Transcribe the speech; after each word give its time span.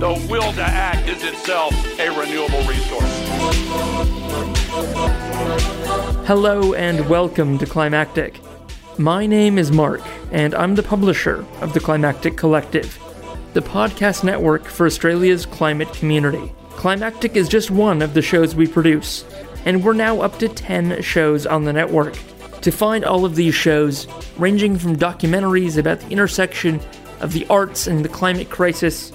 the 0.00 0.26
will 0.30 0.50
to 0.54 0.62
act 0.62 1.06
is 1.10 1.22
itself 1.22 1.74
a 2.00 2.08
renewable 2.18 2.62
resource. 2.62 3.04
Hello 6.26 6.72
and 6.72 7.06
welcome 7.06 7.58
to 7.58 7.66
Climactic. 7.66 8.40
My 8.96 9.26
name 9.26 9.58
is 9.58 9.70
Mark, 9.70 10.00
and 10.32 10.54
I'm 10.54 10.74
the 10.74 10.82
publisher 10.82 11.44
of 11.60 11.74
the 11.74 11.80
Climactic 11.80 12.38
Collective, 12.38 12.98
the 13.52 13.60
podcast 13.60 14.24
network 14.24 14.64
for 14.64 14.86
Australia's 14.86 15.44
climate 15.44 15.92
community. 15.92 16.50
Climactic 16.70 17.36
is 17.36 17.46
just 17.46 17.70
one 17.70 18.00
of 18.00 18.14
the 18.14 18.22
shows 18.22 18.54
we 18.54 18.66
produce, 18.66 19.26
and 19.66 19.84
we're 19.84 19.92
now 19.92 20.22
up 20.22 20.38
to 20.38 20.48
10 20.48 21.02
shows 21.02 21.44
on 21.44 21.64
the 21.64 21.74
network. 21.74 22.18
To 22.62 22.70
find 22.70 23.04
all 23.04 23.26
of 23.26 23.36
these 23.36 23.54
shows, 23.54 24.06
ranging 24.38 24.78
from 24.78 24.96
documentaries 24.96 25.76
about 25.76 26.00
the 26.00 26.08
intersection 26.08 26.80
of 27.20 27.34
the 27.34 27.46
arts 27.48 27.86
and 27.86 28.02
the 28.02 28.08
climate 28.08 28.48
crisis, 28.48 29.12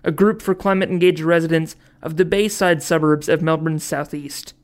a 0.02 0.10
group 0.10 0.42
for 0.42 0.56
climate 0.56 0.90
engaged 0.90 1.20
residents 1.20 1.76
of 2.02 2.16
the 2.16 2.24
Bayside 2.24 2.82
suburbs 2.82 3.28
of 3.28 3.42
Melbourne's 3.42 3.84
southeast. 3.84 4.54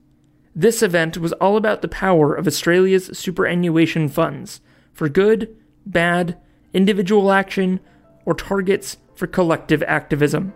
This 0.59 0.83
event 0.83 1.19
was 1.19 1.35
all 1.35 1.59
about 1.59 1.83
the 1.83 1.89
power 1.89 2.35
of 2.35 2.47
Australia's 2.47 3.11
superannuation 3.13 4.09
funds 4.09 4.63
for 4.95 5.07
good, 5.07 5.55
bad, 5.85 6.39
individual 6.73 7.31
action, 7.31 7.79
or 8.25 8.33
targets 8.33 8.97
for 9.15 9.27
collective 9.27 9.83
activism. 9.83 10.55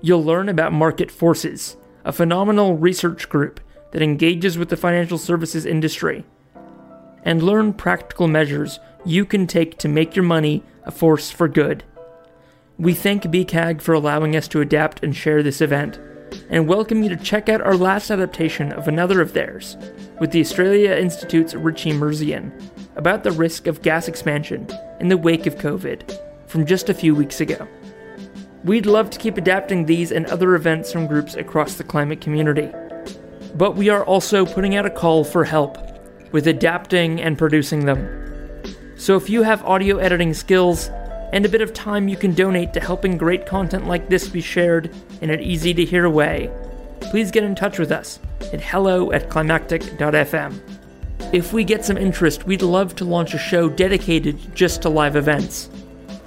You'll 0.00 0.24
learn 0.24 0.48
about 0.48 0.72
Market 0.72 1.10
Forces, 1.10 1.76
a 2.06 2.12
phenomenal 2.12 2.78
research 2.78 3.28
group 3.28 3.60
that 3.92 4.00
engages 4.00 4.56
with 4.56 4.70
the 4.70 4.78
financial 4.78 5.18
services 5.18 5.66
industry, 5.66 6.24
and 7.22 7.42
learn 7.42 7.74
practical 7.74 8.28
measures 8.28 8.80
you 9.04 9.26
can 9.26 9.46
take 9.46 9.76
to 9.76 9.88
make 9.88 10.16
your 10.16 10.24
money 10.24 10.62
a 10.84 10.90
force 10.90 11.30
for 11.30 11.48
good. 11.48 11.84
We 12.78 12.94
thank 12.94 13.24
BCCAG 13.24 13.82
for 13.82 13.92
allowing 13.92 14.34
us 14.34 14.48
to 14.48 14.62
adapt 14.62 15.04
and 15.04 15.14
share 15.14 15.42
this 15.42 15.60
event 15.60 15.98
and 16.50 16.68
welcome 16.68 17.02
you 17.02 17.08
to 17.08 17.16
check 17.16 17.48
out 17.48 17.60
our 17.60 17.76
last 17.76 18.10
adaptation 18.10 18.72
of 18.72 18.88
another 18.88 19.20
of 19.20 19.32
theirs, 19.32 19.76
with 20.20 20.30
the 20.30 20.40
Australia 20.40 20.92
Institute's 20.94 21.54
Richie 21.54 21.92
Merzian, 21.92 22.52
about 22.96 23.24
the 23.24 23.32
risk 23.32 23.66
of 23.66 23.82
gas 23.82 24.08
expansion 24.08 24.68
in 25.00 25.08
the 25.08 25.16
wake 25.16 25.46
of 25.46 25.56
COVID, 25.56 26.18
from 26.46 26.66
just 26.66 26.88
a 26.88 26.94
few 26.94 27.14
weeks 27.14 27.40
ago. 27.40 27.66
We'd 28.64 28.86
love 28.86 29.10
to 29.10 29.18
keep 29.18 29.36
adapting 29.36 29.86
these 29.86 30.12
and 30.12 30.26
other 30.26 30.54
events 30.54 30.92
from 30.92 31.06
groups 31.06 31.34
across 31.34 31.74
the 31.74 31.84
climate 31.84 32.20
community, 32.20 32.70
but 33.54 33.76
we 33.76 33.88
are 33.88 34.04
also 34.04 34.44
putting 34.44 34.74
out 34.74 34.86
a 34.86 34.90
call 34.90 35.24
for 35.24 35.44
help 35.44 35.78
with 36.32 36.46
adapting 36.46 37.20
and 37.20 37.38
producing 37.38 37.86
them. 37.86 38.24
So 38.96 39.16
if 39.16 39.30
you 39.30 39.42
have 39.42 39.64
audio 39.64 39.98
editing 39.98 40.34
skills, 40.34 40.90
and 41.32 41.44
a 41.44 41.48
bit 41.48 41.60
of 41.60 41.72
time 41.72 42.08
you 42.08 42.16
can 42.16 42.34
donate 42.34 42.72
to 42.72 42.80
helping 42.80 43.16
great 43.16 43.46
content 43.46 43.86
like 43.86 44.08
this 44.08 44.28
be 44.28 44.40
shared 44.40 44.94
in 45.20 45.30
an 45.30 45.40
easy 45.40 45.74
to 45.74 45.84
hear 45.84 46.08
way, 46.08 46.50
please 47.00 47.30
get 47.30 47.44
in 47.44 47.54
touch 47.54 47.78
with 47.78 47.92
us 47.92 48.18
at 48.52 48.60
hello 48.60 49.12
at 49.12 49.28
climactic.fm. 49.28 50.60
If 51.32 51.52
we 51.52 51.64
get 51.64 51.84
some 51.84 51.96
interest, 51.96 52.46
we'd 52.46 52.62
love 52.62 52.94
to 52.96 53.04
launch 53.04 53.34
a 53.34 53.38
show 53.38 53.68
dedicated 53.68 54.54
just 54.54 54.82
to 54.82 54.88
live 54.88 55.16
events. 55.16 55.70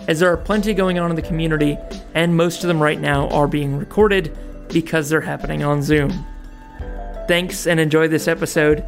As 0.07 0.19
there 0.19 0.31
are 0.31 0.38
plenty 0.38 0.73
going 0.73 0.99
on 0.99 1.09
in 1.09 1.15
the 1.15 1.21
community, 1.21 1.77
and 2.15 2.35
most 2.35 2.63
of 2.63 2.67
them 2.67 2.81
right 2.81 2.99
now 2.99 3.27
are 3.29 3.47
being 3.47 3.77
recorded 3.77 4.35
because 4.69 5.09
they're 5.09 5.21
happening 5.21 5.63
on 5.63 5.81
Zoom. 5.81 6.25
Thanks 7.27 7.67
and 7.67 7.79
enjoy 7.79 8.07
this 8.07 8.27
episode, 8.27 8.83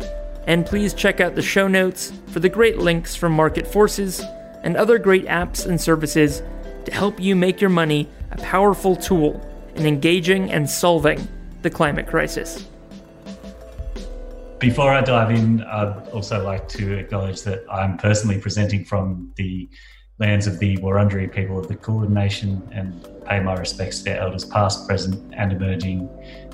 and 0.47 0.65
please 0.65 0.93
check 0.93 1.19
out 1.19 1.35
the 1.35 1.41
show 1.41 1.67
notes 1.67 2.11
for 2.27 2.39
the 2.39 2.49
great 2.49 2.79
links 2.79 3.15
from 3.15 3.33
Market 3.33 3.67
Forces 3.67 4.21
and 4.63 4.77
other 4.77 4.97
great 4.99 5.25
apps 5.25 5.65
and 5.65 5.79
services 5.79 6.41
to 6.85 6.91
help 6.91 7.19
you 7.19 7.35
make 7.35 7.61
your 7.61 7.69
money 7.69 8.07
a 8.31 8.37
powerful 8.37 8.95
tool 8.95 9.45
in 9.75 9.85
engaging 9.85 10.51
and 10.51 10.69
solving 10.69 11.27
the 11.61 11.69
climate 11.69 12.07
crisis. 12.07 12.67
Before 14.59 14.91
I 14.91 15.01
dive 15.01 15.31
in, 15.31 15.63
I'd 15.63 16.09
also 16.09 16.43
like 16.43 16.67
to 16.69 16.93
acknowledge 16.93 17.41
that 17.43 17.63
I'm 17.71 17.97
personally 17.97 18.39
presenting 18.39 18.85
from 18.85 19.31
the 19.35 19.67
lands 20.19 20.45
of 20.45 20.59
the 20.59 20.77
Wurundjeri 20.77 21.33
people 21.33 21.57
of 21.57 21.67
the 21.67 21.75
Kulin 21.75 22.13
Nation 22.13 22.61
and 22.71 23.07
pay 23.25 23.39
my 23.39 23.55
respects 23.55 23.99
to 23.99 24.03
their 24.03 24.19
elders 24.19 24.45
past, 24.45 24.87
present, 24.87 25.33
and 25.35 25.51
emerging, 25.51 26.07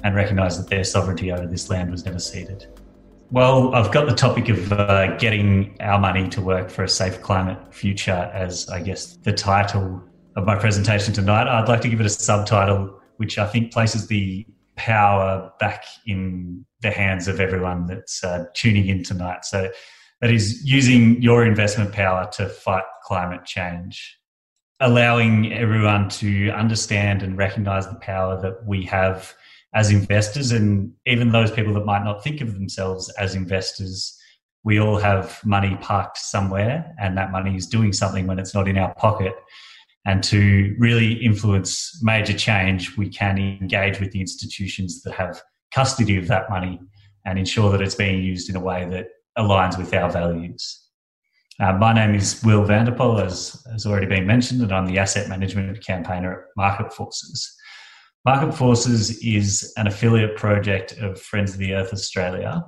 and 0.05 0.15
recognise 0.15 0.57
that 0.57 0.69
their 0.69 0.85
sovereignty 0.85 1.33
over 1.33 1.45
this 1.45 1.69
land 1.69 1.91
was 1.91 2.05
never 2.05 2.19
ceded. 2.19 2.67
Well, 3.29 3.75
I've 3.75 3.91
got 3.91 4.07
the 4.07 4.15
topic 4.15 4.47
of 4.47 4.71
uh, 4.71 5.17
getting 5.17 5.75
our 5.81 5.99
money 5.99 6.29
to 6.29 6.39
work 6.39 6.69
for 6.69 6.85
a 6.85 6.89
safe 6.89 7.21
climate 7.21 7.73
future 7.73 8.31
as, 8.33 8.69
I 8.69 8.81
guess, 8.81 9.17
the 9.17 9.33
title 9.33 10.01
of 10.37 10.45
my 10.45 10.55
presentation 10.55 11.13
tonight. 11.13 11.45
I'd 11.45 11.67
like 11.67 11.81
to 11.81 11.89
give 11.89 11.99
it 11.99 12.05
a 12.05 12.09
subtitle, 12.09 13.01
which 13.17 13.37
I 13.37 13.45
think 13.45 13.73
places 13.73 14.07
the 14.07 14.45
power 14.77 15.51
back 15.59 15.83
in 16.05 16.65
the 16.81 16.89
hands 16.89 17.27
of 17.27 17.41
everyone 17.41 17.85
that's 17.85 18.23
uh, 18.23 18.45
tuning 18.53 18.87
in 18.87 19.03
tonight. 19.03 19.43
So, 19.43 19.71
that 20.21 20.31
is 20.31 20.63
using 20.63 21.21
your 21.21 21.45
investment 21.45 21.91
power 21.91 22.29
to 22.33 22.47
fight 22.47 22.85
climate 23.03 23.45
change, 23.45 24.17
allowing 24.79 25.53
everyone 25.53 26.07
to 26.09 26.49
understand 26.51 27.23
and 27.23 27.37
recognize 27.37 27.87
the 27.87 27.95
power 27.95 28.41
that 28.41 28.65
we 28.65 28.83
have 28.85 29.35
as 29.73 29.91
investors 29.91 30.51
and 30.51 30.91
even 31.05 31.31
those 31.31 31.51
people 31.51 31.73
that 31.73 31.85
might 31.85 32.03
not 32.03 32.23
think 32.23 32.41
of 32.41 32.53
themselves 32.53 33.09
as 33.19 33.35
investors 33.35 34.17
we 34.63 34.79
all 34.79 34.97
have 34.97 35.39
money 35.45 35.77
parked 35.81 36.17
somewhere 36.17 36.93
and 36.99 37.17
that 37.17 37.31
money 37.31 37.55
is 37.55 37.67
doing 37.67 37.93
something 37.93 38.27
when 38.27 38.39
it's 38.39 38.53
not 38.53 38.67
in 38.67 38.77
our 38.77 38.93
pocket 38.95 39.33
and 40.05 40.23
to 40.23 40.75
really 40.79 41.13
influence 41.13 41.99
major 42.01 42.33
change 42.33 42.97
we 42.97 43.09
can 43.09 43.37
engage 43.37 43.99
with 43.99 44.11
the 44.11 44.21
institutions 44.21 45.01
that 45.03 45.13
have 45.13 45.41
custody 45.73 46.17
of 46.17 46.27
that 46.27 46.49
money 46.49 46.79
and 47.25 47.37
ensure 47.37 47.71
that 47.71 47.81
it's 47.81 47.95
being 47.95 48.23
used 48.23 48.49
in 48.49 48.55
a 48.55 48.59
way 48.59 48.87
that 48.89 49.07
aligns 49.37 49.77
with 49.77 49.93
our 49.93 50.09
values 50.09 50.87
uh, 51.59 51.73
my 51.73 51.91
name 51.91 52.13
is 52.13 52.43
Will 52.43 52.63
van 52.63 52.85
de 52.85 52.91
Pol, 52.91 53.19
as 53.19 53.65
has 53.71 53.87
already 53.87 54.05
been 54.05 54.27
mentioned, 54.27 54.61
and 54.61 54.71
I'm 54.71 54.85
the 54.85 54.99
asset 54.99 55.27
management 55.27 55.83
campaigner 55.83 56.31
at 56.31 56.45
Market 56.55 56.93
Forces. 56.93 57.51
Market 58.25 58.53
Forces 58.53 59.17
is 59.23 59.73
an 59.77 59.87
affiliate 59.87 60.35
project 60.35 60.93
of 60.99 61.21
Friends 61.21 61.53
of 61.53 61.59
the 61.59 61.73
Earth 61.73 61.93
Australia. 61.93 62.63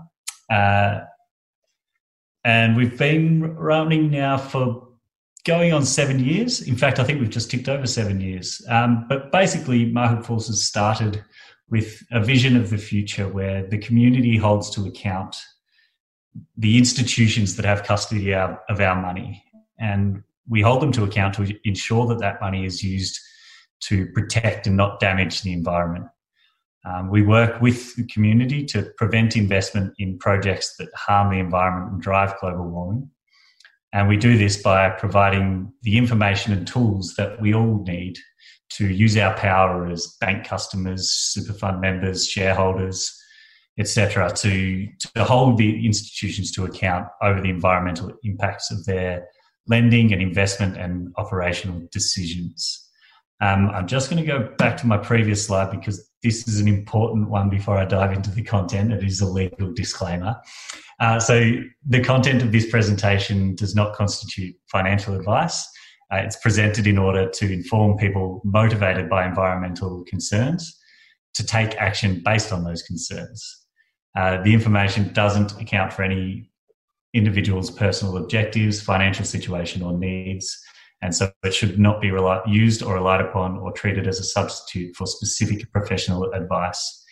Uh, 0.49 1.01
and 2.43 2.77
we've 2.77 2.97
been 2.97 3.55
running 3.55 4.09
now 4.09 4.37
for 4.37 4.87
going 5.45 5.73
on 5.73 5.85
seven 5.85 6.19
years. 6.19 6.61
In 6.61 6.75
fact, 6.75 6.99
I 6.99 7.03
think 7.03 7.19
we've 7.19 7.29
just 7.29 7.51
ticked 7.51 7.67
over 7.67 7.85
seven 7.85 8.21
years. 8.21 8.61
Um, 8.69 9.05
but 9.09 9.31
basically, 9.31 9.85
Market 9.85 10.25
Forces 10.25 10.65
started 10.65 11.23
with 11.69 12.03
a 12.11 12.19
vision 12.19 12.55
of 12.55 12.69
the 12.69 12.77
future 12.77 13.27
where 13.27 13.67
the 13.67 13.77
community 13.77 14.37
holds 14.37 14.69
to 14.71 14.87
account 14.87 15.35
the 16.57 16.77
institutions 16.77 17.55
that 17.55 17.65
have 17.65 17.83
custody 17.83 18.33
of 18.33 18.79
our 18.79 19.01
money. 19.01 19.43
And 19.79 20.23
we 20.47 20.61
hold 20.61 20.81
them 20.81 20.91
to 20.93 21.03
account 21.03 21.35
to 21.35 21.53
ensure 21.63 22.07
that 22.07 22.19
that 22.19 22.41
money 22.41 22.65
is 22.65 22.83
used 22.83 23.19
to 23.81 24.07
protect 24.07 24.67
and 24.67 24.77
not 24.77 24.99
damage 24.99 25.41
the 25.41 25.53
environment. 25.53 26.05
Um, 26.85 27.09
we 27.09 27.21
work 27.21 27.61
with 27.61 27.95
the 27.95 28.05
community 28.07 28.65
to 28.67 28.91
prevent 28.97 29.35
investment 29.35 29.93
in 29.99 30.17
projects 30.17 30.75
that 30.77 30.89
harm 30.95 31.31
the 31.31 31.39
environment 31.39 31.91
and 31.91 32.01
drive 32.01 32.39
global 32.39 32.67
warming. 32.67 33.09
And 33.91 34.07
we 34.07 34.17
do 34.17 34.37
this 34.37 34.61
by 34.61 34.89
providing 34.89 35.73
the 35.81 35.97
information 35.97 36.53
and 36.53 36.65
tools 36.65 37.15
that 37.17 37.41
we 37.41 37.53
all 37.53 37.83
need 37.83 38.17
to 38.71 38.87
use 38.87 39.17
our 39.17 39.35
power 39.35 39.89
as 39.89 40.15
bank 40.21 40.45
customers, 40.45 41.09
super 41.09 41.53
fund 41.53 41.81
members, 41.81 42.27
shareholders, 42.27 43.15
etc., 43.79 44.31
to, 44.35 44.87
to 44.99 45.23
hold 45.23 45.57
the 45.57 45.85
institutions 45.85 46.51
to 46.51 46.65
account 46.65 47.07
over 47.23 47.41
the 47.41 47.49
environmental 47.49 48.11
impacts 48.23 48.71
of 48.71 48.85
their 48.85 49.27
lending 49.67 50.13
and 50.13 50.21
investment 50.21 50.77
and 50.77 51.13
operational 51.17 51.81
decisions. 51.91 52.88
Um, 53.41 53.69
I'm 53.69 53.87
just 53.87 54.09
going 54.09 54.21
to 54.21 54.27
go 54.27 54.49
back 54.57 54.77
to 54.77 54.87
my 54.87 54.97
previous 54.97 55.45
slide 55.45 55.71
because 55.71 56.09
this 56.23 56.47
is 56.47 56.59
an 56.59 56.67
important 56.67 57.29
one 57.29 57.49
before 57.49 57.77
I 57.77 57.85
dive 57.85 58.11
into 58.11 58.29
the 58.29 58.43
content. 58.43 58.91
It 58.91 59.03
is 59.03 59.21
a 59.21 59.25
legal 59.25 59.71
disclaimer. 59.73 60.35
Uh, 60.99 61.19
so, 61.19 61.53
the 61.87 62.01
content 62.01 62.41
of 62.41 62.51
this 62.51 62.69
presentation 62.69 63.55
does 63.55 63.73
not 63.73 63.95
constitute 63.95 64.55
financial 64.69 65.15
advice. 65.15 65.65
Uh, 66.11 66.17
it's 66.17 66.35
presented 66.37 66.87
in 66.87 66.97
order 66.97 67.29
to 67.29 67.53
inform 67.53 67.97
people 67.97 68.41
motivated 68.43 69.09
by 69.09 69.25
environmental 69.25 70.03
concerns 70.05 70.77
to 71.35 71.45
take 71.45 71.75
action 71.75 72.21
based 72.25 72.51
on 72.51 72.63
those 72.65 72.81
concerns. 72.81 73.65
Uh, 74.17 74.41
the 74.41 74.53
information 74.53 75.13
doesn't 75.13 75.57
account 75.61 75.93
for 75.93 76.03
any 76.03 76.49
individual's 77.13 77.71
personal 77.71 78.17
objectives, 78.17 78.81
financial 78.81 79.23
situation, 79.23 79.81
or 79.81 79.97
needs 79.97 80.61
and 81.01 81.15
so 81.15 81.31
it 81.43 81.53
should 81.53 81.79
not 81.79 82.01
be 82.01 82.11
used 82.47 82.83
or 82.83 82.95
relied 82.95 83.21
upon 83.21 83.57
or 83.57 83.71
treated 83.71 84.07
as 84.07 84.19
a 84.19 84.23
substitute 84.23 84.95
for 84.95 85.07
specific 85.07 85.71
professional 85.71 86.31
advice. 86.33 87.05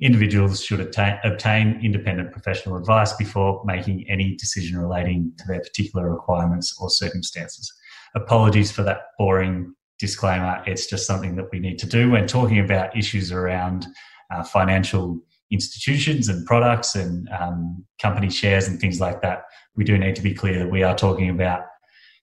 Individuals 0.00 0.62
should 0.62 0.80
attain, 0.80 1.18
obtain 1.24 1.80
independent 1.82 2.32
professional 2.32 2.76
advice 2.76 3.12
before 3.14 3.62
making 3.64 4.04
any 4.08 4.36
decision 4.36 4.78
relating 4.78 5.32
to 5.38 5.44
their 5.46 5.60
particular 5.60 6.10
requirements 6.10 6.76
or 6.80 6.90
circumstances. 6.90 7.72
Apologies 8.14 8.70
for 8.70 8.82
that 8.82 9.02
boring 9.18 9.74
disclaimer. 9.98 10.62
It's 10.66 10.86
just 10.86 11.06
something 11.06 11.36
that 11.36 11.48
we 11.52 11.60
need 11.60 11.78
to 11.78 11.86
do 11.86 12.10
when 12.10 12.26
talking 12.26 12.58
about 12.58 12.96
issues 12.96 13.32
around 13.32 13.86
uh, 14.34 14.42
financial 14.42 15.20
institutions 15.50 16.28
and 16.28 16.44
products 16.46 16.94
and 16.94 17.28
um, 17.28 17.84
company 18.00 18.28
shares 18.28 18.66
and 18.66 18.80
things 18.80 19.00
like 19.00 19.22
that. 19.22 19.44
We 19.76 19.84
do 19.84 19.96
need 19.96 20.16
to 20.16 20.22
be 20.22 20.34
clear 20.34 20.58
that 20.58 20.70
we 20.70 20.82
are 20.82 20.96
talking 20.96 21.30
about 21.30 21.62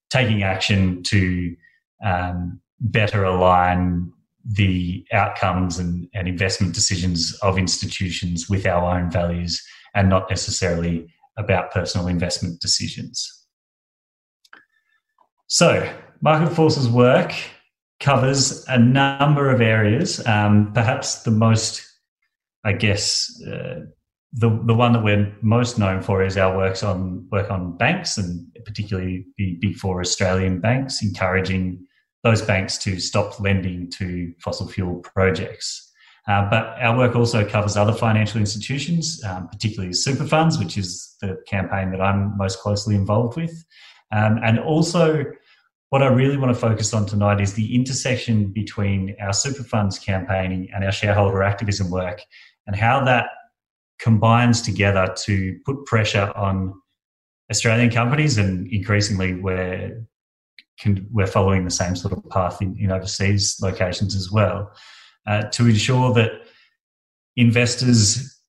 taking 0.09 0.43
action 0.43 1.03
to 1.03 1.55
um, 2.03 2.59
better 2.79 3.23
align 3.23 4.11
the 4.45 5.05
outcomes 5.11 5.77
and, 5.77 6.07
and 6.13 6.27
investment 6.27 6.73
decisions 6.73 7.37
of 7.41 7.57
institutions 7.57 8.49
with 8.49 8.65
our 8.65 8.97
own 8.97 9.11
values 9.11 9.61
and 9.93 10.09
not 10.09 10.29
necessarily 10.29 11.07
about 11.37 11.71
personal 11.71 12.07
investment 12.07 12.59
decisions. 12.59 13.45
So, 15.47 15.91
Market 16.21 16.53
Forces 16.53 16.89
work 16.89 17.33
covers 17.99 18.65
a 18.67 18.77
number 18.77 19.49
of 19.49 19.61
areas. 19.61 20.25
Um, 20.25 20.71
perhaps 20.73 21.23
the 21.23 21.31
most, 21.31 21.85
I 22.63 22.73
guess, 22.73 23.41
uh, 23.43 23.81
the 24.33 24.49
the 24.65 24.75
one 24.75 24.93
that 24.93 25.03
we're 25.03 25.33
most 25.41 25.79
known 25.79 26.01
for 26.01 26.23
is 26.23 26.37
our 26.37 26.55
works 26.55 26.83
on 26.83 27.27
work 27.31 27.49
on 27.49 27.75
banks 27.77 28.17
and 28.17 28.45
particularly 28.63 29.25
the 29.37 29.57
big 29.59 29.75
four 29.75 30.01
Australian 30.01 30.59
banks, 30.59 31.01
encouraging 31.01 31.85
those 32.23 32.41
banks 32.41 32.77
to 32.77 32.99
stop 32.99 33.39
lending 33.39 33.89
to 33.91 34.33
fossil 34.39 34.67
fuel 34.67 34.99
projects. 34.99 35.91
Uh, 36.27 36.47
but 36.47 36.75
our 36.79 36.95
work 36.95 37.15
also 37.15 37.43
covers 37.47 37.75
other 37.75 37.93
financial 37.93 38.39
institutions, 38.39 39.23
um, 39.23 39.47
particularly 39.47 39.93
super 39.93 40.25
funds, 40.25 40.59
which 40.59 40.77
is 40.77 41.15
the 41.21 41.41
campaign 41.47 41.89
that 41.91 42.01
I'm 42.01 42.37
most 42.37 42.59
closely 42.59 42.93
involved 42.93 43.35
with. 43.35 43.65
Um, 44.11 44.39
and 44.43 44.59
also, 44.59 45.25
what 45.89 46.03
I 46.03 46.07
really 46.07 46.37
want 46.37 46.53
to 46.53 46.59
focus 46.59 46.93
on 46.93 47.07
tonight 47.07 47.41
is 47.41 47.53
the 47.53 47.73
intersection 47.73 48.51
between 48.51 49.15
our 49.19 49.33
super 49.33 49.63
funds 49.63 49.97
campaigning 49.97 50.69
and 50.71 50.83
our 50.83 50.91
shareholder 50.91 51.41
activism 51.41 51.89
work 51.89 52.21
and 52.67 52.75
how 52.75 53.03
that 53.05 53.25
combines 53.99 54.61
together 54.61 55.13
to 55.25 55.59
put 55.65 55.85
pressure 55.85 56.31
on 56.35 56.73
Australian 57.51 57.89
companies, 57.89 58.37
and 58.37 58.67
increasingly 58.71 59.35
we're 59.35 60.05
we're 61.11 61.27
following 61.27 61.65
the 61.65 61.71
same 61.71 61.95
sort 61.95 62.13
of 62.13 62.29
path 62.29 62.61
in, 62.61 62.77
in 62.79 62.89
overseas 62.89 63.57
locations 63.61 64.15
as 64.15 64.31
well, 64.31 64.71
uh, 65.27 65.43
to 65.43 65.67
ensure 65.67 66.13
that 66.13 66.31
investors 67.35 68.39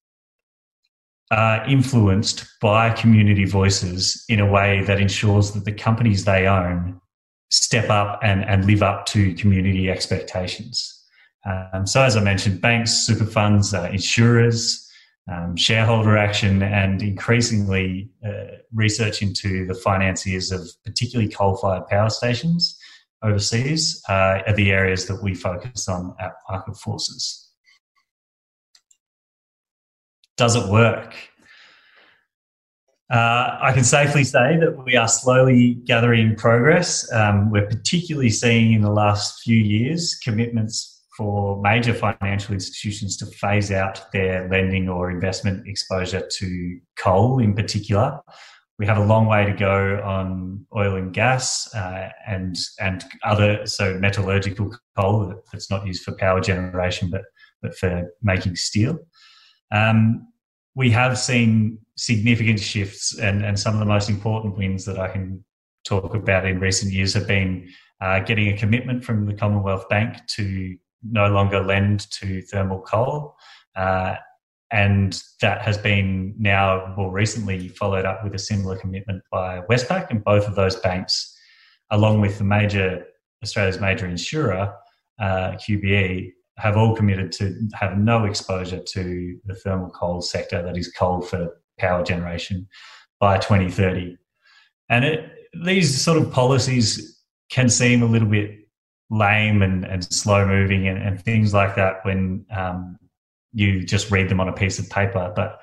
are 1.32 1.64
influenced 1.67 2.44
by 2.61 2.91
community 2.91 3.44
voices 3.44 4.25
in 4.29 4.41
a 4.41 4.50
way 4.50 4.82
that 4.85 5.00
ensures 5.00 5.52
that 5.52 5.64
the 5.64 5.73
companies 5.73 6.25
they 6.25 6.47
own 6.47 7.00
step 7.50 7.88
up 7.88 8.20
and, 8.23 8.44
and 8.44 8.64
live 8.64 8.82
up 8.82 9.06
to 9.06 9.35
community 9.35 9.91
expectations. 9.91 11.05
Um, 11.47 11.87
so, 11.87 12.02
as 12.02 12.17
I 12.17 12.20
mentioned, 12.20 12.61
banks, 12.61 12.93
super 12.93 13.25
funds, 13.25 13.73
uh, 13.73 13.88
insurers, 13.93 14.89
um, 15.30 15.56
shareholder 15.56 16.16
action 16.16 16.62
and 16.62 17.02
increasingly 17.02 18.10
uh, 18.26 18.56
research 18.74 19.22
into 19.22 19.66
the 19.66 19.74
financiers 19.74 20.50
of 20.50 20.68
particularly 20.84 21.30
coal-fired 21.30 21.86
power 21.88 22.10
stations 22.10 22.78
overseas 23.22 24.02
uh, 24.08 24.40
are 24.46 24.54
the 24.54 24.70
areas 24.70 25.06
that 25.06 25.22
we 25.22 25.34
focus 25.34 25.88
on 25.88 26.14
at 26.18 26.32
Market 26.48 26.76
Forces. 26.76 27.48
Does 30.36 30.56
it 30.56 30.70
work? 30.70 31.14
Uh, 33.10 33.58
I 33.60 33.72
can 33.74 33.84
safely 33.84 34.24
say 34.24 34.56
that 34.56 34.84
we 34.84 34.96
are 34.96 35.08
slowly 35.08 35.74
gathering 35.84 36.36
progress. 36.36 37.12
Um, 37.12 37.50
we're 37.50 37.66
particularly 37.66 38.30
seeing 38.30 38.72
in 38.72 38.82
the 38.82 38.90
last 38.90 39.42
few 39.42 39.56
years 39.56 40.18
commitments 40.22 41.00
for 41.16 41.60
major 41.60 41.92
financial 41.92 42.54
institutions 42.54 43.16
to 43.18 43.26
phase 43.26 43.70
out 43.70 44.10
their 44.12 44.48
lending 44.48 44.88
or 44.88 45.10
investment 45.10 45.66
exposure 45.66 46.26
to 46.38 46.80
coal 46.98 47.40
in 47.40 47.54
particular. 47.54 48.20
We 48.78 48.86
have 48.86 48.96
a 48.96 49.04
long 49.04 49.26
way 49.26 49.44
to 49.44 49.52
go 49.52 50.00
on 50.02 50.66
oil 50.74 50.96
and 50.96 51.12
gas 51.12 51.72
uh, 51.74 52.08
and 52.26 52.56
and 52.78 53.04
other 53.24 53.66
so 53.66 53.98
metallurgical 53.98 54.74
coal 54.98 55.34
that's 55.52 55.70
not 55.70 55.86
used 55.86 56.02
for 56.02 56.12
power 56.16 56.40
generation 56.40 57.10
but 57.10 57.22
but 57.60 57.76
for 57.76 58.10
making 58.22 58.56
steel. 58.56 58.98
Um, 59.72 60.28
we 60.74 60.90
have 60.90 61.18
seen 61.18 61.78
significant 61.96 62.60
shifts 62.60 63.18
and, 63.18 63.44
and 63.44 63.58
some 63.58 63.74
of 63.74 63.80
the 63.80 63.86
most 63.86 64.08
important 64.08 64.56
wins 64.56 64.84
that 64.86 64.98
I 64.98 65.08
can 65.08 65.44
talk 65.84 66.14
about 66.14 66.46
in 66.46 66.60
recent 66.60 66.92
years 66.92 67.12
have 67.14 67.26
been 67.26 67.68
uh, 68.00 68.20
getting 68.20 68.48
a 68.48 68.56
commitment 68.56 69.04
from 69.04 69.26
the 69.26 69.34
Commonwealth 69.34 69.88
Bank 69.88 70.16
to 70.36 70.76
no 71.02 71.29
longer 71.29 71.61
lend 71.61 72.11
to 72.11 72.43
thermal 72.43 72.81
coal. 72.81 73.37
Uh, 73.76 74.17
and 74.73 75.23
that 75.41 75.62
has 75.62 75.76
been 75.76 76.35
now 76.38 76.94
more 76.97 77.11
recently 77.11 77.69
followed 77.69 78.05
up 78.05 78.23
with 78.23 78.35
a 78.35 78.38
similar 78.38 78.76
commitment 78.76 79.23
by 79.31 79.61
Westpac, 79.69 80.11
and 80.11 80.23
both 80.23 80.47
of 80.47 80.54
those 80.54 80.76
banks, 80.76 81.37
along 81.90 82.21
with 82.21 82.38
the 82.38 82.45
major 82.45 83.04
Australia's 83.42 83.80
major 83.80 84.07
insurer, 84.07 84.73
uh, 85.19 85.52
QBE, 85.52 86.33
have 86.59 86.76
all 86.76 86.95
committed 86.95 87.33
to 87.33 87.57
have 87.73 87.99
no 87.99 88.25
exposure 88.25 88.80
to 88.80 89.38
the 89.47 89.54
thermal 89.54 89.90
coal 89.90 90.21
sector, 90.21 90.62
that 90.62 90.76
is 90.76 90.92
coal 90.92 91.21
for 91.23 91.61
power 91.78 92.04
generation, 92.04 92.69
by 93.19 93.38
2030. 93.38 94.16
And 94.88 95.04
it, 95.04 95.30
these 95.64 96.00
sort 96.00 96.19
of 96.19 96.30
policies 96.30 97.19
can 97.50 97.69
seem 97.69 98.02
a 98.02 98.07
little 98.07 98.28
bit 98.28 98.59
lame 99.11 99.62
and, 99.62 99.85
and 99.85 100.05
slow 100.12 100.47
moving 100.47 100.87
and, 100.87 100.99
and 101.02 101.23
things 101.23 101.52
like 101.52 101.75
that 101.76 102.05
when 102.05 102.47
um, 102.57 102.97
you 103.52 103.85
just 103.85 104.11
read 104.11 104.29
them 104.29 104.40
on 104.40 104.49
a 104.49 104.52
piece 104.52 104.79
of 104.79 104.88
paper. 104.88 105.33
But 105.35 105.61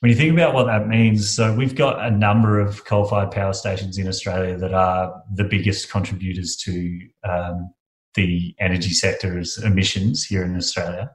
when 0.00 0.10
you 0.10 0.16
think 0.16 0.34
about 0.34 0.52
what 0.52 0.66
that 0.66 0.86
means, 0.86 1.34
so 1.34 1.54
we've 1.54 1.74
got 1.74 2.04
a 2.04 2.10
number 2.10 2.60
of 2.60 2.84
coal 2.84 3.06
fired 3.06 3.30
power 3.30 3.54
stations 3.54 3.96
in 3.96 4.06
Australia 4.06 4.56
that 4.58 4.74
are 4.74 5.22
the 5.34 5.44
biggest 5.44 5.90
contributors 5.90 6.56
to 6.56 7.00
um, 7.26 7.72
the 8.14 8.54
energy 8.60 8.90
sector's 8.90 9.56
emissions 9.58 10.24
here 10.24 10.44
in 10.44 10.56
Australia. 10.56 11.10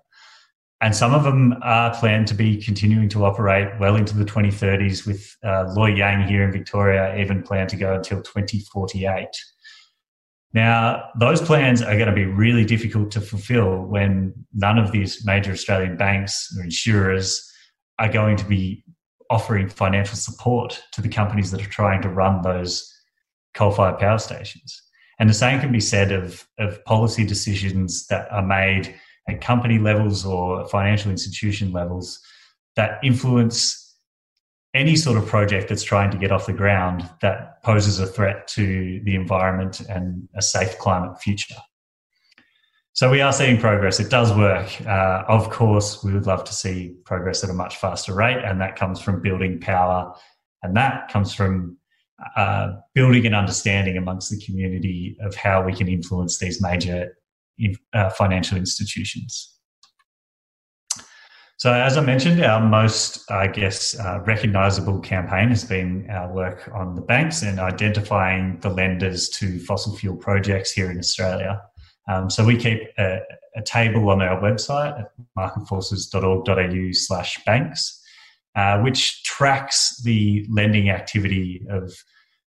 And 0.82 0.96
some 0.96 1.14
of 1.14 1.24
them 1.24 1.56
are 1.62 1.94
planned 1.94 2.28
to 2.30 2.34
be 2.34 2.62
continuing 2.62 3.10
to 3.10 3.26
operate 3.26 3.68
well 3.80 3.96
into 3.96 4.18
the 4.18 4.24
2030s, 4.24 5.06
with 5.06 5.36
uh, 5.46 5.66
Loy 5.76 5.94
Yang 5.94 6.28
here 6.28 6.44
in 6.44 6.52
Victoria 6.52 7.18
even 7.18 7.44
planned 7.44 7.70
to 7.70 7.76
go 7.76 7.96
until 7.96 8.22
2048. 8.22 9.28
Now, 10.54 11.10
those 11.20 11.42
plans 11.42 11.82
are 11.82 11.96
going 11.96 12.08
to 12.08 12.14
be 12.14 12.26
really 12.26 12.66
difficult 12.66 13.12
to 13.12 13.22
fulfill 13.22 13.84
when 13.84 14.34
none 14.54 14.80
of 14.80 14.92
these 14.92 15.24
major 15.26 15.52
Australian 15.52 15.96
banks 15.96 16.56
or 16.58 16.64
insurers 16.64 17.46
are 18.00 18.10
going 18.10 18.36
to 18.38 18.46
be 18.46 18.84
offering 19.30 19.70
financial 19.70 20.16
support 20.16 20.82
to 20.94 21.02
the 21.02 21.10
companies 21.10 21.52
that 21.52 21.62
are 21.62 21.70
trying 21.70 22.02
to 22.02 22.10
run 22.10 22.42
those 22.42 22.92
coal 23.54 23.72
fired 23.72 24.00
power 24.00 24.18
stations. 24.18 24.82
And 25.20 25.30
the 25.30 25.34
same 25.34 25.60
can 25.60 25.72
be 25.72 25.80
said 25.80 26.12
of, 26.12 26.48
of 26.58 26.84
policy 26.86 27.26
decisions 27.26 28.08
that 28.08 28.32
are 28.32 28.46
made 28.46 28.96
at 29.28 29.42
company 29.42 29.78
levels 29.78 30.26
or 30.26 30.68
financial 30.70 31.12
institution 31.12 31.72
levels 31.72 32.20
that 32.76 33.00
influence 33.04 33.89
any 34.74 34.96
sort 34.96 35.18
of 35.18 35.26
project 35.26 35.70
that's 35.70 35.84
trying 35.84 36.12
to 36.12 36.18
get 36.18 36.32
off 36.32 36.46
the 36.46 36.54
ground 36.54 37.10
that 37.22 37.62
poses 37.64 38.00
a 38.00 38.06
threat 38.06 38.48
to 38.48 39.02
the 39.04 39.16
environment 39.16 39.82
and 39.82 40.28
a 40.36 40.42
safe 40.42 40.78
climate 40.78 41.20
future. 41.20 41.56
So 42.94 43.10
we 43.10 43.22
are 43.22 43.32
seeing 43.32 43.60
progress. 43.60 44.00
It 44.00 44.10
does 44.10 44.36
work. 44.36 44.70
Uh, 44.86 45.24
of 45.28 45.50
course, 45.50 46.04
we 46.04 46.14
would 46.14 46.26
love 46.26 46.44
to 46.44 46.54
see 46.54 46.96
progress 47.06 47.44
at 47.44 47.50
a 47.50 47.54
much 47.54 47.78
faster 47.78 48.14
rate, 48.14 48.44
and 48.44 48.60
that 48.62 48.76
comes 48.76 49.00
from 49.00 49.22
building 49.22 49.60
power, 49.60 50.14
and 50.64 50.76
that 50.76 51.10
comes 51.10 51.34
from 51.34 51.78
uh, 52.36 52.74
building 52.94 53.26
an 53.26 53.34
understanding 53.34 53.96
amongst 53.96 54.30
the 54.30 54.44
community 54.46 55.16
of 55.22 55.34
how 55.36 55.64
we 55.64 55.74
can 55.74 55.88
influence 55.88 56.40
these 56.40 56.62
major 56.62 57.18
uh, 57.94 58.10
financial 58.10 58.58
institutions. 58.58 59.59
So, 61.60 61.74
as 61.74 61.98
I 61.98 62.02
mentioned, 62.02 62.42
our 62.42 62.66
most, 62.66 63.30
I 63.30 63.48
guess, 63.48 64.00
uh, 64.00 64.22
recognizable 64.26 65.02
campaign 65.02 65.50
has 65.50 65.66
been 65.66 66.10
our 66.10 66.32
work 66.32 66.72
on 66.74 66.96
the 66.96 67.02
banks 67.02 67.42
and 67.42 67.60
identifying 67.60 68.58
the 68.62 68.70
lenders 68.70 69.28
to 69.32 69.60
fossil 69.60 69.94
fuel 69.98 70.16
projects 70.16 70.72
here 70.72 70.90
in 70.90 70.98
Australia. 70.98 71.62
Um, 72.08 72.30
so, 72.30 72.46
we 72.46 72.56
keep 72.56 72.84
a, 72.98 73.20
a, 73.58 73.62
table 73.64 74.10
on 74.10 74.22
our 74.22 74.42
website 74.42 75.02
at 75.02 75.12
marketforces.org.au 75.38 76.94
slash 76.94 77.44
banks, 77.44 78.02
uh, 78.56 78.80
which 78.80 79.22
tracks 79.26 80.02
the 80.04 80.46
lending 80.50 80.90
activity 80.90 81.68
of 81.70 81.92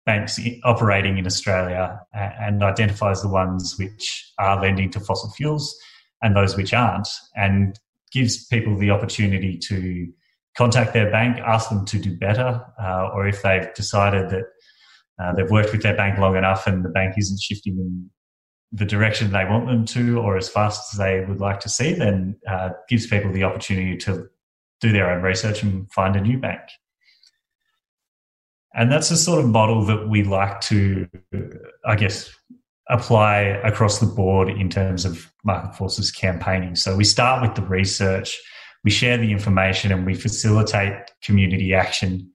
banks 0.05 0.39
operating 0.63 1.17
in 1.17 1.25
Australia 1.25 1.99
and 2.13 2.61
identifies 2.61 3.23
the 3.23 3.29
ones 3.29 3.79
which 3.79 4.31
are 4.37 4.61
lending 4.61 4.91
to 4.91 4.99
fossil 4.99 5.31
fuels 5.31 5.75
and 6.21 6.35
those 6.35 6.55
which 6.55 6.71
aren't. 6.71 7.07
And 7.35 7.79
gives 8.11 8.45
people 8.47 8.77
the 8.77 8.91
opportunity 8.91 9.57
to 9.57 10.07
contact 10.57 10.93
their 10.93 11.09
bank, 11.09 11.37
ask 11.39 11.69
them 11.69 11.85
to 11.85 11.99
do 11.99 12.17
better, 12.17 12.65
uh, 12.81 13.09
or 13.13 13.27
if 13.27 13.41
they've 13.41 13.73
decided 13.73 14.29
that 14.29 14.43
uh, 15.19 15.33
they've 15.33 15.49
worked 15.51 15.71
with 15.71 15.83
their 15.83 15.95
bank 15.95 16.17
long 16.17 16.35
enough 16.35 16.67
and 16.67 16.83
the 16.83 16.89
bank 16.89 17.15
isn't 17.17 17.39
shifting 17.39 17.77
in 17.77 18.09
the 18.71 18.85
direction 18.85 19.31
they 19.31 19.45
want 19.45 19.67
them 19.67 19.85
to 19.85 20.19
or 20.19 20.37
as 20.37 20.49
fast 20.49 20.93
as 20.93 20.97
they 20.97 21.23
would 21.25 21.39
like 21.39 21.59
to 21.59 21.69
see, 21.69 21.93
then 21.93 22.37
uh, 22.47 22.69
gives 22.89 23.07
people 23.07 23.31
the 23.31 23.43
opportunity 23.43 23.97
to 23.97 24.27
do 24.79 24.91
their 24.91 25.11
own 25.11 25.21
research 25.21 25.61
and 25.61 25.91
find 25.91 26.15
a 26.15 26.21
new 26.21 26.37
bank. 26.37 26.61
And 28.73 28.91
that's 28.91 29.09
the 29.09 29.17
sort 29.17 29.43
of 29.43 29.49
model 29.49 29.85
that 29.85 30.07
we 30.07 30.23
like 30.23 30.61
to, 30.61 31.07
I 31.85 31.95
guess, 31.95 32.33
apply 32.91 33.39
across 33.63 33.99
the 33.99 34.05
board 34.05 34.49
in 34.49 34.69
terms 34.69 35.05
of 35.05 35.31
market 35.43 35.75
forces 35.75 36.11
campaigning. 36.11 36.75
So 36.75 36.95
we 36.95 37.05
start 37.05 37.41
with 37.41 37.55
the 37.55 37.61
research, 37.63 38.37
we 38.83 38.91
share 38.91 39.17
the 39.17 39.31
information, 39.31 39.91
and 39.91 40.05
we 40.05 40.13
facilitate 40.13 40.93
community 41.23 41.73
action 41.73 42.29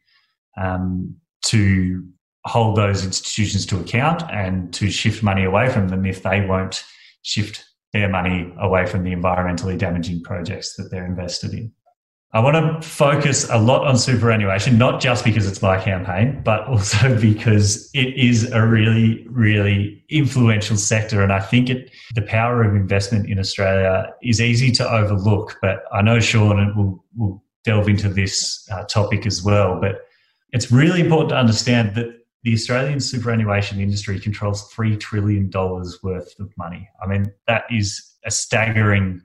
um, 0.56 1.14
to 1.46 2.02
hold 2.46 2.76
those 2.76 3.04
institutions 3.04 3.66
to 3.66 3.78
account 3.78 4.22
and 4.30 4.72
to 4.72 4.90
shift 4.90 5.22
money 5.22 5.44
away 5.44 5.68
from 5.68 5.88
them 5.88 6.06
if 6.06 6.22
they 6.22 6.46
won't 6.46 6.82
shift 7.22 7.64
their 7.92 8.08
money 8.08 8.52
away 8.60 8.86
from 8.86 9.04
the 9.04 9.12
environmentally 9.12 9.76
damaging 9.76 10.22
projects 10.22 10.74
that 10.76 10.90
they're 10.90 11.06
invested 11.06 11.52
in. 11.52 11.72
I 12.36 12.40
want 12.40 12.82
to 12.82 12.86
focus 12.86 13.48
a 13.48 13.56
lot 13.56 13.86
on 13.86 13.96
superannuation, 13.96 14.76
not 14.76 15.00
just 15.00 15.24
because 15.24 15.48
it's 15.48 15.62
my 15.62 15.82
campaign, 15.82 16.42
but 16.44 16.66
also 16.68 17.18
because 17.18 17.88
it 17.94 18.14
is 18.14 18.52
a 18.52 18.66
really, 18.66 19.26
really 19.30 20.04
influential 20.10 20.76
sector. 20.76 21.22
And 21.22 21.32
I 21.32 21.40
think 21.40 21.70
it, 21.70 21.90
the 22.14 22.20
power 22.20 22.62
of 22.62 22.76
investment 22.76 23.30
in 23.30 23.38
Australia 23.38 24.12
is 24.22 24.42
easy 24.42 24.70
to 24.72 24.86
overlook. 24.86 25.56
But 25.62 25.84
I 25.94 26.02
know 26.02 26.20
Sean 26.20 26.76
will, 26.76 27.02
will 27.16 27.42
delve 27.64 27.88
into 27.88 28.10
this 28.10 28.68
uh, 28.70 28.84
topic 28.84 29.24
as 29.24 29.42
well. 29.42 29.80
But 29.80 30.02
it's 30.52 30.70
really 30.70 31.00
important 31.00 31.30
to 31.30 31.36
understand 31.36 31.94
that 31.94 32.18
the 32.42 32.52
Australian 32.52 33.00
superannuation 33.00 33.80
industry 33.80 34.20
controls 34.20 34.70
$3 34.74 35.00
trillion 35.00 35.50
worth 36.02 36.38
of 36.38 36.52
money. 36.58 36.86
I 37.02 37.06
mean, 37.06 37.32
that 37.46 37.64
is 37.70 38.12
a 38.26 38.30
staggering 38.30 39.22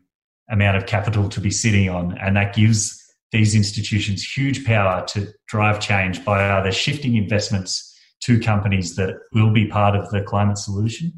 amount 0.50 0.78
of 0.78 0.86
capital 0.86 1.28
to 1.28 1.42
be 1.42 1.52
sitting 1.52 1.90
on. 1.90 2.18
And 2.18 2.38
that 2.38 2.56
gives 2.56 3.01
these 3.32 3.56
institutions 3.56 4.24
huge 4.24 4.66
power 4.66 5.06
to 5.08 5.28
drive 5.48 5.80
change 5.80 6.24
by 6.26 6.58
either 6.58 6.72
shifting 6.72 7.16
investments 7.16 7.88
to 8.22 8.40
companies 8.40 8.96
that 8.96 9.16
will 9.34 9.52
be 9.52 9.66
part 9.68 9.96
of 9.96 10.10
the 10.12 10.22
climate 10.22 10.58
solution 10.58 11.12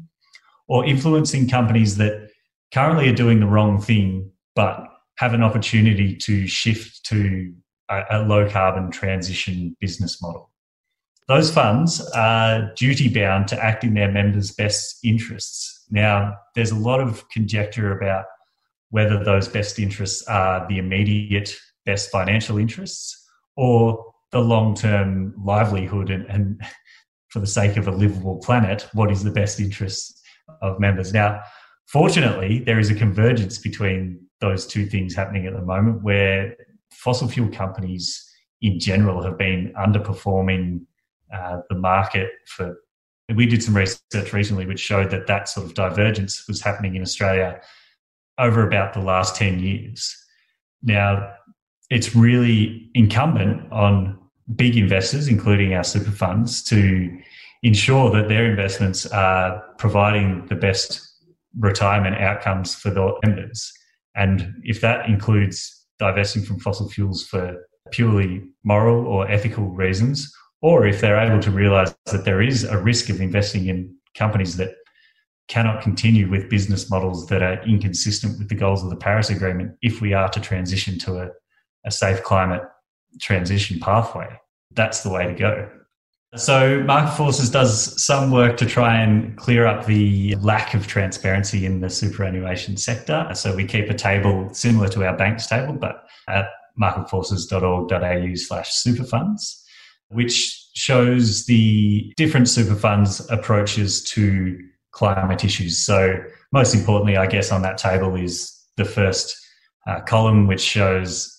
or 0.68 0.84
influencing 0.84 1.48
companies 1.48 1.96
that 1.96 2.30
currently 2.72 3.08
are 3.08 3.14
doing 3.14 3.40
the 3.40 3.46
wrong 3.46 3.80
thing 3.80 4.30
but 4.54 4.84
have 5.18 5.34
an 5.34 5.42
opportunity 5.42 6.16
to 6.16 6.46
shift 6.46 7.04
to 7.04 7.52
a, 7.90 8.02
a 8.10 8.18
low 8.22 8.48
carbon 8.48 8.90
transition 8.90 9.76
business 9.80 10.22
model. 10.22 10.50
Those 11.26 11.52
funds 11.52 12.00
are 12.14 12.72
duty 12.74 13.08
bound 13.08 13.48
to 13.48 13.62
act 13.62 13.82
in 13.84 13.94
their 13.94 14.10
members' 14.10 14.52
best 14.52 14.98
interests. 15.04 15.86
Now, 15.90 16.34
there's 16.54 16.70
a 16.70 16.78
lot 16.78 17.00
of 17.00 17.28
conjecture 17.30 17.96
about 17.96 18.26
whether 18.90 19.22
those 19.22 19.48
best 19.48 19.78
interests 19.78 20.22
are 20.28 20.66
the 20.68 20.78
immediate 20.78 21.56
best 21.84 22.10
financial 22.10 22.58
interests 22.58 23.28
or 23.56 24.12
the 24.32 24.40
long 24.40 24.74
term 24.74 25.34
livelihood 25.42 26.10
and, 26.10 26.26
and, 26.26 26.60
for 27.28 27.40
the 27.40 27.46
sake 27.48 27.76
of 27.76 27.88
a 27.88 27.90
livable 27.90 28.36
planet, 28.36 28.86
what 28.92 29.10
is 29.10 29.24
the 29.24 29.30
best 29.30 29.58
interest 29.58 30.22
of 30.62 30.78
members? 30.78 31.12
Now, 31.12 31.40
fortunately, 31.86 32.60
there 32.60 32.78
is 32.78 32.90
a 32.90 32.94
convergence 32.94 33.58
between 33.58 34.20
those 34.40 34.68
two 34.68 34.86
things 34.86 35.16
happening 35.16 35.44
at 35.44 35.52
the 35.52 35.60
moment 35.60 36.04
where 36.04 36.54
fossil 36.92 37.26
fuel 37.26 37.48
companies 37.48 38.24
in 38.62 38.78
general 38.78 39.20
have 39.20 39.36
been 39.36 39.72
underperforming 39.76 40.82
uh, 41.34 41.58
the 41.68 41.74
market 41.74 42.30
for 42.46 42.76
we 43.34 43.46
did 43.46 43.62
some 43.62 43.76
research 43.76 44.32
recently 44.32 44.66
which 44.66 44.78
showed 44.78 45.10
that 45.10 45.26
that 45.26 45.48
sort 45.48 45.66
of 45.66 45.74
divergence 45.74 46.46
was 46.46 46.60
happening 46.60 46.94
in 46.94 47.02
Australia 47.02 47.60
over 48.38 48.66
about 48.66 48.92
the 48.92 49.00
last 49.00 49.34
10 49.36 49.60
years. 49.60 50.14
Now, 50.82 51.32
it's 51.90 52.14
really 52.14 52.90
incumbent 52.94 53.70
on 53.72 54.18
big 54.56 54.76
investors, 54.76 55.28
including 55.28 55.74
our 55.74 55.84
super 55.84 56.10
funds, 56.10 56.62
to 56.64 57.16
ensure 57.62 58.10
that 58.10 58.28
their 58.28 58.50
investments 58.50 59.06
are 59.06 59.62
providing 59.78 60.46
the 60.46 60.54
best 60.54 61.00
retirement 61.58 62.16
outcomes 62.16 62.74
for 62.74 62.90
their 62.90 63.12
members. 63.24 63.72
And 64.14 64.62
if 64.64 64.80
that 64.80 65.08
includes 65.08 65.86
divesting 65.98 66.42
from 66.42 66.58
fossil 66.60 66.88
fuels 66.88 67.24
for 67.24 67.66
purely 67.90 68.42
moral 68.64 69.06
or 69.06 69.30
ethical 69.30 69.64
reasons, 69.64 70.32
or 70.62 70.86
if 70.86 71.00
they're 71.00 71.18
able 71.18 71.40
to 71.40 71.50
realize 71.50 71.94
that 72.10 72.24
there 72.24 72.42
is 72.42 72.64
a 72.64 72.78
risk 72.78 73.08
of 73.08 73.20
investing 73.20 73.68
in 73.68 73.94
companies 74.14 74.56
that 74.56 74.74
cannot 75.48 75.82
continue 75.82 76.30
with 76.30 76.48
business 76.48 76.90
models 76.90 77.26
that 77.26 77.42
are 77.42 77.62
inconsistent 77.64 78.38
with 78.38 78.48
the 78.48 78.54
goals 78.54 78.82
of 78.82 78.90
the 78.90 78.96
Paris 78.96 79.30
Agreement 79.30 79.76
if 79.82 80.00
we 80.00 80.14
are 80.14 80.28
to 80.30 80.40
transition 80.40 80.98
to 80.98 81.18
a 81.18 81.30
a 81.84 81.90
safe 81.90 82.22
climate 82.22 82.62
transition 83.20 83.78
pathway. 83.80 84.28
That's 84.72 85.02
the 85.02 85.10
way 85.10 85.26
to 85.26 85.34
go. 85.34 85.70
So, 86.36 86.82
Market 86.82 87.16
Forces 87.16 87.48
does 87.48 88.02
some 88.04 88.32
work 88.32 88.56
to 88.56 88.66
try 88.66 89.00
and 89.00 89.36
clear 89.36 89.66
up 89.66 89.86
the 89.86 90.34
lack 90.36 90.74
of 90.74 90.88
transparency 90.88 91.64
in 91.64 91.80
the 91.80 91.88
superannuation 91.88 92.76
sector. 92.76 93.28
So, 93.34 93.54
we 93.54 93.64
keep 93.64 93.88
a 93.88 93.94
table 93.94 94.52
similar 94.52 94.88
to 94.88 95.06
our 95.06 95.16
banks 95.16 95.46
table, 95.46 95.74
but 95.74 96.04
at 96.26 96.46
marketforces.org.au 96.80 98.34
slash 98.34 98.72
superfunds, 98.72 99.62
which 100.08 100.60
shows 100.74 101.46
the 101.46 102.12
different 102.16 102.46
superfunds 102.46 103.24
approaches 103.30 104.02
to 104.02 104.58
climate 104.90 105.44
issues. 105.44 105.78
So, 105.78 106.16
most 106.52 106.74
importantly, 106.74 107.16
I 107.16 107.28
guess, 107.28 107.52
on 107.52 107.62
that 107.62 107.78
table 107.78 108.16
is 108.16 108.60
the 108.76 108.84
first 108.84 109.36
uh, 109.86 110.00
column, 110.00 110.48
which 110.48 110.62
shows 110.62 111.33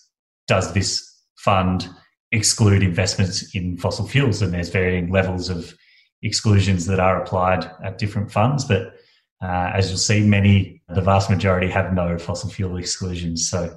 does 0.47 0.73
this 0.73 1.11
fund 1.37 1.89
exclude 2.31 2.83
investments 2.83 3.55
in 3.55 3.77
fossil 3.77 4.07
fuels? 4.07 4.41
And 4.41 4.53
there's 4.53 4.69
varying 4.69 5.11
levels 5.11 5.49
of 5.49 5.73
exclusions 6.21 6.85
that 6.87 6.99
are 6.99 7.21
applied 7.21 7.69
at 7.83 7.97
different 7.97 8.31
funds. 8.31 8.65
But 8.65 8.95
uh, 9.41 9.71
as 9.73 9.89
you'll 9.89 9.97
see, 9.97 10.25
many, 10.25 10.81
the 10.89 11.01
vast 11.01 11.29
majority 11.29 11.69
have 11.69 11.93
no 11.93 12.17
fossil 12.17 12.49
fuel 12.49 12.77
exclusions. 12.77 13.49
So 13.49 13.75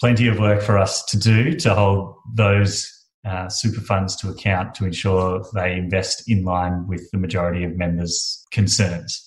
plenty 0.00 0.28
of 0.28 0.38
work 0.38 0.62
for 0.62 0.78
us 0.78 1.04
to 1.06 1.18
do 1.18 1.54
to 1.54 1.74
hold 1.74 2.14
those 2.34 2.94
uh, 3.26 3.48
super 3.48 3.80
funds 3.80 4.16
to 4.16 4.30
account 4.30 4.74
to 4.76 4.84
ensure 4.84 5.44
they 5.54 5.74
invest 5.74 6.30
in 6.30 6.44
line 6.44 6.86
with 6.86 7.10
the 7.10 7.18
majority 7.18 7.64
of 7.64 7.76
members' 7.76 8.44
concerns. 8.52 9.24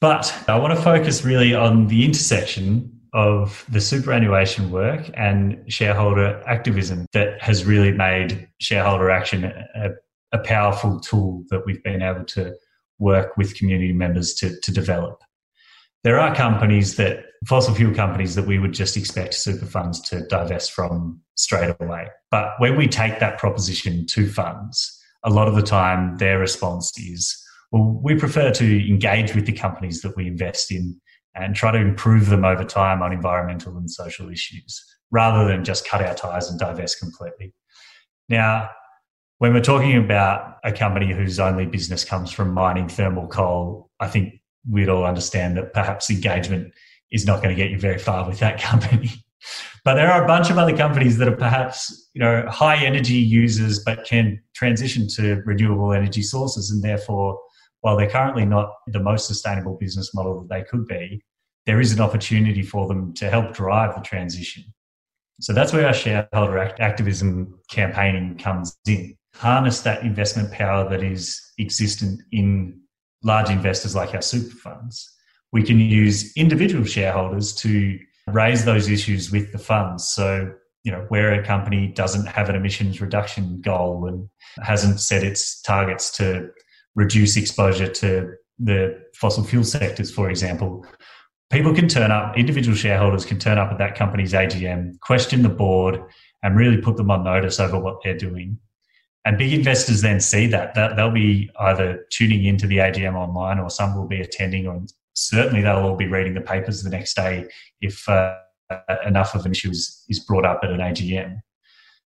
But 0.00 0.34
I 0.48 0.58
want 0.58 0.74
to 0.76 0.82
focus 0.82 1.24
really 1.24 1.54
on 1.54 1.86
the 1.88 2.04
intersection 2.04 2.99
of 3.12 3.64
the 3.68 3.80
superannuation 3.80 4.70
work 4.70 5.10
and 5.14 5.64
shareholder 5.72 6.42
activism 6.46 7.06
that 7.12 7.40
has 7.42 7.64
really 7.64 7.92
made 7.92 8.48
shareholder 8.60 9.10
action 9.10 9.44
a, 9.44 9.90
a, 10.32 10.38
powerful 10.38 11.00
tool 11.00 11.44
that 11.50 11.64
we've 11.66 11.82
been 11.82 12.02
able 12.02 12.24
to 12.24 12.54
work 12.98 13.36
with 13.36 13.56
community 13.56 13.92
members 13.92 14.34
to, 14.34 14.58
to 14.60 14.72
develop. 14.72 15.22
There 16.04 16.18
are 16.18 16.34
companies 16.34 16.96
that, 16.96 17.24
fossil 17.46 17.74
fuel 17.74 17.94
companies, 17.94 18.34
that 18.34 18.46
we 18.46 18.58
would 18.58 18.72
just 18.72 18.96
expect 18.96 19.34
super 19.34 19.66
funds 19.66 20.00
to 20.08 20.26
divest 20.28 20.72
from 20.72 21.20
straight 21.34 21.74
away. 21.80 22.08
But 22.30 22.52
when 22.58 22.76
we 22.76 22.86
take 22.86 23.18
that 23.18 23.38
proposition 23.38 24.06
to 24.06 24.28
funds, 24.28 24.98
a 25.24 25.30
lot 25.30 25.48
of 25.48 25.56
the 25.56 25.62
time 25.62 26.16
their 26.18 26.38
response 26.38 26.92
is, 26.98 27.36
well, 27.72 28.00
we 28.02 28.14
prefer 28.14 28.50
to 28.52 28.88
engage 28.88 29.34
with 29.34 29.46
the 29.46 29.52
companies 29.52 30.00
that 30.02 30.16
we 30.16 30.26
invest 30.26 30.72
in 30.72 31.00
and 31.34 31.54
try 31.54 31.70
to 31.70 31.78
improve 31.78 32.28
them 32.28 32.44
over 32.44 32.64
time 32.64 33.02
on 33.02 33.12
environmental 33.12 33.76
and 33.76 33.90
social 33.90 34.30
issues 34.30 34.84
rather 35.10 35.46
than 35.46 35.64
just 35.64 35.86
cut 35.86 36.02
our 36.02 36.14
ties 36.14 36.50
and 36.50 36.58
divest 36.58 36.98
completely. 36.98 37.52
Now, 38.28 38.70
when 39.38 39.54
we're 39.54 39.62
talking 39.62 39.96
about 39.96 40.56
a 40.64 40.72
company 40.72 41.12
whose 41.12 41.40
only 41.40 41.66
business 41.66 42.04
comes 42.04 42.30
from 42.30 42.52
mining 42.52 42.88
thermal 42.88 43.26
coal, 43.26 43.90
I 43.98 44.06
think 44.06 44.34
we'd 44.68 44.88
all 44.88 45.04
understand 45.04 45.56
that 45.56 45.72
perhaps 45.72 46.10
engagement 46.10 46.72
is 47.10 47.26
not 47.26 47.42
going 47.42 47.54
to 47.54 47.60
get 47.60 47.70
you 47.70 47.78
very 47.78 47.98
far 47.98 48.28
with 48.28 48.38
that 48.40 48.60
company. 48.60 49.10
but 49.84 49.94
there 49.94 50.10
are 50.10 50.22
a 50.22 50.26
bunch 50.26 50.50
of 50.50 50.58
other 50.58 50.76
companies 50.76 51.16
that 51.18 51.26
are 51.26 51.36
perhaps 51.36 52.10
you 52.12 52.20
know 52.20 52.44
high 52.48 52.76
energy 52.84 53.14
users 53.14 53.82
but 53.82 54.04
can 54.04 54.38
transition 54.54 55.08
to 55.08 55.42
renewable 55.46 55.92
energy 55.92 56.22
sources 56.22 56.70
and 56.70 56.82
therefore 56.82 57.40
while 57.80 57.96
they're 57.96 58.10
currently 58.10 58.44
not 58.44 58.72
the 58.86 59.00
most 59.00 59.26
sustainable 59.26 59.76
business 59.78 60.14
model 60.14 60.40
that 60.40 60.48
they 60.48 60.62
could 60.64 60.86
be 60.86 61.22
there 61.66 61.80
is 61.80 61.92
an 61.92 62.00
opportunity 62.00 62.62
for 62.62 62.86
them 62.86 63.12
to 63.14 63.30
help 63.30 63.52
drive 63.54 63.94
the 63.94 64.00
transition. 64.00 64.64
So 65.40 65.52
that's 65.52 65.72
where 65.72 65.86
our 65.86 65.94
shareholder 65.94 66.58
activism 66.58 67.58
campaigning 67.70 68.36
comes 68.38 68.76
in. 68.86 69.16
Harness 69.34 69.80
that 69.82 70.02
investment 70.02 70.52
power 70.52 70.88
that 70.90 71.02
is 71.02 71.40
existent 71.58 72.22
in 72.32 72.80
large 73.22 73.50
investors 73.50 73.94
like 73.94 74.14
our 74.14 74.22
super 74.22 74.56
funds. 74.56 75.08
We 75.52 75.62
can 75.62 75.78
use 75.78 76.32
individual 76.36 76.84
shareholders 76.84 77.54
to 77.56 77.98
raise 78.26 78.64
those 78.64 78.88
issues 78.88 79.30
with 79.30 79.52
the 79.52 79.58
funds. 79.58 80.08
So, 80.08 80.52
you 80.84 80.92
know, 80.92 81.06
where 81.08 81.32
a 81.32 81.44
company 81.44 81.88
doesn't 81.88 82.26
have 82.26 82.48
an 82.48 82.56
emissions 82.56 83.00
reduction 83.00 83.60
goal 83.60 84.06
and 84.06 84.28
hasn't 84.64 85.00
set 85.00 85.22
its 85.22 85.60
targets 85.62 86.10
to 86.16 86.50
reduce 86.94 87.36
exposure 87.36 87.88
to 87.88 88.34
the 88.58 89.00
fossil 89.14 89.44
fuel 89.44 89.64
sectors, 89.64 90.10
for 90.10 90.30
example, 90.30 90.84
people 91.50 91.74
can 91.74 91.88
turn 91.88 92.10
up, 92.10 92.36
individual 92.36 92.76
shareholders 92.76 93.24
can 93.24 93.38
turn 93.38 93.58
up 93.58 93.70
at 93.70 93.78
that 93.78 93.96
company's 93.96 94.32
AGM, 94.32 94.98
question 95.00 95.42
the 95.42 95.48
board, 95.48 96.00
and 96.42 96.56
really 96.56 96.78
put 96.78 96.96
them 96.96 97.10
on 97.10 97.24
notice 97.24 97.60
over 97.60 97.78
what 97.78 97.98
they're 98.02 98.16
doing. 98.16 98.58
And 99.24 99.36
big 99.36 99.52
investors 99.52 100.00
then 100.00 100.20
see 100.20 100.46
that. 100.46 100.74
that 100.74 100.96
they'll 100.96 101.10
be 101.10 101.50
either 101.58 102.06
tuning 102.10 102.44
into 102.46 102.66
the 102.66 102.78
AGM 102.78 103.14
online 103.14 103.58
or 103.58 103.68
some 103.68 103.94
will 103.94 104.06
be 104.06 104.20
attending 104.20 104.66
or 104.66 104.82
certainly 105.14 105.60
they'll 105.60 105.76
all 105.76 105.96
be 105.96 106.06
reading 106.06 106.34
the 106.34 106.40
papers 106.40 106.82
the 106.82 106.88
next 106.88 107.14
day 107.14 107.46
if 107.82 108.08
uh, 108.08 108.34
enough 109.04 109.34
of 109.34 109.44
an 109.44 109.52
issue 109.52 109.70
is, 109.70 110.04
is 110.08 110.20
brought 110.20 110.46
up 110.46 110.60
at 110.62 110.70
an 110.70 110.78
AGM. 110.78 111.40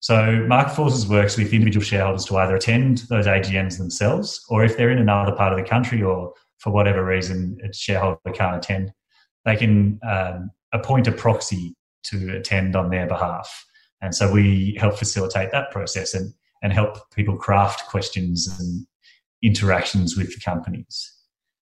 So 0.01 0.43
Market 0.47 0.75
Forces 0.75 1.07
works 1.07 1.37
with 1.37 1.53
individual 1.53 1.83
shareholders 1.83 2.25
to 2.25 2.37
either 2.37 2.55
attend 2.55 2.99
those 3.09 3.27
AGMs 3.27 3.77
themselves, 3.77 4.43
or 4.49 4.63
if 4.63 4.75
they're 4.75 4.89
in 4.89 4.97
another 4.97 5.31
part 5.31 5.53
of 5.53 5.59
the 5.59 5.69
country, 5.69 6.01
or 6.01 6.33
for 6.57 6.71
whatever 6.71 7.05
reason 7.05 7.57
a 7.63 7.71
shareholder 7.71 8.17
can't 8.33 8.57
attend, 8.57 8.91
they 9.45 9.55
can 9.55 9.99
um, 10.07 10.49
appoint 10.73 11.07
a 11.07 11.11
proxy 11.11 11.75
to 12.05 12.35
attend 12.35 12.75
on 12.75 12.89
their 12.89 13.05
behalf. 13.05 13.65
And 14.01 14.15
so 14.15 14.31
we 14.31 14.75
help 14.79 14.97
facilitate 14.97 15.51
that 15.51 15.69
process 15.69 16.15
and, 16.15 16.33
and 16.63 16.73
help 16.73 16.97
people 17.11 17.37
craft 17.37 17.87
questions 17.87 18.47
and 18.59 18.87
interactions 19.43 20.17
with 20.17 20.33
the 20.33 20.39
companies. 20.39 21.13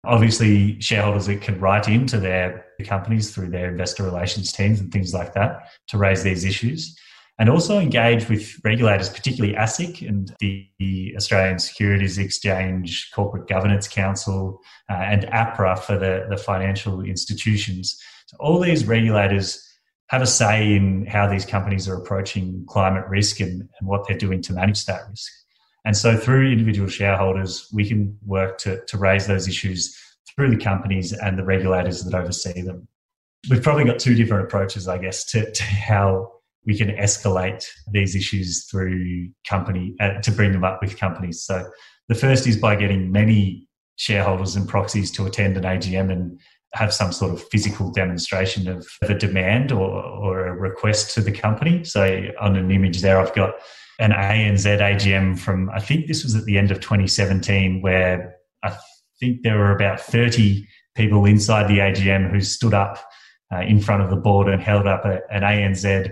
Obviously, 0.05 0.81
shareholders 0.81 1.29
can 1.41 1.61
write 1.61 1.89
into 1.89 2.19
their 2.19 2.67
companies 2.85 3.33
through 3.33 3.51
their 3.51 3.71
investor 3.71 4.03
relations 4.03 4.53
teams 4.53 4.81
and 4.81 4.93
things 4.93 5.15
like 5.15 5.35
that 5.35 5.71
to 5.89 5.99
raise 5.99 6.25
these 6.25 6.45
issues. 6.45 6.99
And 7.39 7.51
also 7.51 7.81
engage 7.81 8.29
with 8.29 8.61
regulators, 8.65 9.11
particularly 9.11 9.57
ASIC 9.57 10.09
and 10.09 10.33
the 10.39 11.15
Australian 11.17 11.59
Securities 11.59 12.17
Exchange 12.17 13.11
Corporate 13.13 13.49
Governance 13.49 13.89
Council 13.89 14.61
uh, 14.89 14.95
and 14.95 15.23
APRA 15.25 15.77
for 15.79 15.99
the, 15.99 16.27
the 16.31 16.37
financial 16.37 17.01
institutions. 17.01 18.01
So 18.27 18.37
all 18.39 18.61
these 18.61 18.87
regulators 18.87 19.69
have 20.11 20.23
a 20.23 20.27
say 20.27 20.75
in 20.75 21.07
how 21.07 21.27
these 21.27 21.45
companies 21.45 21.89
are 21.89 21.97
approaching 21.97 22.65
climate 22.69 23.05
risk 23.09 23.41
and, 23.41 23.69
and 23.81 23.89
what 23.89 24.07
they're 24.07 24.17
doing 24.17 24.41
to 24.43 24.53
manage 24.53 24.85
that 24.87 25.09
risk. 25.11 25.33
And 25.85 25.97
so 25.97 26.17
through 26.17 26.53
individual 26.53 26.89
shareholders, 26.89 27.69
we 27.73 27.87
can 27.87 28.17
work 28.25 28.59
to, 28.59 28.85
to 28.87 28.97
raise 28.97 29.27
those 29.27 29.49
issues 29.49 29.99
through 30.35 30.51
the 30.51 30.63
companies 30.63 31.13
and 31.13 31.39
the 31.39 31.45
regulators 31.45 32.05
that 32.05 32.15
oversee 32.15 32.63
them. 32.63 32.87
We've 33.51 33.63
probably 33.63 33.85
got 33.85 33.99
two 33.99 34.15
different 34.15 34.45
approaches, 34.45 34.89
I 34.89 34.99
guess, 34.99 35.25
to, 35.27 35.51
to 35.51 35.63
how 35.63 36.33
we 36.67 36.77
can 36.77 36.89
escalate 36.89 37.67
these 37.91 38.15
issues 38.15 38.65
through 38.65 39.29
company 39.49 39.95
uh, 40.01 40.21
to 40.21 40.31
bring 40.31 40.53
them 40.53 40.65
up 40.65 40.81
with 40.81 40.99
companies. 40.99 41.43
So 41.43 41.69
the 42.09 42.15
first 42.15 42.47
is 42.47 42.57
by 42.57 42.77
getting 42.77 43.13
many 43.13 43.69
shareholders 43.97 44.57
and 44.57 44.69
proxies 44.69 45.11
to 45.13 45.27
attend 45.27 45.57
an 45.57 45.65
AGM 45.65 46.11
and 46.11 46.41
have 46.75 46.93
some 46.93 47.13
sort 47.13 47.33
of 47.33 47.43
physical 47.49 47.91
demonstration 47.91 48.69
of 48.69 48.87
a 49.03 49.15
demand 49.15 49.71
or, 49.71 50.03
or 50.03 50.47
a 50.47 50.53
request 50.53 51.15
to 51.15 51.21
the 51.21 51.31
company. 51.31 51.85
So 51.85 52.31
on 52.41 52.57
an 52.57 52.71
image 52.71 53.01
there, 53.01 53.21
I've 53.21 53.35
got 53.35 53.55
an 54.01 54.11
ANZ 54.11 54.67
AGM 54.67 55.39
from, 55.39 55.71
I 55.71 55.81
think 55.81 56.09
this 56.09 56.25
was 56.25 56.35
at 56.35 56.45
the 56.45 56.59
end 56.59 56.73
of 56.73 56.81
2017, 56.81 57.81
where 57.81 58.35
I 58.65 58.77
think 59.21 59.43
there 59.43 59.59
were 59.59 59.75
about 59.75 60.01
30 60.01 60.67
people 60.97 61.25
inside 61.27 61.69
the 61.69 61.79
AGM 61.79 62.31
who 62.31 62.41
stood 62.41 62.75
up 62.75 62.99
uh, 63.53 63.61
in 63.61 63.81
front 63.81 64.03
of 64.03 64.11
the 64.11 64.17
board 64.17 64.49
and 64.49 64.61
held 64.61 64.87
up 64.87 65.05
a, 65.05 65.21
an 65.31 65.43
ANZ 65.43 66.11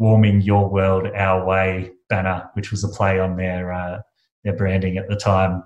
warming 0.00 0.40
your 0.40 0.68
world 0.68 1.06
our 1.14 1.46
way 1.46 1.92
banner, 2.08 2.50
which 2.54 2.72
was 2.72 2.82
a 2.82 2.88
play 2.88 3.20
on 3.20 3.36
their, 3.36 3.72
uh, 3.72 4.00
their 4.42 4.56
branding 4.56 4.96
at 4.98 5.08
the 5.08 5.16
time. 5.16 5.62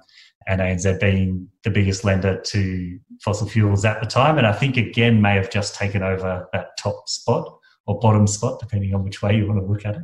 And 0.47 0.61
ANZ 0.61 1.01
being 1.01 1.49
the 1.63 1.71
biggest 1.71 2.05
lender 2.05 2.39
to 2.39 2.99
fossil 3.23 3.49
fuels 3.49 3.87
at 3.87 4.03
the 4.03 4.07
time. 4.07 4.37
And 4.37 4.47
I 4.47 4.53
think 4.53 4.77
again 4.77 5.23
may 5.23 5.37
have 5.37 5.49
just 5.49 5.75
taken 5.75 6.03
over 6.03 6.47
that 6.53 6.77
top 6.79 7.09
spot 7.09 7.51
or 7.87 7.99
bottom 7.99 8.27
spot, 8.27 8.61
depending 8.61 8.95
on 8.95 9.05
which 9.05 9.23
way 9.23 9.35
you 9.39 9.47
want 9.47 9.61
to 9.61 9.67
look 9.67 9.87
at 9.87 9.97
it 9.97 10.03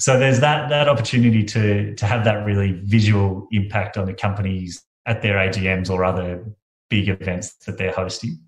so 0.00 0.18
there's 0.18 0.40
that 0.40 0.70
that 0.70 0.88
opportunity 0.88 1.44
to 1.44 1.94
to 1.94 2.06
have 2.06 2.24
that 2.24 2.46
really 2.46 2.80
visual 2.84 3.46
impact 3.52 3.98
on 3.98 4.06
the 4.06 4.14
companies 4.14 4.82
at 5.04 5.20
their 5.20 5.36
AGMs 5.36 5.90
or 5.90 6.04
other 6.04 6.42
big 6.88 7.08
events 7.08 7.52
that 7.66 7.76
they're 7.76 7.92
hosting. 7.92 8.40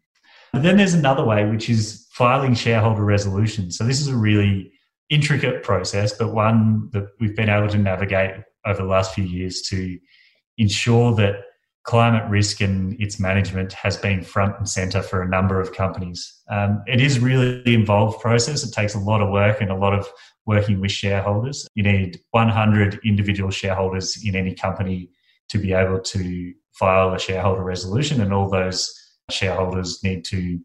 But 0.53 0.63
then 0.63 0.79
there's 0.79 0.95
another 0.95 1.25
way, 1.25 1.45
which 1.45 1.69
is 1.69 2.09
filing 2.13 2.55
shareholder 2.55 3.05
resolutions. 3.05 3.77
So 3.77 3.85
this 3.85 4.01
is 4.01 4.09
a 4.09 4.17
really 4.17 4.73
intricate 5.13 5.63
process, 5.63 6.15
but 6.15 6.33
one 6.33 6.89
that 6.93 7.07
we've 7.21 7.37
been 7.37 7.51
able 7.51 7.69
to 7.69 7.77
navigate 7.77 8.31
over 8.67 8.83
the 8.83 8.89
last 8.89 9.15
few 9.15 9.25
years 9.25 9.61
to 9.61 9.99
ensure 10.57 11.15
that 11.15 11.35
climate 11.85 12.29
risk 12.31 12.63
and 12.63 12.99
its 12.99 13.21
management 13.21 13.75
has 13.75 13.97
been 13.99 14.23
front 14.23 14.57
and 14.57 14.67
center 14.67 15.03
for 15.03 15.21
a 15.21 15.29
number 15.29 15.61
of 15.61 15.75
companies. 15.75 16.41
Um, 16.49 16.83
it 16.87 17.01
is 17.03 17.21
really 17.21 17.75
involved 17.75 18.21
process. 18.21 18.65
It 18.65 18.73
takes 18.73 18.95
a 18.95 18.99
lot 18.99 19.21
of 19.21 19.31
work 19.31 19.61
and 19.61 19.71
a 19.71 19.77
lot 19.77 19.93
of 19.93 20.09
working 20.47 20.81
with 20.81 20.93
shareholders. 20.93 21.69
You 21.75 21.83
need 21.83 22.21
100 22.31 23.01
individual 23.05 23.51
shareholders 23.51 24.25
in 24.25 24.35
any 24.35 24.55
company 24.55 25.11
to 25.51 25.59
be 25.59 25.75
able 25.75 26.01
to 26.01 26.55
file 26.73 27.13
a 27.13 27.19
shareholder 27.19 27.63
resolution, 27.63 28.23
and 28.23 28.33
all 28.33 28.49
those 28.49 28.95
shareholders 29.31 30.03
need 30.03 30.25
to 30.27 30.59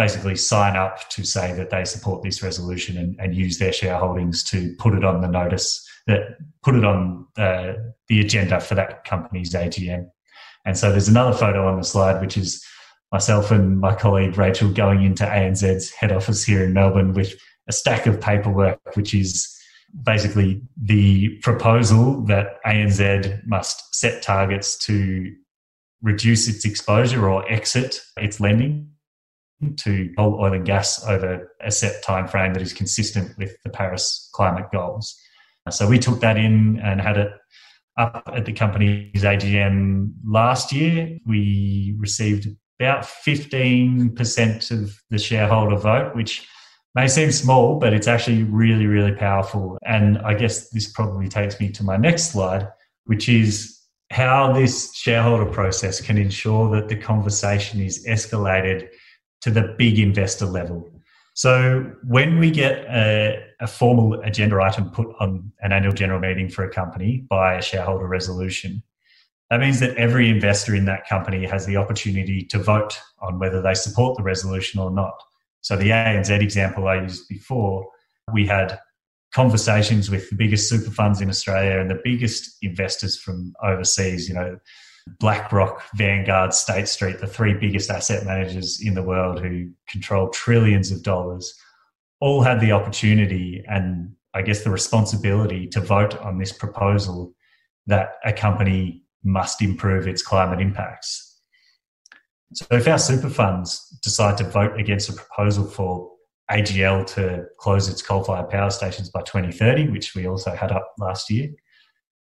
basically 0.00 0.34
sign 0.34 0.76
up 0.76 1.10
to 1.10 1.22
say 1.24 1.52
that 1.52 1.68
they 1.68 1.84
support 1.84 2.22
this 2.22 2.42
resolution 2.42 2.96
and, 2.96 3.20
and 3.20 3.36
use 3.36 3.58
their 3.58 3.70
shareholdings 3.70 4.42
to 4.42 4.74
put 4.78 4.94
it 4.94 5.04
on 5.04 5.20
the 5.20 5.28
notice 5.28 5.86
that 6.06 6.38
put 6.62 6.74
it 6.74 6.86
on 6.86 7.26
uh, 7.36 7.74
the 8.08 8.18
agenda 8.18 8.58
for 8.60 8.74
that 8.74 9.04
company's 9.04 9.52
AGM. 9.52 10.08
And 10.64 10.78
so 10.78 10.90
there's 10.90 11.08
another 11.08 11.36
photo 11.36 11.68
on 11.68 11.76
the 11.76 11.84
slide, 11.84 12.18
which 12.22 12.38
is 12.38 12.64
myself 13.12 13.50
and 13.50 13.78
my 13.78 13.94
colleague 13.94 14.38
Rachel 14.38 14.70
going 14.70 15.04
into 15.04 15.24
ANZ's 15.24 15.90
head 15.90 16.12
office 16.12 16.44
here 16.44 16.64
in 16.64 16.72
Melbourne 16.72 17.12
with 17.12 17.34
a 17.68 17.72
stack 17.72 18.06
of 18.06 18.22
paperwork, 18.22 18.80
which 18.94 19.12
is 19.12 19.54
basically 20.02 20.62
the 20.82 21.36
proposal 21.42 22.24
that 22.24 22.62
ANZ 22.64 23.46
must 23.46 23.94
set 23.94 24.22
targets 24.22 24.78
to 24.86 25.30
reduce 26.00 26.48
its 26.48 26.64
exposure 26.64 27.28
or 27.28 27.46
exit 27.52 28.00
its 28.16 28.40
lending 28.40 28.90
to 29.76 30.12
oil 30.18 30.52
and 30.52 30.64
gas 30.64 31.04
over 31.06 31.52
a 31.60 31.70
set 31.70 32.02
time 32.02 32.26
frame 32.26 32.54
that 32.54 32.62
is 32.62 32.72
consistent 32.72 33.36
with 33.38 33.56
the 33.62 33.70
Paris 33.70 34.30
climate 34.32 34.66
goals. 34.72 35.14
So 35.70 35.88
we 35.88 35.98
took 35.98 36.20
that 36.20 36.36
in 36.36 36.80
and 36.82 37.00
had 37.00 37.18
it 37.18 37.32
up 37.98 38.22
at 38.34 38.46
the 38.46 38.52
company's 38.52 39.22
AGM 39.22 40.12
last 40.24 40.72
year. 40.72 41.18
We 41.26 41.94
received 41.98 42.48
about 42.78 43.02
15% 43.02 44.70
of 44.70 44.98
the 45.10 45.18
shareholder 45.18 45.76
vote, 45.76 46.16
which 46.16 46.48
may 46.94 47.06
seem 47.06 47.30
small, 47.30 47.78
but 47.78 47.92
it's 47.92 48.08
actually 48.08 48.42
really, 48.44 48.86
really 48.86 49.12
powerful. 49.12 49.78
And 49.84 50.18
I 50.18 50.34
guess 50.34 50.70
this 50.70 50.90
probably 50.90 51.28
takes 51.28 51.60
me 51.60 51.70
to 51.72 51.84
my 51.84 51.98
next 51.98 52.32
slide, 52.32 52.68
which 53.04 53.28
is 53.28 53.78
how 54.10 54.52
this 54.52 54.94
shareholder 54.94 55.46
process 55.46 56.00
can 56.00 56.18
ensure 56.18 56.70
that 56.74 56.88
the 56.88 56.96
conversation 56.96 57.80
is 57.80 58.04
escalated 58.06 58.88
to 59.42 59.50
the 59.50 59.74
big 59.78 59.98
investor 59.98 60.46
level. 60.46 60.90
So 61.34 61.92
when 62.04 62.38
we 62.38 62.50
get 62.50 62.84
a, 62.86 63.42
a, 63.60 63.66
formal 63.66 64.20
agenda 64.20 64.60
item 64.60 64.90
put 64.90 65.08
on 65.20 65.52
an 65.60 65.72
annual 65.72 65.92
general 65.92 66.20
meeting 66.20 66.48
for 66.48 66.64
a 66.64 66.70
company 66.70 67.24
by 67.30 67.54
a 67.54 67.62
shareholder 67.62 68.06
resolution, 68.06 68.82
That 69.48 69.60
means 69.60 69.80
that 69.80 69.96
every 69.96 70.28
investor 70.28 70.74
in 70.74 70.84
that 70.86 71.08
company 71.08 71.46
has 71.46 71.66
the 71.66 71.76
opportunity 71.76 72.44
to 72.44 72.58
vote 72.58 73.00
on 73.20 73.38
whether 73.38 73.62
they 73.62 73.74
support 73.74 74.16
the 74.16 74.22
resolution 74.22 74.80
or 74.80 74.90
not. 74.90 75.14
So, 75.62 75.76
the 75.76 75.90
ANZ 75.90 76.40
example 76.40 76.88
I 76.88 77.02
used 77.02 77.28
before, 77.28 77.88
we 78.32 78.46
had 78.46 78.78
conversations 79.32 80.10
with 80.10 80.28
the 80.30 80.36
biggest 80.36 80.68
super 80.68 80.90
funds 80.90 81.20
in 81.20 81.28
Australia 81.28 81.80
and 81.80 81.90
the 81.90 82.00
biggest 82.02 82.56
investors 82.62 83.16
from 83.16 83.54
overseas, 83.62 84.28
you 84.28 84.34
know, 84.34 84.58
BlackRock, 85.18 85.82
Vanguard, 85.94 86.52
State 86.52 86.88
Street, 86.88 87.18
the 87.18 87.26
three 87.26 87.54
biggest 87.54 87.90
asset 87.90 88.24
managers 88.24 88.80
in 88.82 88.94
the 88.94 89.02
world 89.02 89.40
who 89.40 89.70
control 89.88 90.28
trillions 90.28 90.90
of 90.90 91.02
dollars, 91.02 91.54
all 92.20 92.42
had 92.42 92.60
the 92.60 92.72
opportunity 92.72 93.64
and 93.68 94.12
I 94.34 94.42
guess 94.42 94.62
the 94.62 94.70
responsibility 94.70 95.66
to 95.68 95.80
vote 95.80 96.16
on 96.18 96.38
this 96.38 96.52
proposal 96.52 97.34
that 97.86 98.12
a 98.24 98.32
company 98.32 99.02
must 99.24 99.60
improve 99.62 100.06
its 100.06 100.22
climate 100.22 100.60
impacts. 100.60 101.40
So 102.52 102.66
if 102.70 102.86
our 102.88 102.98
super 102.98 103.28
funds 103.28 103.98
decide 104.02 104.36
to 104.38 104.44
vote 104.44 104.78
against 104.78 105.08
a 105.08 105.12
proposal 105.12 105.66
for 105.66 106.10
AGL 106.50 107.06
to 107.14 107.46
close 107.58 107.88
its 107.88 108.02
coal-fired 108.02 108.50
power 108.50 108.70
stations 108.70 109.08
by 109.08 109.20
2030, 109.22 109.88
which 109.88 110.14
we 110.14 110.26
also 110.26 110.54
had 110.54 110.72
up 110.72 110.92
last 110.98 111.30
year, 111.30 111.48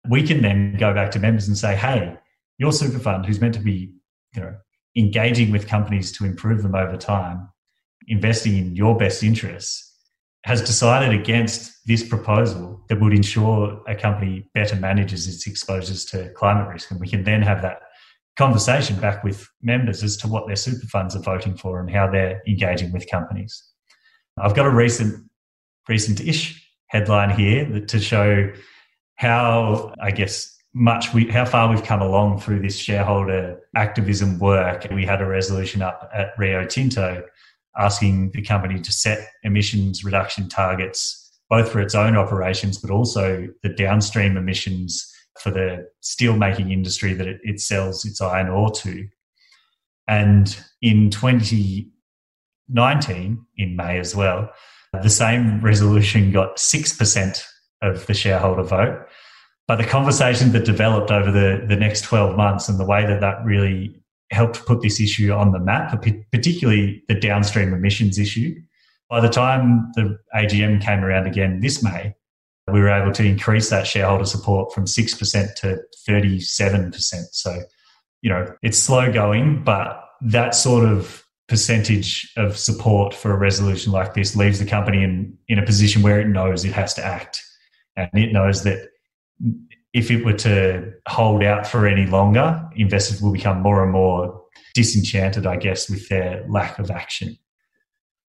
we 0.08 0.22
can 0.22 0.42
then 0.42 0.76
go 0.76 0.92
back 0.92 1.10
to 1.12 1.20
members 1.20 1.48
and 1.48 1.56
say, 1.56 1.76
hey, 1.76 2.16
your 2.58 2.72
super 2.72 2.98
fund, 2.98 3.24
who's 3.24 3.40
meant 3.40 3.54
to 3.54 3.60
be 3.60 3.92
you 4.34 4.42
know, 4.42 4.54
engaging 4.96 5.50
with 5.50 5.66
companies 5.66 6.12
to 6.12 6.24
improve 6.24 6.62
them 6.62 6.74
over 6.74 6.96
time, 6.96 7.48
investing 8.08 8.56
in 8.56 8.76
your 8.76 8.96
best 8.96 9.22
interests, 9.22 9.84
has 10.44 10.60
decided 10.60 11.18
against 11.18 11.72
this 11.86 12.06
proposal 12.06 12.84
that 12.88 13.00
would 13.00 13.12
ensure 13.12 13.82
a 13.88 13.94
company 13.94 14.48
better 14.54 14.76
manages 14.76 15.26
its 15.26 15.46
exposures 15.46 16.04
to 16.04 16.30
climate 16.34 16.68
risk. 16.68 16.90
And 16.90 17.00
we 17.00 17.08
can 17.08 17.24
then 17.24 17.42
have 17.42 17.62
that 17.62 17.80
conversation 18.36 18.98
back 19.00 19.24
with 19.24 19.48
members 19.62 20.02
as 20.02 20.16
to 20.18 20.28
what 20.28 20.46
their 20.46 20.56
super 20.56 20.86
funds 20.86 21.16
are 21.16 21.22
voting 21.22 21.56
for 21.56 21.80
and 21.80 21.90
how 21.90 22.10
they're 22.10 22.40
engaging 22.46 22.92
with 22.92 23.10
companies. 23.10 23.62
I've 24.40 24.54
got 24.54 24.66
a 24.66 24.70
recent, 24.70 25.28
recent-ish 25.88 26.64
headline 26.86 27.30
here 27.30 27.80
to 27.80 28.00
show 28.00 28.52
how, 29.16 29.92
I 30.00 30.12
guess, 30.12 30.56
much 30.78 31.12
we, 31.12 31.26
how 31.26 31.44
far 31.44 31.68
we've 31.68 31.82
come 31.82 32.00
along 32.00 32.40
through 32.40 32.60
this 32.60 32.76
shareholder 32.76 33.60
activism 33.74 34.38
work. 34.38 34.86
We 34.90 35.04
had 35.04 35.20
a 35.20 35.26
resolution 35.26 35.82
up 35.82 36.08
at 36.14 36.30
Rio 36.38 36.64
Tinto 36.64 37.24
asking 37.76 38.30
the 38.30 38.42
company 38.42 38.80
to 38.80 38.92
set 38.92 39.28
emissions 39.42 40.04
reduction 40.04 40.48
targets 40.48 41.24
both 41.50 41.72
for 41.72 41.80
its 41.80 41.94
own 41.94 42.14
operations 42.16 42.78
but 42.78 42.90
also 42.90 43.48
the 43.62 43.70
downstream 43.70 44.36
emissions 44.36 45.10
for 45.40 45.50
the 45.50 45.88
steel 46.00 46.36
making 46.36 46.70
industry 46.70 47.14
that 47.14 47.26
it, 47.26 47.40
it 47.42 47.60
sells 47.60 48.04
its 48.04 48.20
iron 48.20 48.48
ore 48.48 48.70
to. 48.70 49.08
And 50.06 50.54
in 50.82 51.08
2019, 51.10 53.46
in 53.56 53.76
May 53.76 53.98
as 53.98 54.14
well, 54.16 54.50
the 55.02 55.10
same 55.10 55.60
resolution 55.60 56.32
got 56.32 56.56
6% 56.56 57.44
of 57.82 58.06
the 58.06 58.14
shareholder 58.14 58.62
vote. 58.62 59.06
But 59.68 59.76
the 59.76 59.84
conversation 59.84 60.50
that 60.52 60.64
developed 60.64 61.10
over 61.10 61.30
the, 61.30 61.64
the 61.66 61.76
next 61.76 62.00
12 62.00 62.36
months 62.36 62.70
and 62.70 62.80
the 62.80 62.86
way 62.86 63.06
that 63.06 63.20
that 63.20 63.44
really 63.44 63.94
helped 64.30 64.64
put 64.66 64.80
this 64.80 64.98
issue 64.98 65.30
on 65.30 65.52
the 65.52 65.58
map, 65.58 66.02
particularly 66.32 67.04
the 67.08 67.14
downstream 67.14 67.74
emissions 67.74 68.18
issue. 68.18 68.60
By 69.10 69.20
the 69.20 69.28
time 69.28 69.90
the 69.94 70.18
AGM 70.34 70.82
came 70.82 71.04
around 71.04 71.26
again 71.26 71.60
this 71.60 71.82
May, 71.82 72.14
we 72.72 72.80
were 72.80 72.90
able 72.90 73.12
to 73.12 73.24
increase 73.24 73.70
that 73.70 73.86
shareholder 73.86 74.24
support 74.24 74.72
from 74.72 74.84
6% 74.84 75.54
to 75.56 75.78
37%. 76.08 76.94
So, 77.32 77.62
you 78.22 78.30
know, 78.30 78.54
it's 78.62 78.78
slow 78.78 79.12
going, 79.12 79.64
but 79.64 80.02
that 80.22 80.54
sort 80.54 80.84
of 80.84 81.24
percentage 81.48 82.30
of 82.36 82.58
support 82.58 83.14
for 83.14 83.32
a 83.32 83.36
resolution 83.36 83.92
like 83.92 84.14
this 84.14 84.36
leaves 84.36 84.58
the 84.58 84.66
company 84.66 85.02
in, 85.02 85.36
in 85.48 85.58
a 85.58 85.64
position 85.64 86.02
where 86.02 86.20
it 86.20 86.28
knows 86.28 86.64
it 86.64 86.72
has 86.72 86.92
to 86.94 87.04
act. 87.04 87.42
And 87.96 88.10
it 88.12 88.32
knows 88.32 88.64
that 88.64 88.88
if 89.92 90.10
it 90.10 90.24
were 90.24 90.34
to 90.34 90.92
hold 91.08 91.42
out 91.42 91.66
for 91.66 91.86
any 91.86 92.06
longer, 92.06 92.62
investors 92.76 93.22
will 93.22 93.32
become 93.32 93.60
more 93.60 93.82
and 93.82 93.92
more 93.92 94.42
disenchanted, 94.74 95.46
I 95.46 95.56
guess, 95.56 95.88
with 95.88 96.08
their 96.08 96.44
lack 96.48 96.78
of 96.78 96.90
action. 96.90 97.36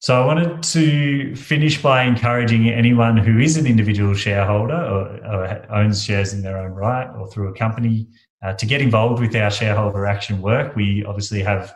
So 0.02 0.22
I 0.22 0.26
wanted 0.26 0.64
to 0.64 1.36
finish 1.36 1.82
by 1.82 2.04
encouraging 2.04 2.70
anyone 2.70 3.18
who 3.18 3.38
is 3.38 3.58
an 3.58 3.68
individual 3.68 4.14
shareholder 4.14 4.74
or, 4.74 5.02
or 5.26 5.76
owns 5.76 6.04
shares 6.04 6.34
in 6.34 6.42
their 6.42 6.58
own 6.58 6.72
right 6.72 7.10
or 7.18 7.30
through 7.30 7.50
a 7.50 7.54
company 7.54 8.08
uh, 8.42 8.54
to 8.54 8.66
get 8.66 8.82
involved 8.82 9.22
with 9.22 9.36
our 9.36 9.52
shareholder 9.52 10.06
action 10.06 10.42
work. 10.42 10.74
We 10.74 11.04
obviously 11.04 11.44
have 11.44 11.76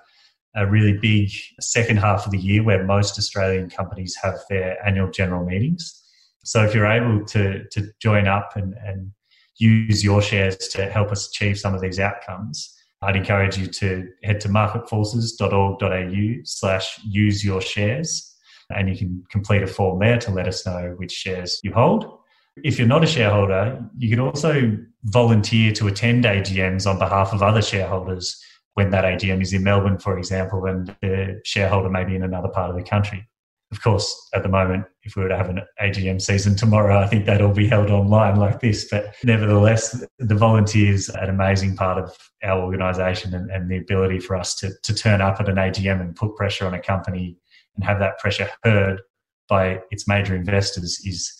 a 0.55 0.65
really 0.65 0.93
big 0.93 1.31
second 1.59 1.97
half 1.97 2.25
of 2.25 2.31
the 2.31 2.37
year 2.37 2.63
where 2.63 2.85
most 2.85 3.17
Australian 3.17 3.69
companies 3.69 4.15
have 4.23 4.35
their 4.49 4.77
annual 4.87 5.11
general 5.11 5.45
meetings. 5.45 6.01
So 6.45 6.63
if 6.63 6.73
you're 6.73 6.87
able 6.87 7.25
to, 7.25 7.67
to 7.69 7.91
join 8.01 8.27
up 8.27 8.55
and, 8.55 8.73
and 8.85 9.11
use 9.57 10.03
your 10.03 10.21
shares 10.21 10.57
to 10.69 10.89
help 10.89 11.11
us 11.11 11.27
achieve 11.27 11.59
some 11.59 11.73
of 11.73 11.81
these 11.81 11.99
outcomes, 11.99 12.75
I'd 13.01 13.15
encourage 13.15 13.57
you 13.57 13.67
to 13.67 14.07
head 14.23 14.39
to 14.41 14.49
marketforces.org.au 14.49 16.41
slash 16.43 16.99
use 17.05 17.43
your 17.43 17.61
shares 17.61 18.33
and 18.69 18.89
you 18.89 18.95
can 18.95 19.23
complete 19.29 19.61
a 19.61 19.67
form 19.67 19.99
there 19.99 20.17
to 20.19 20.31
let 20.31 20.47
us 20.47 20.65
know 20.65 20.95
which 20.97 21.11
shares 21.11 21.59
you 21.63 21.73
hold. 21.73 22.19
If 22.63 22.77
you're 22.77 22.87
not 22.87 23.03
a 23.03 23.07
shareholder, 23.07 23.83
you 23.97 24.09
can 24.09 24.19
also 24.19 24.77
volunteer 25.05 25.71
to 25.73 25.87
attend 25.87 26.23
AGMs 26.23 26.89
on 26.89 26.99
behalf 26.99 27.33
of 27.33 27.41
other 27.41 27.61
shareholders 27.61 28.41
when 28.75 28.89
that 28.91 29.03
AGM 29.03 29.41
is 29.41 29.53
in 29.53 29.63
Melbourne, 29.63 29.97
for 29.97 30.17
example, 30.17 30.65
and 30.65 30.95
the 31.01 31.41
shareholder 31.45 31.89
may 31.89 32.03
be 32.03 32.15
in 32.15 32.23
another 32.23 32.49
part 32.49 32.69
of 32.69 32.75
the 32.75 32.83
country. 32.83 33.27
Of 33.73 33.81
course, 33.81 34.29
at 34.35 34.43
the 34.43 34.49
moment, 34.49 34.85
if 35.01 35.15
we 35.15 35.23
were 35.23 35.29
to 35.29 35.35
have 35.35 35.49
an 35.49 35.61
AGM 35.81 36.21
season 36.21 36.55
tomorrow, 36.55 36.99
I 36.99 37.07
think 37.07 37.25
that'll 37.25 37.51
be 37.51 37.67
held 37.67 37.89
online 37.89 38.35
like 38.35 38.59
this. 38.59 38.87
But 38.87 39.15
nevertheless, 39.23 40.05
the 40.19 40.35
volunteers 40.35 41.09
are 41.09 41.23
an 41.23 41.31
amazing 41.31 41.75
part 41.75 41.97
of 41.97 42.15
our 42.43 42.61
organisation 42.61 43.33
and, 43.33 43.49
and 43.49 43.71
the 43.71 43.77
ability 43.77 44.19
for 44.19 44.35
us 44.35 44.53
to, 44.57 44.69
to 44.83 44.93
turn 44.93 45.21
up 45.21 45.39
at 45.39 45.49
an 45.49 45.55
AGM 45.55 46.01
and 46.01 46.15
put 46.15 46.35
pressure 46.35 46.67
on 46.67 46.75
a 46.75 46.79
company 46.79 47.35
and 47.75 47.83
have 47.83 47.97
that 47.97 48.19
pressure 48.19 48.47
heard 48.63 49.01
by 49.49 49.79
its 49.89 50.07
major 50.07 50.35
investors 50.35 50.99
is 51.03 51.33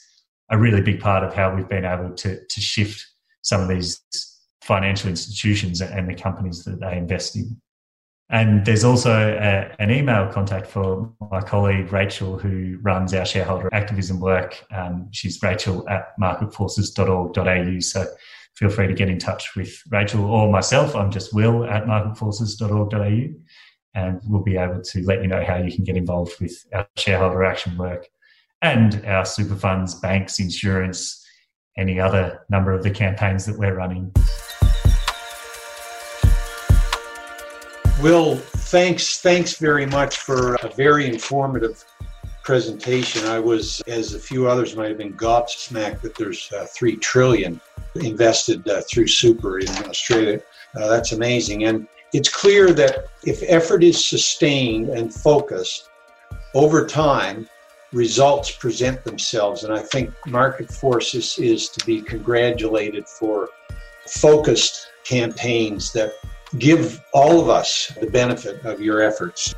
a 0.50 0.58
really 0.58 0.82
big 0.82 1.00
part 1.00 1.24
of 1.24 1.36
how 1.36 1.54
we've 1.54 1.70
been 1.70 1.86
able 1.86 2.16
to, 2.16 2.44
to 2.48 2.62
shift 2.62 3.06
some 3.44 3.62
of 3.62 3.68
these 3.68 4.02
financial 4.64 5.08
institutions 5.08 5.82
and 5.82 6.10
the 6.10 6.16
companies 6.16 6.64
that 6.64 6.80
they 6.80 6.98
invest 6.98 7.36
in. 7.36 7.62
And 8.30 8.66
there's 8.66 8.84
also 8.84 9.12
a, 9.12 9.76
an 9.80 9.92
email 9.92 10.28
contact 10.32 10.68
for 10.68 11.14
my 11.32 11.42
colleague 11.42 11.92
Rachel, 11.92 12.40
who 12.40 12.80
runs 12.82 13.14
our 13.14 13.26
shareholder 13.26 13.70
activism 13.74 14.20
work. 14.20 14.64
Um, 14.72 15.10
she's 15.12 15.42
rachel 15.44 15.88
at 15.90 16.18
marketforces.org.au. 16.20 17.80
So 17.80 18.06
feel 18.56 18.70
free 18.70 18.88
to 18.88 18.94
get 18.94 19.10
in 19.10 19.20
touch 19.20 19.56
with 19.56 19.82
Rachel 19.90 20.26
or 20.26 20.52
myself. 20.52 20.96
I'm 20.96 21.12
just 21.12 21.34
will 21.34 21.66
at 21.66 21.86
marketforces.org.au. 21.86 23.40
And 23.96 24.20
we'll 24.26 24.42
be 24.42 24.58
able 24.58 24.82
to 24.82 25.04
let 25.04 25.22
you 25.22 25.28
know 25.28 25.44
how 25.46 25.58
you 25.58 25.72
can 25.72 25.84
get 25.84 25.96
involved 25.96 26.40
with 26.42 26.66
our 26.74 26.88
shareholder 26.98 27.44
action 27.44 27.78
work 27.78 28.08
and 28.64 29.06
our 29.06 29.26
super 29.26 29.56
funds, 29.56 29.96
banks, 29.96 30.40
insurance, 30.40 31.24
any 31.78 32.00
other 32.00 32.46
number 32.50 32.72
of 32.72 32.82
the 32.82 32.90
campaigns 32.90 33.46
that 33.46 33.60
we're 33.60 33.76
running. 33.76 34.12
Will, 38.04 38.36
thanks, 38.36 39.22
thanks 39.22 39.56
very 39.56 39.86
much 39.86 40.18
for 40.18 40.56
a 40.56 40.68
very 40.76 41.08
informative 41.08 41.86
presentation. 42.44 43.26
I 43.26 43.40
was, 43.40 43.82
as 43.88 44.14
a 44.14 44.20
few 44.20 44.46
others 44.46 44.76
might 44.76 44.90
have 44.90 44.98
been, 44.98 45.14
gobsmacked 45.14 46.02
that 46.02 46.14
there's 46.16 46.52
uh, 46.52 46.68
three 46.76 46.98
trillion 46.98 47.62
invested 47.96 48.68
uh, 48.68 48.82
through 48.92 49.08
super 49.08 49.60
in 49.60 49.70
Australia. 49.86 50.42
Uh, 50.76 50.90
that's 50.90 51.14
amazing, 51.14 51.64
and 51.64 51.88
it's 52.12 52.28
clear 52.28 52.74
that 52.74 53.06
if 53.24 53.42
effort 53.48 53.86
is 53.86 54.06
sustained 54.06 54.90
and 54.90 55.14
focused 55.14 55.90
over 56.56 56.86
time, 56.86 57.48
results 57.94 58.52
present 58.52 59.02
themselves. 59.06 59.64
And 59.64 59.74
I 59.74 59.80
think 59.80 60.12
Market 60.28 60.70
Forces 60.70 61.38
is 61.38 61.70
to 61.70 61.86
be 61.86 62.02
congratulated 62.02 63.08
for 63.08 63.48
focused 64.08 64.90
campaigns 65.06 65.94
that 65.94 66.16
give 66.60 67.04
all 67.14 67.42
of 67.42 67.50
us 67.50 67.92
the 68.00 68.08
benefit 68.08 68.64
of 68.66 68.80
your 68.82 69.02
efforts. 69.02 69.56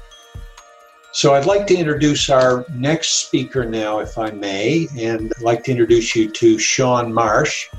So 1.11 1.33
I'd 1.33 1.45
like 1.45 1.65
to 1.67 1.75
introduce 1.75 2.29
our 2.29 2.65
next 2.73 3.25
speaker 3.25 3.65
now, 3.65 3.99
if 3.99 4.17
I 4.17 4.31
may, 4.31 4.87
and 4.97 5.31
I'd 5.37 5.43
like 5.43 5.63
to 5.63 5.71
introduce 5.71 6.15
you 6.15 6.29
to 6.29 6.59
Sean 6.59 7.13
Marsh. 7.13 7.69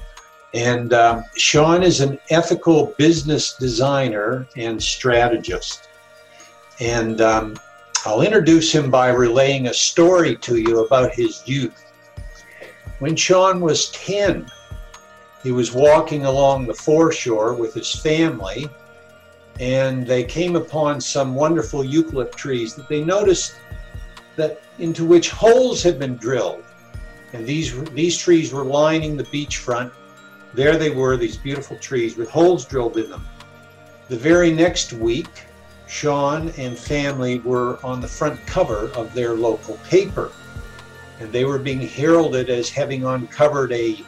And 0.55 0.95
um, 0.95 1.23
Sean 1.37 1.83
is 1.83 2.01
an 2.01 2.19
ethical 2.31 2.95
business 2.97 3.55
designer 3.55 4.47
and 4.57 4.83
strategist. 4.83 5.91
And 6.81 7.21
um, 7.21 7.59
I'll 8.07 8.23
introduce 8.23 8.73
him 8.73 8.91
by 8.91 9.09
relaying 9.09 9.67
a 9.67 9.75
story 9.75 10.37
to 10.37 10.57
you 10.57 10.87
about 10.87 11.13
his 11.13 11.47
youth. 11.47 11.93
When 13.01 13.17
Sean 13.17 13.61
was 13.61 13.91
10, 13.91 14.51
He 15.43 15.53
was 15.53 15.73
walking 15.73 16.25
along 16.25 16.67
the 16.67 16.75
foreshore 16.75 17.53
with 17.53 17.75
his 17.75 17.95
family, 17.95 18.67
and 19.61 20.07
they 20.07 20.25
came 20.25 20.57
upon 20.57 21.01
some 21.01 21.35
wonderful 21.35 21.83
eucalypt 21.83 22.35
trees 22.35 22.75
that 22.75 22.89
they 22.89 23.03
noticed 23.03 23.57
that 24.37 24.61
into 24.79 25.05
which 25.05 25.31
holes 25.31 25.83
had 25.83 25.99
been 25.99 26.17
drilled. 26.17 26.63
And 27.33 27.47
these 27.47 27.83
these 27.91 28.17
trees 28.17 28.53
were 28.53 28.65
lining 28.65 29.17
the 29.17 29.25
beachfront. 29.25 29.91
There 30.55 30.77
they 30.77 30.91
were, 30.91 31.17
these 31.17 31.37
beautiful 31.37 31.77
trees 31.79 32.17
with 32.17 32.31
holes 32.31 32.65
drilled 32.65 32.97
in 32.97 33.11
them. 33.11 33.27
The 34.09 34.17
very 34.17 34.53
next 34.53 34.93
week, 34.93 35.29
Sean 35.87 36.51
and 36.57 36.79
family 36.79 37.41
were 37.41 37.79
on 37.85 38.01
the 38.01 38.09
front 38.09 38.45
cover 38.47 38.91
of 38.95 39.13
their 39.15 39.35
local 39.35 39.77
paper. 39.89 40.31
And 41.19 41.33
they 41.33 41.45
were 41.45 41.59
being 41.59 41.81
heralded 41.81 42.51
as 42.51 42.69
having 42.69 43.05
uncovered 43.05 43.73
a, 43.73 44.05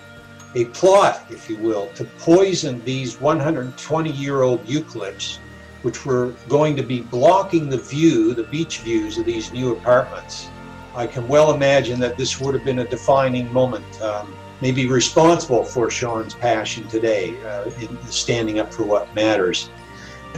a 0.55 0.65
plot, 0.67 1.25
if 1.31 1.49
you 1.51 1.57
will, 1.57 1.89
to 1.89 2.05
poison 2.19 2.83
these 2.85 3.21
120 3.21 4.11
year 4.11 4.43
old 4.43 4.65
eucalypts, 4.65 5.39
which 5.83 6.07
were 6.07 6.35
going 6.49 6.77
to 6.77 6.83
be 6.83 7.01
blocking 7.01 7.69
the 7.69 7.77
view, 7.77 8.35
the 8.35 8.45
beach 8.45 8.79
views 8.81 9.19
of 9.19 9.27
these 9.27 9.53
new 9.53 9.73
apartments. 9.73 10.49
I 10.95 11.07
can 11.07 11.29
well 11.29 11.55
imagine 11.55 12.01
that 12.01 12.17
this 12.17 12.41
would 12.41 12.55
have 12.55 12.65
been 12.65 12.81
a 12.81 12.89
defining 12.89 13.53
moment, 13.53 14.03
um, 14.03 14.35
maybe 14.61 14.89
responsible 14.89 15.65
for 15.65 15.91
Sean's 15.91 16.35
passion 16.35 16.89
today, 16.89 17.41
uh, 17.45 17.71
in 17.81 17.97
standing 18.07 18.59
up 18.59 18.73
for 18.73 18.85
what 18.85 19.15
matters. 19.15 19.71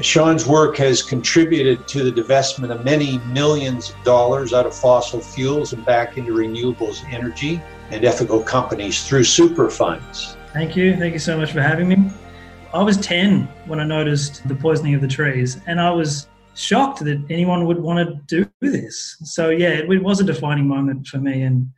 Sean's 0.02 0.46
work 0.46 0.76
has 0.78 1.02
contributed 1.02 1.86
to 1.88 2.10
the 2.10 2.22
divestment 2.22 2.70
of 2.70 2.84
many 2.84 3.18
millions 3.32 3.90
of 3.90 4.02
dollars 4.02 4.52
out 4.52 4.66
of 4.66 4.74
fossil 4.74 5.20
fuels 5.20 5.72
and 5.72 5.84
back 5.84 6.16
into 6.16 6.32
renewables 6.32 7.04
energy 7.12 7.60
and 7.90 8.04
ethical 8.04 8.42
companies 8.42 9.06
through 9.06 9.24
super 9.24 9.70
funds. 9.70 10.36
Thank 10.52 10.76
you. 10.76 10.96
Thank 10.96 11.12
you 11.12 11.18
so 11.18 11.36
much 11.36 11.52
for 11.52 11.60
having 11.60 11.88
me. 11.88 12.10
I 12.72 12.82
was 12.82 12.96
10 12.98 13.48
when 13.66 13.80
I 13.80 13.84
noticed 13.84 14.46
the 14.46 14.54
poisoning 14.54 14.94
of 14.94 15.00
the 15.00 15.08
trees, 15.08 15.60
and 15.66 15.80
I 15.80 15.90
was 15.90 16.28
shocked 16.54 17.00
that 17.00 17.24
anyone 17.30 17.66
would 17.66 17.78
want 17.78 18.08
to 18.08 18.20
do 18.26 18.50
this. 18.60 19.16
So, 19.22 19.50
yeah, 19.50 19.70
it 19.70 20.02
was 20.02 20.20
a 20.20 20.24
defining 20.24 20.66
moment 20.66 21.06
for 21.06 21.18
me, 21.18 21.42
and 21.42 21.68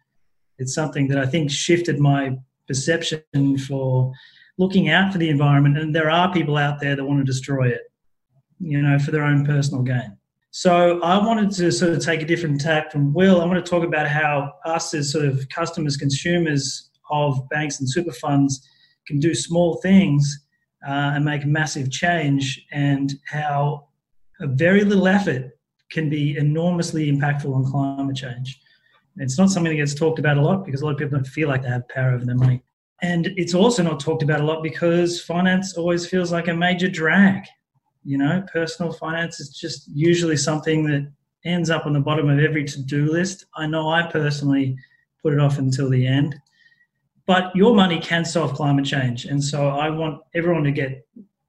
it's 0.58 0.74
something 0.74 1.08
that 1.08 1.18
I 1.18 1.26
think 1.26 1.50
shifted 1.50 1.98
my 1.98 2.38
perception 2.68 3.58
for 3.66 4.12
looking 4.58 4.90
out 4.90 5.12
for 5.12 5.18
the 5.18 5.30
environment. 5.30 5.78
And 5.78 5.94
there 5.94 6.10
are 6.10 6.32
people 6.32 6.56
out 6.56 6.80
there 6.80 6.94
that 6.94 7.04
want 7.04 7.20
to 7.20 7.24
destroy 7.24 7.68
it 7.68 7.82
you 8.62 8.80
know, 8.80 8.98
for 8.98 9.10
their 9.10 9.24
own 9.24 9.44
personal 9.44 9.82
gain. 9.82 10.16
So 10.54 11.00
I 11.00 11.16
wanted 11.16 11.50
to 11.52 11.72
sort 11.72 11.92
of 11.92 12.04
take 12.04 12.20
a 12.20 12.26
different 12.26 12.60
tack 12.60 12.92
from 12.92 13.14
Will. 13.14 13.40
I 13.40 13.46
want 13.46 13.64
to 13.64 13.70
talk 13.70 13.84
about 13.84 14.06
how 14.06 14.52
us 14.66 14.92
as 14.92 15.10
sort 15.10 15.24
of 15.24 15.48
customers, 15.48 15.96
consumers 15.96 16.90
of 17.10 17.48
banks 17.48 17.80
and 17.80 17.90
super 17.90 18.12
funds 18.12 18.60
can 19.06 19.18
do 19.18 19.34
small 19.34 19.80
things 19.80 20.44
uh, 20.86 21.12
and 21.14 21.24
make 21.24 21.46
massive 21.46 21.90
change, 21.90 22.66
and 22.70 23.14
how 23.26 23.88
a 24.42 24.46
very 24.46 24.84
little 24.84 25.08
effort 25.08 25.52
can 25.90 26.10
be 26.10 26.36
enormously 26.36 27.10
impactful 27.10 27.54
on 27.54 27.64
climate 27.64 28.16
change. 28.16 28.60
It's 29.16 29.38
not 29.38 29.48
something 29.48 29.72
that 29.72 29.76
gets 29.78 29.94
talked 29.94 30.18
about 30.18 30.36
a 30.36 30.42
lot 30.42 30.66
because 30.66 30.82
a 30.82 30.84
lot 30.84 30.92
of 30.92 30.98
people 30.98 31.16
don't 31.16 31.26
feel 31.26 31.48
like 31.48 31.62
they 31.62 31.68
have 31.70 31.88
power 31.88 32.10
over 32.10 32.26
their 32.26 32.36
money. 32.36 32.62
And 33.00 33.28
it's 33.36 33.54
also 33.54 33.82
not 33.82 34.00
talked 34.00 34.22
about 34.22 34.42
a 34.42 34.44
lot 34.44 34.62
because 34.62 35.22
finance 35.22 35.78
always 35.78 36.06
feels 36.06 36.30
like 36.30 36.48
a 36.48 36.54
major 36.54 36.90
drag 36.90 37.44
you 38.04 38.18
know, 38.18 38.44
personal 38.52 38.92
finance 38.92 39.40
is 39.40 39.50
just 39.50 39.88
usually 39.88 40.36
something 40.36 40.84
that 40.84 41.10
ends 41.44 41.70
up 41.70 41.86
on 41.86 41.92
the 41.92 42.00
bottom 42.00 42.28
of 42.28 42.38
every 42.38 42.64
to 42.64 42.82
do 42.82 43.10
list. 43.10 43.46
I 43.56 43.66
know 43.66 43.88
I 43.88 44.06
personally 44.10 44.76
put 45.22 45.32
it 45.32 45.40
off 45.40 45.58
until 45.58 45.88
the 45.88 46.06
end. 46.06 46.36
But 47.26 47.54
your 47.54 47.74
money 47.74 48.00
can 48.00 48.24
solve 48.24 48.54
climate 48.54 48.84
change. 48.84 49.26
And 49.26 49.42
so 49.42 49.68
I 49.68 49.88
want 49.90 50.20
everyone 50.34 50.64
to 50.64 50.72
get 50.72 51.06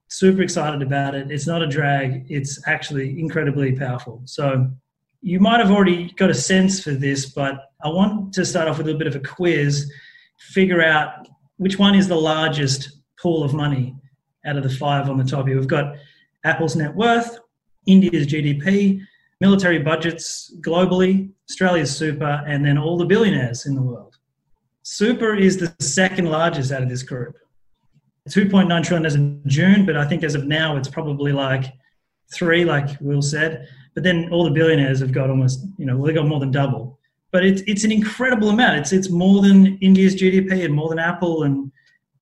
super 0.08 0.42
excited 0.42 0.82
about 0.82 1.14
it. 1.14 1.30
It's 1.30 1.46
not 1.46 1.62
a 1.62 1.66
drag, 1.66 2.26
it's 2.30 2.60
actually 2.68 3.18
incredibly 3.18 3.72
powerful. 3.72 4.22
So 4.24 4.70
you 5.20 5.40
might 5.40 5.58
have 5.58 5.70
already 5.70 6.12
got 6.12 6.30
a 6.30 6.34
sense 6.34 6.82
for 6.82 6.92
this, 6.92 7.26
but 7.26 7.70
I 7.82 7.88
want 7.88 8.32
to 8.34 8.44
start 8.44 8.68
off 8.68 8.78
with 8.78 8.86
a 8.86 8.90
little 8.92 8.98
bit 8.98 9.08
of 9.08 9.16
a 9.16 9.26
quiz, 9.26 9.90
figure 10.38 10.82
out 10.82 11.26
which 11.56 11.78
one 11.78 11.94
is 11.94 12.06
the 12.06 12.16
largest 12.16 12.90
pool 13.20 13.42
of 13.42 13.54
money 13.54 13.96
out 14.46 14.56
of 14.56 14.62
the 14.62 14.70
five 14.70 15.08
on 15.08 15.16
the 15.16 15.24
top 15.24 15.48
here. 15.48 15.56
We've 15.56 15.66
got 15.66 15.96
Apple's 16.44 16.76
net 16.76 16.94
worth, 16.94 17.38
India's 17.86 18.26
GDP, 18.26 19.00
military 19.40 19.78
budgets 19.78 20.54
globally, 20.60 21.30
Australia's 21.50 21.94
super, 21.96 22.42
and 22.46 22.64
then 22.64 22.78
all 22.78 22.96
the 22.96 23.04
billionaires 23.04 23.66
in 23.66 23.74
the 23.74 23.82
world. 23.82 24.16
Super 24.82 25.34
is 25.34 25.56
the 25.56 25.74
second 25.80 26.26
largest 26.26 26.70
out 26.72 26.82
of 26.82 26.88
this 26.88 27.02
group. 27.02 27.36
2.9 28.28 28.82
trillion 28.84 29.06
as 29.06 29.14
of 29.14 29.46
June, 29.46 29.84
but 29.84 29.96
I 29.96 30.06
think 30.06 30.24
as 30.24 30.34
of 30.34 30.46
now 30.46 30.76
it's 30.76 30.88
probably 30.88 31.32
like 31.32 31.72
three, 32.32 32.64
like 32.64 32.98
Will 33.00 33.22
said. 33.22 33.68
But 33.94 34.02
then 34.02 34.28
all 34.30 34.44
the 34.44 34.50
billionaires 34.50 35.00
have 35.00 35.12
got 35.12 35.30
almost, 35.30 35.64
you 35.78 35.86
know, 35.86 35.96
well, 35.96 36.06
they 36.06 36.14
got 36.14 36.26
more 36.26 36.40
than 36.40 36.50
double. 36.50 36.98
But 37.32 37.44
it's 37.44 37.62
it's 37.66 37.84
an 37.84 37.92
incredible 37.92 38.50
amount. 38.50 38.78
It's 38.78 38.92
it's 38.92 39.10
more 39.10 39.42
than 39.42 39.76
India's 39.78 40.14
GDP 40.14 40.64
and 40.64 40.72
more 40.72 40.88
than 40.88 40.98
Apple, 40.98 41.42
and 41.42 41.70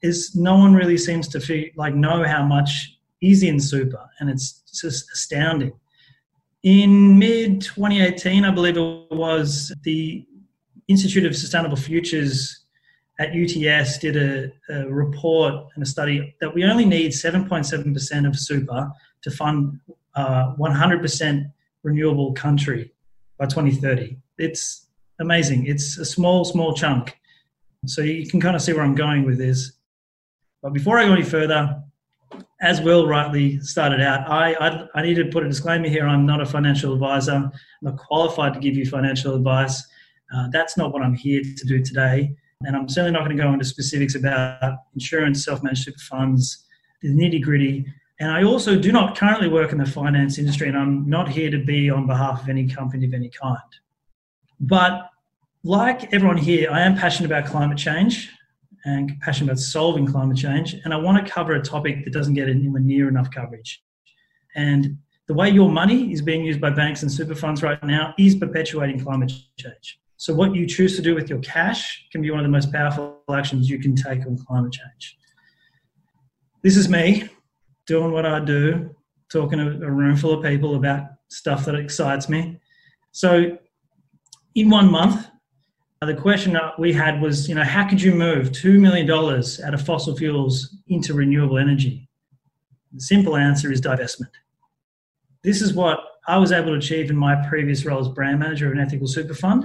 is 0.03 0.35
no 0.35 0.57
one 0.57 0.75
really 0.75 0.99
seems 0.99 1.29
to 1.29 1.41
feel, 1.41 1.67
like 1.77 1.95
know 1.95 2.25
how 2.25 2.43
much 2.43 2.99
is 3.23 3.43
in 3.43 3.61
super, 3.61 4.05
and 4.21 4.29
it's 4.29 4.63
just 4.73 5.11
astounding. 5.13 5.73
In 6.63 7.19
mid 7.19 7.61
2018, 7.63 8.45
I 8.45 8.51
believe 8.51 8.77
it 8.77 9.07
was, 9.11 9.73
the 9.83 10.27
Institute 10.89 11.25
of 11.25 11.35
Sustainable 11.35 11.77
Futures 11.77 12.65
at 13.19 13.31
UTS 13.35 13.99
did 13.99 14.17
a, 14.17 14.53
a 14.69 14.89
report 14.89 15.55
and 15.75 15.83
a 15.83 15.87
study 15.87 16.35
that 16.41 16.53
we 16.53 16.65
only 16.65 16.85
need 16.85 17.13
7.7% 17.13 18.27
of 18.27 18.39
super 18.39 18.91
to 19.23 19.31
fund 19.31 19.81
uh, 20.15 20.55
100% 20.57 21.53
renewable 21.83 22.33
country 22.33 22.93
by 23.39 23.47
2030. 23.47 24.17
It's 24.39 24.89
amazing. 25.21 25.67
It's 25.67 25.99
a 25.99 26.05
small, 26.05 26.45
small 26.45 26.75
chunk. 26.75 27.17
So 27.87 28.03
you 28.03 28.29
can 28.29 28.41
kind 28.41 28.55
of 28.55 28.63
see 28.63 28.73
where 28.73 28.85
I'm 28.85 28.95
going 28.95 29.25
with 29.25 29.39
this. 29.39 29.73
But 30.63 30.73
before 30.73 30.99
I 30.99 31.07
go 31.07 31.13
any 31.13 31.25
further, 31.25 31.83
as 32.63 32.81
Will 32.81 33.09
rightly 33.09 33.59
started 33.61 34.01
out, 34.01 34.31
I, 34.31 34.55
I, 34.55 34.87
I, 34.95 35.03
need 35.03 35.15
to 35.15 35.25
put 35.27 35.45
a 35.45 35.49
disclaimer 35.49 35.89
here. 35.89 36.07
I'm 36.07 36.25
not 36.25 36.41
a 36.41 36.47
financial 36.47 36.95
advisor. 36.95 37.33
I'm 37.33 37.53
not 37.83 37.97
qualified 37.97 38.55
to 38.55 38.61
give 38.61 38.77
you 38.77 38.87
financial 38.87 39.35
advice. 39.35 39.85
Uh, 40.35 40.47
that's 40.53 40.77
not 40.77 40.93
what 40.93 41.03
I'm 41.03 41.15
here 41.15 41.43
to 41.43 41.67
do 41.67 41.83
today. 41.83 42.33
And 42.63 42.77
I'm 42.77 42.89
certainly 42.89 43.11
not 43.11 43.25
going 43.25 43.37
to 43.37 43.43
go 43.43 43.53
into 43.53 43.65
specifics 43.65 44.15
about 44.15 44.79
insurance, 44.95 45.45
self 45.45 45.63
managed 45.65 46.01
funds, 46.03 46.65
the 47.03 47.09
nitty 47.09 47.43
gritty. 47.43 47.85
And 48.21 48.31
I 48.31 48.45
also 48.45 48.79
do 48.79 48.93
not 48.93 49.17
currently 49.17 49.49
work 49.49 49.73
in 49.73 49.79
the 49.79 49.87
finance 49.87 50.39
industry, 50.39 50.69
and 50.69 50.79
I'm 50.79 51.09
not 51.11 51.29
here 51.29 51.51
to 51.51 51.59
be 51.59 51.91
on 51.91 52.07
behalf 52.07 52.45
of 52.45 52.49
any 52.49 52.69
company 52.69 53.05
of 53.05 53.15
any 53.15 53.29
kind. 53.29 53.59
But 54.61 55.11
like 55.65 56.15
everyone 56.15 56.37
here, 56.37 56.71
I 56.71 56.83
am 56.83 56.97
passionate 56.97 57.27
about 57.27 57.47
climate 57.47 57.79
change 57.79 58.31
and 58.85 59.13
passionate 59.21 59.53
about 59.53 59.59
solving 59.61 60.07
climate 60.07 60.37
change. 60.37 60.75
And 60.85 60.93
I 60.93 60.97
want 60.97 61.25
to 61.25 61.33
cover 61.33 61.53
a 61.55 61.63
topic 61.63 62.05
that 62.05 62.13
doesn't 62.13 62.35
get 62.35 62.49
anywhere 62.49 62.81
near 62.81 63.09
enough 63.09 63.31
coverage. 63.31 63.83
And 64.55 64.99
the 65.29 65.35
way 65.35 65.49
your 65.49 65.71
money 65.71 66.13
is 66.13 66.21
being 66.21 66.45
used 66.45 66.61
by 66.61 66.71
banks 66.71 67.03
and 67.03 67.11
super 67.11 67.35
funds 67.35 67.63
right 67.63 67.83
now 67.85 68.15
is 68.19 68.35
perpetuating 68.35 69.01
climate 69.01 69.33
change. 69.57 70.01
So, 70.17 70.35
what 70.35 70.55
you 70.55 70.67
choose 70.67 70.95
to 70.97 71.03
do 71.03 71.15
with 71.15 71.29
your 71.29 71.39
cash 71.41 72.07
can 72.13 72.23
be 72.23 72.31
one 72.31 72.41
of 72.41 72.45
the 72.45 72.51
most 72.51 72.73
powerful 72.73 73.23
actions 73.33 73.69
you 73.69 73.79
can 73.79 73.97
take 73.97 74.27
on 74.27 74.37
climate 74.37 74.73
change. 74.73 75.19
This 76.63 76.77
is 76.77 76.89
me 76.89 77.29
doing 77.87 78.13
what 78.13 78.27
I 78.27 78.39
do, 78.41 78.95
talking 79.31 79.59
to 79.59 79.85
a 79.85 79.91
room 79.91 80.17
full 80.17 80.33
of 80.33 80.45
people 80.45 80.77
about 80.77 81.07
stuff 81.29 81.65
that 81.65 81.75
excites 81.75 82.29
me. 82.29 82.61
So, 83.13 83.59
in 84.55 84.71
one 84.71 84.91
month, 84.91 85.27
the 86.07 86.15
question 86.15 86.59
we 86.79 86.93
had 86.93 87.21
was, 87.21 87.49
you 87.49 87.55
know, 87.55 87.65
how 87.65 87.89
could 87.89 88.03
you 88.03 88.15
move 88.15 88.51
$2 88.51 88.79
million 88.81 89.09
out 89.11 89.75
of 89.75 89.87
fossil 89.87 90.17
fuels 90.17 90.77
into 90.89 91.15
renewable 91.15 91.59
energy? 91.59 92.09
The 92.93 93.01
simple 93.01 93.37
answer 93.37 93.71
is 93.71 93.81
divestment. 93.81 94.33
This 95.43 95.63
is 95.63 95.75
what 95.75 96.01
I 96.27 96.39
was 96.39 96.53
able 96.53 96.69
to 96.69 96.75
achieve 96.75 97.11
in 97.11 97.17
my 97.17 97.37
previous 97.49 97.85
role 97.85 98.01
as 98.01 98.09
brand 98.09 98.41
manager 98.41 98.67
of 98.67 98.73
an 98.73 98.81
ethical 98.81 99.07
super 99.07 99.35
fund. 99.35 99.65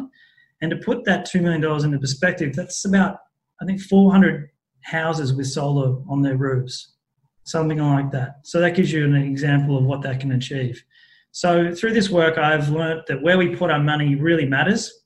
And 0.61 0.71
to 0.71 0.77
put 0.77 1.05
that 1.05 1.27
$2 1.27 1.41
million 1.41 1.63
into 1.63 1.99
perspective, 1.99 2.55
that's 2.55 2.85
about, 2.85 3.17
I 3.61 3.65
think, 3.65 3.81
400 3.81 4.49
houses 4.81 5.33
with 5.33 5.47
solar 5.47 5.97
on 6.09 6.21
their 6.21 6.37
roofs, 6.37 6.93
something 7.43 7.77
like 7.79 8.11
that. 8.11 8.39
So 8.43 8.59
that 8.59 8.75
gives 8.75 8.91
you 8.91 9.05
an 9.05 9.15
example 9.15 9.77
of 9.77 9.85
what 9.85 10.01
that 10.01 10.19
can 10.19 10.31
achieve. 10.31 10.83
So 11.31 11.73
through 11.73 11.93
this 11.93 12.09
work, 12.09 12.37
I've 12.37 12.69
learned 12.69 13.03
that 13.07 13.21
where 13.21 13.37
we 13.37 13.55
put 13.55 13.69
our 13.69 13.79
money 13.79 14.15
really 14.15 14.45
matters 14.45 15.03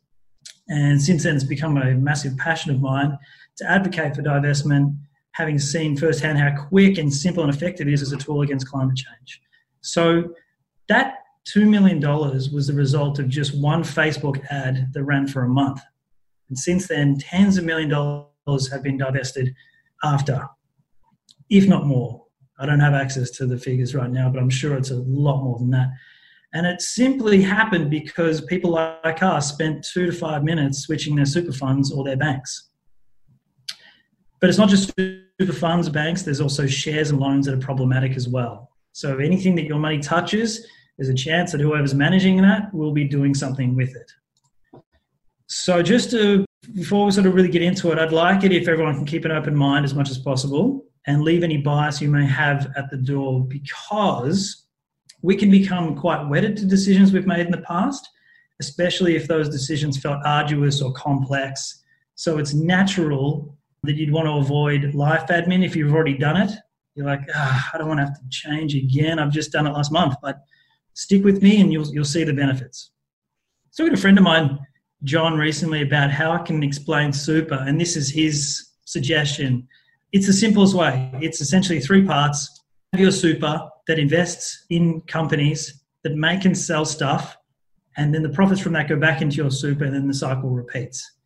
and 0.72 1.02
since 1.02 1.24
then, 1.24 1.36
it's 1.36 1.44
become 1.44 1.78
a 1.78 1.94
massive 1.96 2.38
passion 2.38 2.72
of 2.72 2.82
mine 2.82 3.18
to 3.58 3.70
advocate 3.70 4.16
for 4.16 4.22
divestment, 4.22 4.96
having 5.34 5.60
seen 5.60 5.98
firsthand 5.98 6.38
how 6.40 6.66
quick 6.68 6.98
and 6.98 7.14
simple 7.14 7.44
and 7.44 7.54
effective 7.54 7.88
it 7.88 7.94
is 7.94 8.02
as 8.02 8.12
a 8.12 8.18
tool 8.18 8.42
against 8.42 8.68
climate 8.68 8.98
change. 8.98 9.42
So 9.82 10.34
that 10.88 11.16
$2 11.56 11.68
million 11.68 12.00
was 12.00 12.68
the 12.68 12.74
result 12.74 13.20
of 13.20 13.28
just 13.28 13.60
one 13.60 13.84
Facebook 13.84 14.46
ad 14.50 14.92
that 14.94 15.04
ran 15.04 15.28
for 15.28 15.44
a 15.44 15.50
month. 15.50 15.82
And 16.50 16.58
since 16.58 16.88
then, 16.88 17.18
tens 17.18 17.58
of 17.58 17.66
million 17.66 17.90
dollars 17.90 18.72
have 18.72 18.84
been 18.84 18.98
divested 18.98 19.54
after 20.04 20.48
if 21.52 21.68
not 21.68 21.86
more. 21.86 22.24
I 22.58 22.66
don't 22.66 22.80
have 22.80 22.94
access 22.94 23.30
to 23.32 23.46
the 23.46 23.58
figures 23.58 23.94
right 23.94 24.10
now, 24.10 24.30
but 24.30 24.40
I'm 24.40 24.50
sure 24.50 24.76
it's 24.76 24.92
a 24.92 24.96
lot 24.96 25.44
more 25.44 25.60
than 25.60 25.70
that. 25.72 25.90
And 26.54 26.66
it 26.66 26.82
simply 26.82 27.42
happened 27.42 27.90
because 27.90 28.42
people 28.42 28.72
like 28.72 29.24
us 29.24 29.50
spent 29.50 29.86
two 29.86 30.06
to 30.06 30.12
five 30.12 30.44
minutes 30.44 30.80
switching 30.80 31.16
their 31.16 31.26
super 31.26 31.54
funds 31.54 31.92
or 31.92 32.04
their 32.04 32.18
banks. 32.18 32.70
But 34.42 34.50
it's 34.50 34.58
not 34.58 34.70
just 34.70 34.92
super 34.98 35.54
funds, 35.54 35.88
banks, 35.88 36.24
there's 36.24 36.42
also 36.42 36.68
shares 36.68 37.12
and 37.12 37.20
loans 37.20 37.46
that 37.46 37.54
are 37.54 37.60
problematic 37.60 38.18
as 38.18 38.28
well. 38.28 38.70
So 38.92 39.20
anything 39.20 39.56
that 39.56 39.66
your 39.66 39.80
money 39.80 40.00
touches, 40.00 40.68
there's 40.98 41.10
a 41.10 41.14
chance 41.14 41.54
that 41.54 41.62
whoever's 41.62 41.94
managing 41.94 42.42
that 42.42 42.74
will 42.74 42.92
be 42.92 43.06
doing 43.06 43.34
something 43.34 43.76
with 43.76 43.96
it. 43.96 44.12
So 45.48 45.82
just 45.82 46.12
to, 46.12 46.46
before 46.74 47.06
we 47.06 47.12
sort 47.12 47.28
of 47.28 47.36
really 47.36 47.50
get 47.50 47.62
into 47.62 47.92
it, 47.92 48.00
I'd 48.00 48.12
like 48.12 48.44
it 48.44 48.52
if 48.52 48.68
everyone 48.68 48.96
can 48.96 49.06
keep 49.06 49.26
an 49.26 49.32
open 49.32 49.56
mind 49.56 49.86
as 49.86 49.94
much 49.94 50.10
as 50.10 50.18
possible 50.18 50.86
and 51.08 51.24
leave 51.24 51.44
any 51.44 51.58
bias 51.58 52.02
you 52.02 52.10
may 52.10 52.26
have 52.26 52.72
at 52.76 52.90
the 52.90 52.98
door 52.98 53.46
because 53.46 54.68
we 55.22 55.36
can 55.36 55.52
become 55.52 55.96
quite 55.96 56.28
wedded 56.28 56.58
to 56.58 56.66
decisions 56.66 57.14
we've 57.14 57.28
made 57.28 57.46
in 57.46 57.52
the 57.52 57.62
past, 57.62 58.10
especially 58.60 59.16
if 59.16 59.28
those 59.28 59.50
decisions 59.50 59.98
felt 59.98 60.20
arduous 60.26 60.82
or 60.82 60.92
complex. 60.94 61.84
So 62.16 62.38
it's 62.38 62.54
natural 62.54 63.58
that 63.84 63.96
you'd 63.96 64.12
want 64.12 64.28
to 64.28 64.34
avoid 64.34 64.94
life 64.94 65.28
admin 65.28 65.66
if 65.66 65.76
you've 65.76 65.94
already 65.94 66.18
done 66.18 66.38
it. 66.38 66.52
You're 66.96 67.06
like, 67.06 67.22
ah, 67.34 67.70
I 67.74 67.78
don't 67.78 67.88
want 67.88 68.00
to 68.00 68.06
have 68.06 68.20
to 68.20 68.30
change 68.30 68.76
again. 68.76 69.18
I've 69.18 69.32
just 69.32 69.52
done 69.52 69.66
it 69.66 69.72
last 69.72 69.92
month, 69.92 70.16
but 70.22 70.42
stick 70.94 71.24
with 71.24 71.42
me 71.42 71.62
and 71.62 71.72
you'll, 71.72 71.88
you'll 71.94 72.06
see 72.06 72.24
the 72.24 72.34
benefits. 72.34 72.92
So, 73.72 73.84
I 73.84 73.88
had 73.88 73.98
a 73.98 74.02
friend 74.02 74.18
of 74.18 74.24
mine, 74.24 74.60
John, 75.04 75.38
recently 75.38 75.82
about 75.82 76.12
how 76.12 76.32
I 76.32 76.40
can 76.40 76.62
explain 76.62 77.14
super, 77.14 77.56
and 77.56 77.80
this 77.80 77.96
is 77.96 78.10
his 78.10 78.72
suggestion. 78.84 79.68
It's 80.12 80.28
the 80.28 80.34
simplest 80.34 80.76
way. 80.76 81.10
It's 81.22 81.40
essentially 81.40 81.80
three 81.80 82.06
parts. 82.06 82.62
Have 82.92 83.00
your 83.00 83.12
super 83.12 83.71
that 83.92 84.00
invests 84.00 84.66
in 84.70 85.02
companies 85.02 85.84
that 86.04 86.16
make 86.16 86.46
and 86.46 86.58
sell 86.58 86.86
stuff, 86.86 87.36
and 87.98 88.16
then 88.16 88.24
the 88.24 88.30
profits 88.30 88.62
from 88.62 88.72
that 88.72 88.88
go 88.88 88.96
back 88.96 89.22
into 89.22 89.36
your 89.36 89.52
super, 89.52 89.84
and 89.84 89.94
then 89.94 90.08
the 90.08 90.14
cycle 90.14 90.50
repeats. 90.50 91.18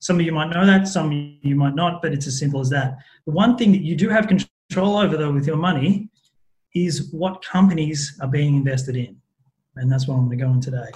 Some 0.00 0.20
of 0.20 0.26
you 0.26 0.32
might 0.32 0.50
know 0.50 0.66
that, 0.66 0.86
some 0.86 1.38
you 1.40 1.56
might 1.56 1.74
not, 1.74 2.02
but 2.02 2.12
it's 2.12 2.26
as 2.26 2.38
simple 2.38 2.60
as 2.60 2.68
that. 2.68 2.98
The 3.24 3.32
one 3.32 3.56
thing 3.56 3.72
that 3.72 3.80
you 3.80 3.96
do 3.96 4.10
have 4.10 4.28
control 4.28 4.98
over, 4.98 5.16
though, 5.16 5.32
with 5.32 5.46
your 5.46 5.56
money 5.56 6.10
is 6.74 7.08
what 7.10 7.42
companies 7.42 8.18
are 8.20 8.28
being 8.28 8.54
invested 8.54 8.96
in. 8.96 9.16
And 9.76 9.90
that's 9.90 10.06
what 10.06 10.16
I'm 10.16 10.26
going 10.26 10.38
to 10.38 10.44
go 10.44 10.50
on 10.50 10.60
today. 10.60 10.90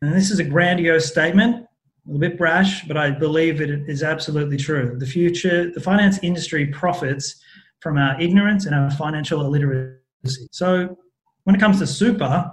And 0.00 0.14
this 0.14 0.30
is 0.30 0.38
a 0.38 0.44
grandiose 0.44 1.06
statement, 1.06 1.56
a 1.56 1.66
little 2.06 2.20
bit 2.20 2.38
brash, 2.38 2.86
but 2.86 2.96
I 2.96 3.10
believe 3.10 3.60
it 3.60 3.70
is 3.88 4.04
absolutely 4.04 4.58
true. 4.58 4.94
The 4.96 5.06
future, 5.06 5.72
the 5.72 5.80
finance 5.80 6.20
industry 6.22 6.66
profits 6.68 7.42
from 7.80 7.98
our 7.98 8.20
ignorance 8.20 8.66
and 8.66 8.76
our 8.76 8.92
financial 8.92 9.40
illiteracy. 9.40 9.97
So 10.50 10.98
when 11.44 11.56
it 11.56 11.60
comes 11.60 11.78
to 11.78 11.86
super, 11.86 12.50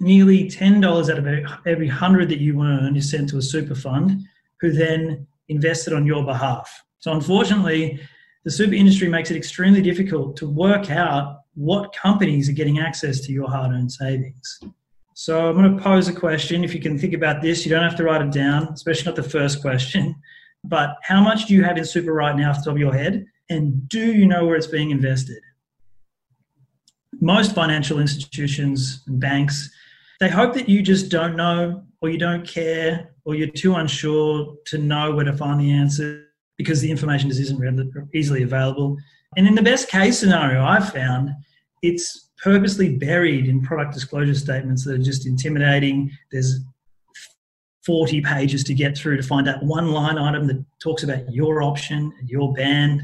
nearly 0.00 0.48
$10 0.48 1.10
out 1.10 1.18
of 1.18 1.26
every 1.66 1.88
100 1.88 2.28
that 2.28 2.38
you 2.38 2.62
earn 2.62 2.96
is 2.96 3.10
sent 3.10 3.28
to 3.30 3.38
a 3.38 3.42
super 3.42 3.74
fund 3.74 4.22
who 4.60 4.72
then 4.72 5.26
invested 5.48 5.92
on 5.92 6.06
your 6.06 6.24
behalf. 6.24 6.82
So, 6.98 7.12
unfortunately, 7.12 8.00
the 8.44 8.50
super 8.50 8.74
industry 8.74 9.08
makes 9.08 9.30
it 9.30 9.36
extremely 9.36 9.82
difficult 9.82 10.36
to 10.38 10.48
work 10.48 10.90
out 10.90 11.42
what 11.54 11.92
companies 11.92 12.48
are 12.48 12.52
getting 12.52 12.78
access 12.78 13.20
to 13.20 13.32
your 13.32 13.48
hard 13.48 13.72
earned 13.72 13.92
savings. 13.92 14.60
So, 15.14 15.48
I'm 15.48 15.56
going 15.56 15.76
to 15.76 15.82
pose 15.82 16.08
a 16.08 16.12
question. 16.12 16.64
If 16.64 16.74
you 16.74 16.80
can 16.80 16.98
think 16.98 17.14
about 17.14 17.42
this, 17.42 17.64
you 17.64 17.70
don't 17.70 17.82
have 17.82 17.96
to 17.96 18.04
write 18.04 18.22
it 18.22 18.32
down, 18.32 18.68
especially 18.72 19.06
not 19.06 19.16
the 19.16 19.22
first 19.22 19.60
question. 19.60 20.14
But 20.64 20.96
how 21.02 21.22
much 21.22 21.46
do 21.46 21.54
you 21.54 21.62
have 21.62 21.78
in 21.78 21.84
super 21.84 22.12
right 22.12 22.36
now 22.36 22.50
off 22.50 22.58
the 22.58 22.64
top 22.64 22.72
of 22.72 22.78
your 22.78 22.92
head? 22.92 23.26
And 23.48 23.88
do 23.88 24.12
you 24.12 24.26
know 24.26 24.44
where 24.44 24.56
it's 24.56 24.66
being 24.66 24.90
invested? 24.90 25.38
Most 27.20 27.54
financial 27.54 27.98
institutions 27.98 29.02
and 29.06 29.20
banks, 29.20 29.70
they 30.20 30.28
hope 30.28 30.54
that 30.54 30.68
you 30.68 30.82
just 30.82 31.10
don't 31.10 31.36
know 31.36 31.84
or 32.00 32.10
you 32.10 32.18
don't 32.18 32.46
care 32.46 33.14
or 33.24 33.34
you're 33.34 33.48
too 33.48 33.74
unsure 33.74 34.56
to 34.66 34.78
know 34.78 35.12
where 35.12 35.24
to 35.24 35.32
find 35.32 35.60
the 35.60 35.70
answer 35.70 36.24
because 36.56 36.80
the 36.80 36.90
information 36.90 37.28
just 37.28 37.40
isn't 37.40 37.92
easily 38.14 38.42
available. 38.42 38.96
And 39.36 39.46
in 39.46 39.54
the 39.54 39.62
best 39.62 39.88
case 39.88 40.18
scenario, 40.18 40.64
I've 40.64 40.92
found 40.92 41.30
it's 41.82 42.30
purposely 42.42 42.96
buried 42.96 43.46
in 43.46 43.62
product 43.62 43.94
disclosure 43.94 44.34
statements 44.34 44.84
that 44.84 44.94
are 44.94 45.02
just 45.02 45.26
intimidating. 45.26 46.10
There's 46.30 46.60
40 47.84 48.20
pages 48.22 48.64
to 48.64 48.74
get 48.74 48.96
through 48.96 49.16
to 49.16 49.22
find 49.22 49.48
out 49.48 49.62
one 49.62 49.92
line 49.92 50.18
item 50.18 50.46
that 50.46 50.64
talks 50.80 51.02
about 51.02 51.32
your 51.32 51.62
option 51.62 52.12
and 52.18 52.28
your 52.28 52.52
band. 52.52 53.02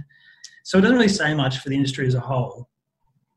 So 0.64 0.78
it 0.78 0.82
doesn't 0.82 0.96
really 0.96 1.08
say 1.08 1.34
much 1.34 1.58
for 1.58 1.68
the 1.68 1.76
industry 1.76 2.06
as 2.06 2.14
a 2.14 2.20
whole. 2.20 2.68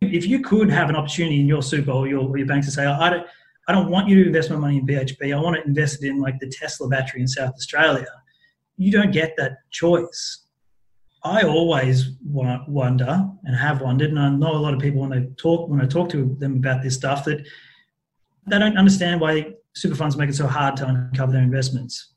If 0.02 0.28
you 0.28 0.42
could 0.42 0.70
have 0.70 0.90
an 0.90 0.96
opportunity 0.96 1.40
in 1.40 1.48
your 1.48 1.64
super 1.64 1.92
or 1.92 2.08
your, 2.08 2.28
or 2.28 2.38
your 2.38 2.48
bank 2.48 2.64
to 2.66 2.72
say, 2.72 2.86
I 2.86 3.10
don't, 3.10 3.28
I 3.68 3.74
don't 3.74 3.90
want 3.90 4.08
you 4.08 4.24
to 4.24 4.28
invest 4.28 4.50
my 4.50 4.56
money 4.56 4.78
in 4.78 4.88
BHP. 4.88 5.36
I 5.36 5.42
want 5.42 5.58
to 5.58 5.64
invest 5.64 6.04
it 6.04 6.08
in 6.08 6.22
like 6.22 6.40
the 6.40 6.48
Tesla 6.48 6.88
battery 6.88 7.22
in 7.22 7.28
South 7.28 7.54
Australia. 7.54 8.08
You 8.78 8.92
don't 8.92 9.12
get 9.12 9.34
that 9.38 9.58
choice. 9.72 10.46
I 11.24 11.42
always 11.44 12.12
wonder 12.24 13.28
and 13.44 13.56
have 13.56 13.82
wondered, 13.82 14.12
and 14.12 14.20
I 14.20 14.30
know 14.30 14.52
a 14.52 14.60
lot 14.60 14.74
of 14.74 14.80
people 14.80 15.02
when 15.02 15.10
they 15.10 15.28
talk 15.36 15.68
when 15.68 15.82
I 15.82 15.86
talk 15.86 16.10
to 16.10 16.36
them 16.40 16.58
about 16.58 16.84
this 16.84 16.96
stuff 16.96 17.26
that 17.26 17.46
they 18.48 18.60
don't 18.60 18.78
understand 18.78 19.20
why 19.20 19.54
super 19.74 19.96
funds 19.96 20.16
make 20.16 20.30
it 20.30 20.36
so 20.36 20.48
hard 20.48 20.78
to 20.78 20.88
uncover 20.88 21.34
their 21.34 21.42
investments. 21.42 22.14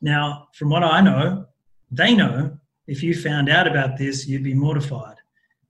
Now, 0.00 0.48
from 0.54 0.70
what 0.70 0.82
I 0.82 1.00
know, 1.00 1.46
they 1.90 2.14
know 2.14 2.58
if 2.86 3.02
you 3.02 3.14
found 3.14 3.48
out 3.48 3.68
about 3.68 3.96
this, 3.96 4.26
you'd 4.26 4.42
be 4.42 4.54
mortified. 4.54 5.16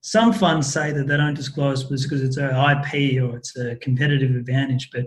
Some 0.03 0.33
funds 0.33 0.71
say 0.71 0.93
that 0.93 1.07
they 1.07 1.17
don't 1.17 1.35
disclose 1.35 1.85
because 1.85 2.23
it's 2.23 2.37
an 2.37 2.51
IP 2.51 3.23
or 3.23 3.37
it's 3.37 3.57
a 3.57 3.77
competitive 3.77 4.35
advantage, 4.35 4.91
but 4.93 5.07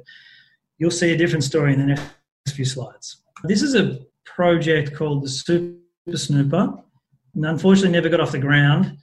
you'll 0.78 0.90
see 0.90 1.12
a 1.12 1.18
different 1.18 1.44
story 1.44 1.74
in 1.74 1.80
the 1.80 1.86
next 1.86 2.56
few 2.56 2.66
slides. 2.66 3.22
This 3.44 3.62
is 3.62 3.76
a 3.76 4.00
project 4.24 4.96
called 4.96 5.24
the 5.24 5.28
Super 5.28 5.78
Snooper, 6.16 6.82
and 7.36 7.46
unfortunately 7.46 7.92
never 7.92 8.08
got 8.08 8.22
off 8.22 8.32
the 8.32 8.40
ground. 8.40 8.98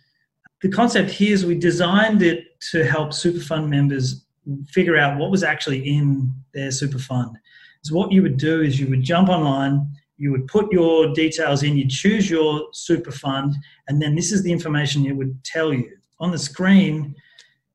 The 0.62 0.70
concept 0.70 1.11
here 1.11 1.35
is 1.35 1.44
we 1.44 1.57
designed 1.57 2.22
it 2.22 2.61
to 2.70 2.85
help 2.85 3.12
super 3.12 3.40
fund 3.40 3.68
members 3.68 4.24
figure 4.68 4.96
out 4.96 5.18
what 5.18 5.31
was 5.31 5.42
actually 5.42 5.87
in 5.87 6.33
their 6.55 6.70
super 6.70 6.98
fund. 6.98 7.37
So 7.83 7.94
what 7.94 8.12
you 8.12 8.22
would 8.22 8.38
do 8.38 8.62
is 8.62 8.81
you 8.81 8.88
would 8.88 9.02
jump 9.02 9.28
online, 9.28 9.92
you 10.16 10.31
would 10.31 10.46
put 10.46 10.72
your 10.72 11.12
details 11.14 11.62
in, 11.62 11.77
you 11.77 11.88
choose 11.88 12.31
your 12.31 12.68
super 12.72 13.11
fund, 13.11 13.55
and 13.88 14.01
then 14.01 14.14
this 14.14 14.33
is 14.33 14.42
the 14.42 14.53
information 14.53 15.07
it 15.07 15.16
would 15.16 15.42
tell 15.44 15.72
you. 15.72 15.90
On 16.20 16.31
the 16.31 16.38
screen, 16.38 17.14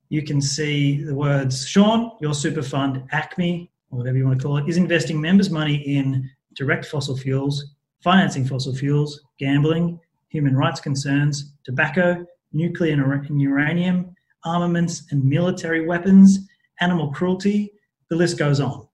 you 0.10 0.24
can 0.24 0.42
see 0.42 1.04
the 1.04 1.14
words 1.14 1.68
Sean, 1.68 2.12
your 2.22 2.34
super 2.34 2.62
fund, 2.62 3.04
Acme, 3.12 3.70
or 3.92 4.00
whatever 4.00 4.18
you 4.18 4.26
want 4.26 4.40
to 4.40 4.48
call 4.48 4.58
it, 4.58 4.70
is 4.70 4.78
investing 4.78 5.20
members' 5.20 5.50
money 5.50 5.76
in 5.76 6.30
direct 6.56 6.86
fossil 6.86 7.18
fuels, 7.18 7.74
financing 8.02 8.46
fossil 8.46 8.74
fuels, 8.74 9.22
gambling, 9.40 10.00
human 10.30 10.56
rights 10.56 10.80
concerns, 10.80 11.54
tobacco, 11.64 12.26
nuclear 12.54 12.94
and 13.14 13.42
uranium, 13.42 14.16
armaments 14.46 15.04
and 15.12 15.24
military 15.24 15.86
weapons, 15.86 16.40
animal 16.80 17.12
cruelty, 17.12 17.74
the 18.10 18.16
list 18.16 18.38
goes 18.38 18.60
on. 18.60 18.88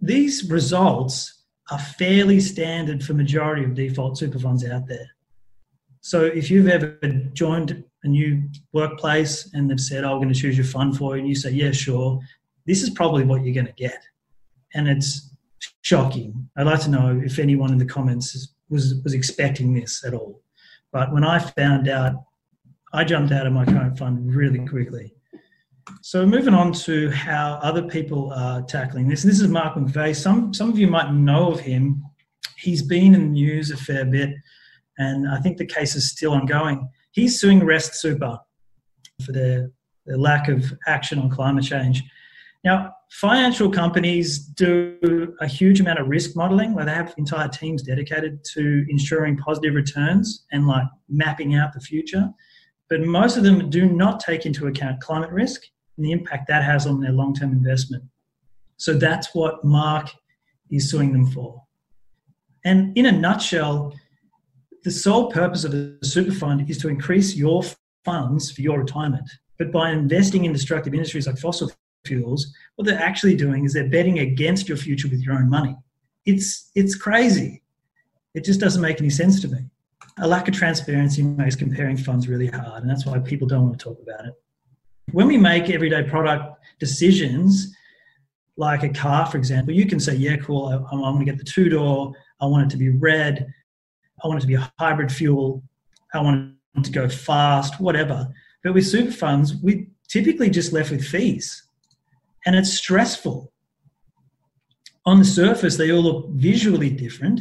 These 0.00 0.48
results 0.50 1.39
are 1.70 1.78
fairly 1.78 2.40
standard 2.40 3.04
for 3.04 3.14
majority 3.14 3.64
of 3.64 3.74
default 3.74 4.18
super 4.18 4.38
funds 4.38 4.68
out 4.68 4.86
there. 4.86 5.08
So 6.00 6.24
if 6.24 6.50
you've 6.50 6.68
ever 6.68 6.98
joined 7.32 7.84
a 8.02 8.08
new 8.08 8.42
workplace 8.72 9.50
and 9.52 9.70
they've 9.70 9.80
said, 9.80 10.04
"Oh, 10.04 10.12
we're 10.12 10.24
going 10.24 10.34
to 10.34 10.40
choose 10.40 10.56
your 10.56 10.66
fund 10.66 10.96
for 10.96 11.14
you," 11.14 11.20
and 11.20 11.28
you 11.28 11.34
say, 11.34 11.50
"Yeah, 11.50 11.72
sure," 11.72 12.20
this 12.66 12.82
is 12.82 12.90
probably 12.90 13.24
what 13.24 13.44
you're 13.44 13.54
going 13.54 13.66
to 13.66 13.72
get, 13.72 14.02
and 14.74 14.88
it's 14.88 15.34
shocking. 15.82 16.48
I'd 16.56 16.66
like 16.66 16.80
to 16.80 16.90
know 16.90 17.20
if 17.22 17.38
anyone 17.38 17.72
in 17.72 17.78
the 17.78 17.84
comments 17.84 18.54
was 18.68 18.94
was 19.04 19.14
expecting 19.14 19.74
this 19.74 20.04
at 20.04 20.14
all. 20.14 20.42
But 20.92 21.12
when 21.12 21.24
I 21.24 21.38
found 21.38 21.88
out, 21.88 22.24
I 22.92 23.04
jumped 23.04 23.32
out 23.32 23.46
of 23.46 23.52
my 23.52 23.64
current 23.64 23.98
fund 23.98 24.34
really 24.34 24.66
quickly. 24.66 25.14
So 26.02 26.26
moving 26.26 26.54
on 26.54 26.72
to 26.72 27.10
how 27.10 27.58
other 27.62 27.82
people 27.82 28.32
are 28.32 28.62
tackling 28.62 29.08
this. 29.08 29.22
This 29.22 29.40
is 29.40 29.48
Mark 29.48 29.74
McVeigh. 29.74 30.16
Some 30.16 30.52
some 30.54 30.70
of 30.70 30.78
you 30.78 30.86
might 30.86 31.12
know 31.12 31.52
of 31.52 31.60
him. 31.60 32.02
He's 32.56 32.82
been 32.82 33.14
in 33.14 33.20
the 33.20 33.28
news 33.28 33.70
a 33.70 33.76
fair 33.76 34.04
bit, 34.04 34.30
and 34.98 35.28
I 35.28 35.38
think 35.40 35.58
the 35.58 35.66
case 35.66 35.94
is 35.96 36.10
still 36.10 36.32
ongoing. 36.32 36.88
He's 37.12 37.40
suing 37.40 37.64
Rest 37.64 37.94
Super 37.94 38.38
for 39.24 39.32
their, 39.32 39.70
their 40.06 40.18
lack 40.18 40.48
of 40.48 40.72
action 40.86 41.18
on 41.18 41.30
climate 41.30 41.64
change. 41.64 42.02
Now, 42.64 42.92
financial 43.12 43.70
companies 43.70 44.38
do 44.38 45.34
a 45.40 45.46
huge 45.46 45.80
amount 45.80 45.98
of 45.98 46.08
risk 46.08 46.36
modeling 46.36 46.74
where 46.74 46.84
they 46.84 46.92
have 46.92 47.14
entire 47.16 47.48
teams 47.48 47.82
dedicated 47.82 48.44
to 48.54 48.84
ensuring 48.88 49.36
positive 49.38 49.74
returns 49.74 50.44
and 50.52 50.66
like 50.66 50.86
mapping 51.08 51.54
out 51.54 51.72
the 51.72 51.80
future. 51.80 52.30
But 52.88 53.00
most 53.00 53.36
of 53.36 53.44
them 53.44 53.70
do 53.70 53.86
not 53.86 54.20
take 54.20 54.44
into 54.46 54.66
account 54.66 55.00
climate 55.00 55.30
risk 55.30 55.62
and 55.96 56.06
the 56.06 56.12
impact 56.12 56.48
that 56.48 56.62
has 56.62 56.86
on 56.86 57.00
their 57.00 57.12
long 57.12 57.34
term 57.34 57.52
investment. 57.52 58.04
So 58.76 58.94
that's 58.94 59.34
what 59.34 59.64
Mark 59.64 60.10
is 60.70 60.90
suing 60.90 61.12
them 61.12 61.26
for. 61.26 61.62
And 62.64 62.96
in 62.96 63.06
a 63.06 63.12
nutshell, 63.12 63.94
the 64.84 64.90
sole 64.90 65.30
purpose 65.30 65.64
of 65.64 65.74
a 65.74 65.96
super 66.02 66.32
fund 66.32 66.68
is 66.70 66.78
to 66.78 66.88
increase 66.88 67.34
your 67.34 67.62
funds 68.04 68.50
for 68.50 68.62
your 68.62 68.78
retirement. 68.78 69.28
But 69.58 69.72
by 69.72 69.90
investing 69.90 70.44
in 70.44 70.52
destructive 70.52 70.94
industries 70.94 71.26
like 71.26 71.38
fossil 71.38 71.70
fuels, 72.06 72.52
what 72.76 72.86
they're 72.86 72.98
actually 72.98 73.36
doing 73.36 73.64
is 73.64 73.74
they're 73.74 73.88
betting 73.88 74.20
against 74.20 74.68
your 74.68 74.78
future 74.78 75.08
with 75.08 75.20
your 75.20 75.34
own 75.34 75.50
money. 75.50 75.76
It's 76.24 76.70
it's 76.74 76.94
crazy. 76.94 77.62
It 78.34 78.44
just 78.44 78.60
doesn't 78.60 78.80
make 78.80 79.00
any 79.00 79.10
sense 79.10 79.40
to 79.42 79.48
me. 79.48 79.58
A 80.18 80.26
lack 80.26 80.48
of 80.48 80.54
transparency 80.54 81.22
makes 81.22 81.56
comparing 81.56 81.96
funds 81.96 82.28
really 82.28 82.46
hard, 82.46 82.82
and 82.82 82.90
that's 82.90 83.04
why 83.04 83.18
people 83.18 83.46
don't 83.46 83.64
want 83.66 83.78
to 83.78 83.84
talk 83.84 83.98
about 84.02 84.26
it. 84.26 84.34
When 85.12 85.26
we 85.26 85.36
make 85.36 85.70
everyday 85.70 86.02
product 86.04 86.58
decisions, 86.78 87.74
like 88.56 88.82
a 88.82 88.88
car, 88.88 89.26
for 89.26 89.38
example, 89.38 89.74
you 89.74 89.86
can 89.86 89.98
say, 89.98 90.14
yeah, 90.14 90.36
cool, 90.36 90.66
I, 90.66 90.94
I 90.94 90.98
want 90.98 91.18
to 91.18 91.24
get 91.24 91.38
the 91.38 91.44
two 91.44 91.68
door, 91.68 92.12
I 92.40 92.46
want 92.46 92.66
it 92.66 92.70
to 92.70 92.76
be 92.76 92.90
red, 92.90 93.52
I 94.22 94.28
want 94.28 94.38
it 94.38 94.42
to 94.42 94.46
be 94.46 94.54
a 94.54 94.72
hybrid 94.78 95.10
fuel, 95.10 95.62
I 96.12 96.20
want 96.20 96.54
it 96.76 96.84
to 96.84 96.90
go 96.90 97.08
fast, 97.08 97.80
whatever. 97.80 98.28
But 98.62 98.74
with 98.74 98.86
super 98.86 99.12
funds, 99.12 99.56
we 99.62 99.88
typically 100.08 100.50
just 100.50 100.72
left 100.72 100.90
with 100.90 101.04
fees. 101.04 101.62
And 102.46 102.54
it's 102.54 102.74
stressful. 102.74 103.52
On 105.06 105.18
the 105.18 105.24
surface, 105.24 105.76
they 105.76 105.90
all 105.90 106.02
look 106.02 106.28
visually 106.30 106.90
different. 106.90 107.40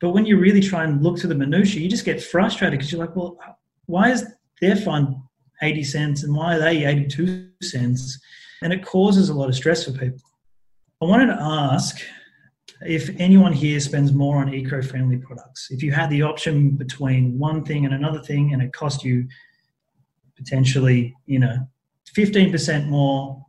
But 0.00 0.10
when 0.10 0.26
you 0.26 0.38
really 0.38 0.60
try 0.60 0.84
and 0.84 1.02
look 1.02 1.18
to 1.18 1.26
the 1.26 1.34
minutiae, 1.34 1.82
you 1.82 1.88
just 1.88 2.04
get 2.04 2.22
frustrated 2.22 2.78
because 2.78 2.92
you're 2.92 3.00
like, 3.00 3.16
well, 3.16 3.38
why 3.86 4.10
is 4.10 4.24
their 4.60 4.76
fund 4.76 5.16
80 5.64 5.84
cents 5.84 6.22
and 6.22 6.34
why 6.34 6.56
are 6.56 6.58
they 6.60 6.84
82 6.84 7.48
cents? 7.62 8.18
And 8.62 8.72
it 8.72 8.84
causes 8.84 9.28
a 9.28 9.34
lot 9.34 9.48
of 9.48 9.54
stress 9.54 9.84
for 9.84 9.92
people. 9.92 10.20
I 11.02 11.06
wanted 11.06 11.26
to 11.26 11.38
ask 11.40 12.00
if 12.82 13.10
anyone 13.18 13.52
here 13.52 13.80
spends 13.80 14.12
more 14.12 14.38
on 14.38 14.52
eco-friendly 14.52 15.18
products. 15.18 15.68
If 15.70 15.82
you 15.82 15.92
had 15.92 16.10
the 16.10 16.22
option 16.22 16.70
between 16.70 17.38
one 17.38 17.64
thing 17.64 17.84
and 17.84 17.94
another 17.94 18.20
thing 18.20 18.52
and 18.52 18.62
it 18.62 18.72
cost 18.72 19.04
you 19.04 19.26
potentially, 20.36 21.14
you 21.26 21.38
know, 21.38 21.56
15% 22.16 22.88
more, 22.88 23.44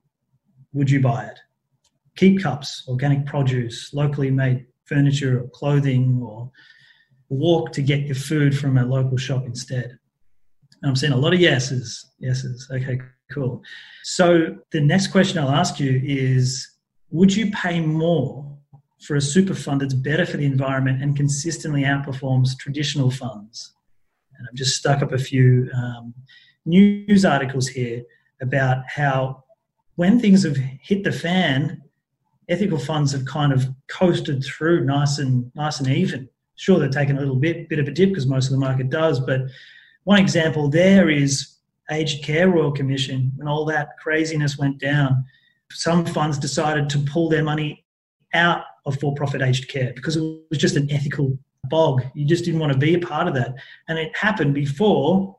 would 0.74 0.90
you 0.90 1.02
buy 1.02 1.26
it? 1.26 1.40
Keep 2.16 2.44
cups, 2.44 2.84
organic 2.88 3.26
produce, 3.26 3.94
locally 3.94 4.32
made 4.32 4.66
furniture 4.86 5.42
or 5.42 5.48
clothing, 5.50 6.22
or 6.24 6.52
walk 7.30 7.72
to 7.74 7.82
get 7.82 8.02
your 8.02 8.16
food 8.16 8.58
from 8.58 8.78
a 8.78 8.86
local 8.86 9.18
shop 9.18 9.46
instead. 9.46 9.98
I'm 10.88 10.96
seeing 10.96 11.14
a 11.14 11.18
lot 11.18 11.34
of 11.34 11.40
yeses. 11.40 12.14
Yeses. 12.20 12.70
Okay, 12.72 13.00
cool. 13.32 13.62
So 14.04 14.58
the 14.72 14.82
next 14.82 15.08
question 15.08 15.40
I'll 15.40 15.50
ask 15.50 15.80
you 15.80 16.02
is 16.04 16.68
Would 17.12 17.36
you 17.36 17.52
pay 17.52 17.80
more 17.80 18.58
for 19.02 19.16
a 19.16 19.22
super 19.22 19.54
fund 19.54 19.82
that's 19.82 19.94
better 19.94 20.26
for 20.26 20.38
the 20.38 20.46
environment 20.46 21.02
and 21.02 21.16
consistently 21.16 21.84
outperforms 21.84 22.58
traditional 22.60 23.12
funds? 23.12 23.74
And 24.38 24.48
I've 24.48 24.56
just 24.56 24.76
stuck 24.76 25.02
up 25.02 25.12
a 25.12 25.18
few 25.18 25.70
um, 25.74 26.14
news 26.66 27.26
articles 27.26 27.68
here 27.68 28.04
about 28.42 28.84
how 28.88 29.44
when 29.96 30.20
things 30.20 30.44
have 30.44 30.58
hit 30.58 31.04
the 31.04 31.12
fan, 31.12 31.82
ethical 32.50 32.78
funds 32.78 33.12
have 33.12 33.26
kind 33.26 33.54
of 33.54 33.68
coasted 33.88 34.44
through 34.44 34.86
nice 34.86 35.18
and 35.20 35.52
nice 35.56 35.80
and 35.80 35.88
even. 35.88 36.30
Sure, 36.58 36.80
they're 36.80 36.90
taking 36.90 37.18
a 37.18 37.20
little 37.20 37.36
bit 37.36 37.68
bit 37.70 37.80
of 37.80 37.88
a 37.88 37.92
dip 37.92 38.10
because 38.10 38.28
most 38.28 38.46
of 38.46 38.52
the 38.52 38.58
market 38.58 38.90
does, 38.90 39.20
but 39.20 39.42
one 40.06 40.20
example 40.20 40.70
there 40.70 41.10
is 41.10 41.58
aged 41.92 42.24
care 42.24 42.50
royal 42.50 42.72
commission 42.72 43.32
when 43.36 43.48
all 43.48 43.66
that 43.66 43.90
craziness 44.00 44.58
went 44.58 44.80
down. 44.80 45.26
Some 45.72 46.06
funds 46.06 46.38
decided 46.38 46.90
to 46.90 47.00
pull 47.00 47.30
their 47.30 47.44
money 47.44 47.86
out 48.34 48.64
of 48.86 49.00
for-profit 49.00 49.42
aged 49.42 49.68
care 49.68 49.94
because 49.96 50.16
it 50.16 50.22
was 50.50 50.60
just 50.60 50.78
an 50.78 50.90
ethical 50.92 51.38
bog. 51.66 52.04
You 52.14 52.26
just 52.26 52.46
didn't 52.46 52.60
want 52.60 52.74
to 52.74 52.80
be 52.80 52.94
a 52.94 53.00
part 53.00 53.28
of 53.28 53.34
that, 53.34 53.56
and 53.88 53.98
it 53.98 54.16
happened 54.16 54.54
before 54.54 55.36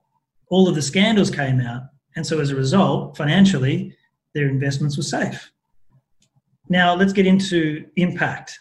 all 0.48 0.68
of 0.68 0.74
the 0.74 0.82
scandals 0.82 1.30
came 1.30 1.60
out. 1.60 1.82
And 2.16 2.26
so 2.26 2.40
as 2.40 2.50
a 2.50 2.56
result, 2.56 3.16
financially, 3.16 3.96
their 4.34 4.48
investments 4.48 4.96
were 4.96 5.02
safe. 5.02 5.50
Now 6.68 6.94
let's 6.94 7.12
get 7.12 7.26
into 7.26 7.86
impact. 7.96 8.58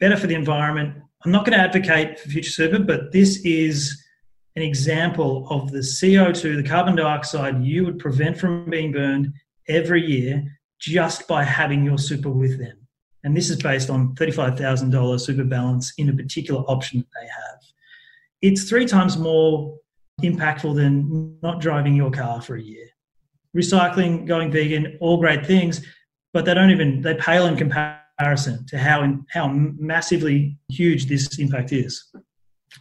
Better 0.00 0.16
for 0.16 0.26
the 0.26 0.34
environment. 0.34 0.96
I'm 1.24 1.32
not 1.32 1.44
going 1.44 1.56
to 1.56 1.64
advocate 1.64 2.18
for 2.18 2.28
future 2.28 2.50
super, 2.50 2.78
but 2.78 3.12
this 3.12 3.44
is 3.44 4.02
an 4.56 4.62
example 4.62 5.46
of 5.50 5.70
the 5.70 5.78
CO2, 5.78 6.56
the 6.56 6.68
carbon 6.68 6.96
dioxide 6.96 7.62
you 7.62 7.84
would 7.84 7.98
prevent 7.98 8.38
from 8.38 8.68
being 8.70 8.90
burned 8.90 9.32
every 9.68 10.04
year 10.04 10.42
just 10.80 11.28
by 11.28 11.44
having 11.44 11.84
your 11.84 11.98
super 11.98 12.30
with 12.30 12.58
them. 12.58 12.76
And 13.22 13.36
this 13.36 13.50
is 13.50 13.62
based 13.62 13.90
on 13.90 14.14
$35,000 14.14 15.20
super 15.20 15.44
balance 15.44 15.92
in 15.98 16.08
a 16.08 16.12
particular 16.14 16.62
option 16.62 17.00
that 17.00 17.20
they 17.20 17.26
have. 17.26 17.60
It's 18.40 18.68
three 18.68 18.86
times 18.86 19.18
more 19.18 19.78
impactful 20.22 20.74
than 20.74 21.38
not 21.42 21.60
driving 21.60 21.94
your 21.94 22.10
car 22.10 22.40
for 22.40 22.56
a 22.56 22.62
year. 22.62 22.86
Recycling, 23.54 24.26
going 24.26 24.50
vegan, 24.50 24.96
all 25.00 25.18
great 25.18 25.44
things, 25.44 25.84
but 26.32 26.44
they 26.44 26.54
don't 26.54 26.70
even 26.70 27.00
they 27.00 27.14
pale 27.14 27.46
in 27.46 27.56
comparison 27.56 28.66
to 28.66 28.78
how 28.78 29.18
how 29.30 29.48
massively 29.48 30.58
huge 30.68 31.06
this 31.06 31.38
impact 31.38 31.72
is. 31.72 32.12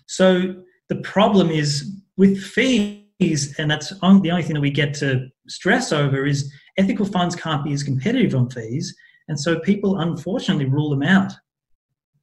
So 0.06 0.64
the 0.90 0.98
problem 0.98 1.50
is 1.50 1.92
with 2.18 2.42
fees, 2.42 3.56
and 3.58 3.70
that's 3.70 3.90
the 3.90 4.00
only 4.04 4.44
thing 4.44 4.54
that 4.54 4.62
we 4.62 4.72
get 4.72 4.94
to 4.96 5.28
stress 5.48 5.92
over 5.92 6.26
is 6.26 6.52
ethical 6.78 7.06
funds 7.06 7.36
can't 7.36 7.64
be 7.64 7.74
as 7.74 7.84
competitive 7.84 8.36
on 8.36 8.50
fees, 8.50 8.96
and 9.28 9.40
so 9.40 9.60
people 9.60 10.00
unfortunately 10.00 10.66
rule 10.66 10.90
them 10.90 11.04
out. 11.04 11.34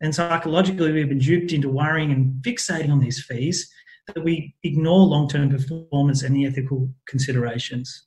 And 0.01 0.15
psychologically, 0.15 0.93
we've 0.93 1.09
been 1.09 1.19
duped 1.19 1.53
into 1.53 1.69
worrying 1.69 2.11
and 2.11 2.43
fixating 2.43 2.91
on 2.91 2.99
these 2.99 3.23
fees 3.25 3.73
that 4.09 4.23
we 4.23 4.55
ignore 4.65 5.07
long 5.07 5.29
term 5.29 5.51
performance 5.51 6.23
and 6.23 6.35
the 6.35 6.47
ethical 6.47 6.93
considerations. 7.07 8.07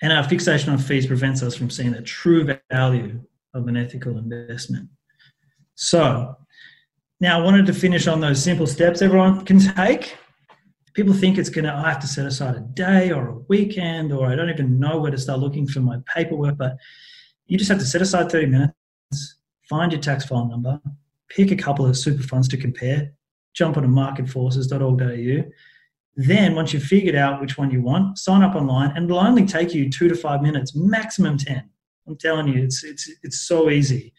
And 0.00 0.12
our 0.12 0.22
fixation 0.22 0.72
on 0.72 0.78
fees 0.78 1.06
prevents 1.06 1.42
us 1.42 1.56
from 1.56 1.70
seeing 1.70 1.90
the 1.90 2.02
true 2.02 2.48
value 2.70 3.20
of 3.52 3.66
an 3.66 3.76
ethical 3.76 4.16
investment. 4.16 4.88
So, 5.74 6.36
now 7.20 7.40
I 7.40 7.42
wanted 7.42 7.66
to 7.66 7.72
finish 7.72 8.06
on 8.06 8.20
those 8.20 8.42
simple 8.42 8.66
steps 8.66 9.02
everyone 9.02 9.44
can 9.44 9.58
take. 9.58 10.16
People 10.94 11.14
think 11.14 11.38
it's 11.38 11.50
going 11.50 11.64
to, 11.64 11.72
I 11.72 11.90
have 11.90 12.00
to 12.00 12.06
set 12.06 12.26
aside 12.26 12.56
a 12.56 12.60
day 12.60 13.12
or 13.12 13.28
a 13.28 13.38
weekend, 13.48 14.12
or 14.12 14.26
I 14.26 14.34
don't 14.34 14.50
even 14.50 14.80
know 14.80 14.98
where 14.98 15.10
to 15.10 15.18
start 15.18 15.38
looking 15.40 15.66
for 15.66 15.80
my 15.80 15.98
paperwork, 16.14 16.56
but 16.56 16.76
you 17.46 17.56
just 17.56 17.70
have 17.70 17.78
to 17.78 17.84
set 17.84 18.02
aside 18.02 18.30
30 18.30 18.46
minutes, 18.46 19.36
find 19.68 19.92
your 19.92 20.00
tax 20.00 20.24
file 20.26 20.46
number, 20.46 20.80
pick 21.28 21.50
a 21.50 21.56
couple 21.56 21.86
of 21.86 21.96
super 21.96 22.22
funds 22.22 22.48
to 22.48 22.56
compare, 22.56 23.12
jump 23.54 23.76
onto 23.76 23.88
marketforces.org.au. 23.88 25.50
Then, 26.16 26.56
once 26.56 26.72
you've 26.72 26.82
figured 26.82 27.14
out 27.14 27.40
which 27.40 27.56
one 27.56 27.70
you 27.70 27.80
want, 27.80 28.18
sign 28.18 28.42
up 28.42 28.56
online, 28.56 28.90
and 28.96 29.04
it'll 29.04 29.20
only 29.20 29.46
take 29.46 29.72
you 29.72 29.88
two 29.88 30.08
to 30.08 30.16
five 30.16 30.42
minutes, 30.42 30.74
maximum 30.74 31.38
10. 31.38 31.68
I'm 32.08 32.16
telling 32.16 32.48
you, 32.48 32.64
it's, 32.64 32.82
it's, 32.82 33.08
it's 33.22 33.40
so 33.46 33.70
easy. 33.70 34.12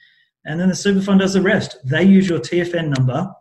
And 0.46 0.60
then 0.60 0.70
the 0.70 0.76
super 0.76 1.02
fund 1.02 1.20
does 1.20 1.34
the 1.34 1.42
rest. 1.42 1.78
They 1.84 2.04
use 2.04 2.30
your 2.30 2.40
TFN 2.40 2.98
number 2.98 3.32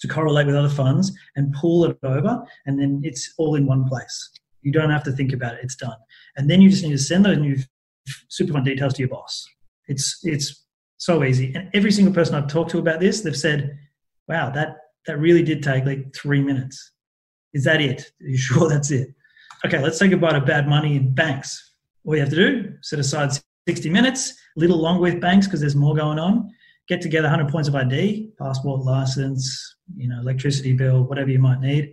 to 0.00 0.08
correlate 0.08 0.46
with 0.46 0.54
other 0.54 0.68
funds 0.68 1.12
and 1.36 1.52
pull 1.54 1.84
it 1.86 1.98
over, 2.02 2.42
and 2.66 2.78
then 2.78 3.00
it's 3.04 3.34
all 3.38 3.56
in 3.56 3.66
one 3.66 3.84
place. 3.88 4.30
You 4.62 4.72
don't 4.72 4.90
have 4.90 5.04
to 5.04 5.12
think 5.12 5.32
about 5.32 5.54
it, 5.54 5.60
it's 5.62 5.76
done. 5.76 5.96
And 6.36 6.48
then 6.48 6.60
you 6.60 6.70
just 6.70 6.84
need 6.84 6.92
to 6.92 6.98
send 6.98 7.24
those 7.24 7.38
new 7.38 7.56
super 8.28 8.52
fund 8.52 8.64
details 8.64 8.94
to 8.94 9.00
your 9.00 9.08
boss. 9.08 9.46
It's, 9.88 10.20
it's 10.22 10.64
so 10.98 11.24
easy. 11.24 11.52
And 11.54 11.70
every 11.74 11.90
single 11.90 12.14
person 12.14 12.34
I've 12.34 12.48
talked 12.48 12.70
to 12.72 12.78
about 12.78 13.00
this, 13.00 13.22
they've 13.22 13.36
said, 13.36 13.76
wow, 14.28 14.50
that 14.50 14.76
that 15.06 15.18
really 15.18 15.42
did 15.42 15.62
take 15.62 15.84
like 15.84 16.14
three 16.14 16.42
minutes. 16.42 16.92
Is 17.54 17.64
that 17.64 17.80
it? 17.80 18.02
Are 18.22 18.28
you 18.28 18.36
sure 18.36 18.68
that's 18.68 18.90
it? 18.90 19.08
Okay, 19.66 19.82
let's 19.82 19.98
say 19.98 20.06
goodbye 20.06 20.32
to 20.32 20.40
bad 20.40 20.68
money 20.68 20.96
in 20.96 21.14
banks. 21.14 21.72
All 22.04 22.14
you 22.14 22.20
have 22.20 22.30
to 22.30 22.36
do, 22.36 22.72
set 22.82 23.00
aside 23.00 23.30
60 23.68 23.90
minutes, 23.90 24.30
a 24.56 24.60
little 24.60 24.78
longer 24.78 25.02
with 25.02 25.20
banks 25.20 25.46
because 25.46 25.60
there's 25.60 25.76
more 25.76 25.94
going 25.94 26.18
on. 26.18 26.50
Get 26.88 27.02
together 27.02 27.28
100 27.28 27.52
points 27.52 27.68
of 27.68 27.74
ID, 27.74 28.30
passport, 28.38 28.80
license, 28.80 29.76
you 29.94 30.08
know, 30.08 30.18
electricity 30.20 30.72
bill, 30.72 31.04
whatever 31.04 31.28
you 31.28 31.38
might 31.38 31.60
need. 31.60 31.92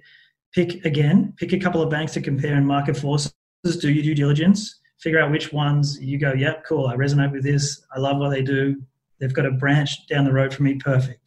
Pick 0.53 0.85
again, 0.85 1.33
pick 1.35 1.51
a 1.51 1.59
couple 1.59 1.81
of 1.81 1.89
banks 1.89 2.13
to 2.13 2.21
compare 2.21 2.55
and 2.55 2.65
market 2.65 2.95
forces. 2.95 3.33
Do 3.81 3.91
your 3.91 4.03
due 4.03 4.15
diligence. 4.15 4.79
Figure 5.01 5.19
out 5.19 5.31
which 5.31 5.51
ones 5.51 5.99
you 5.99 6.17
go, 6.17 6.31
yep, 6.31 6.63
cool, 6.65 6.87
I 6.87 6.95
resonate 6.95 7.33
with 7.33 7.43
this. 7.43 7.85
I 7.93 7.99
love 7.99 8.19
what 8.19 8.29
they 8.29 8.41
do. 8.41 8.81
They've 9.19 9.33
got 9.33 9.45
a 9.45 9.51
branch 9.51 10.07
down 10.07 10.23
the 10.23 10.31
road 10.31 10.53
for 10.53 10.63
me, 10.63 10.75
perfect. 10.75 11.19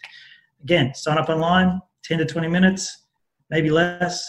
Again, 0.63 0.95
sign 0.95 1.19
up 1.19 1.29
online, 1.29 1.79
10 2.05 2.21
to 2.21 2.25
20 2.25 2.49
minutes, 2.49 3.05
maybe 3.51 3.69
less. 3.69 4.27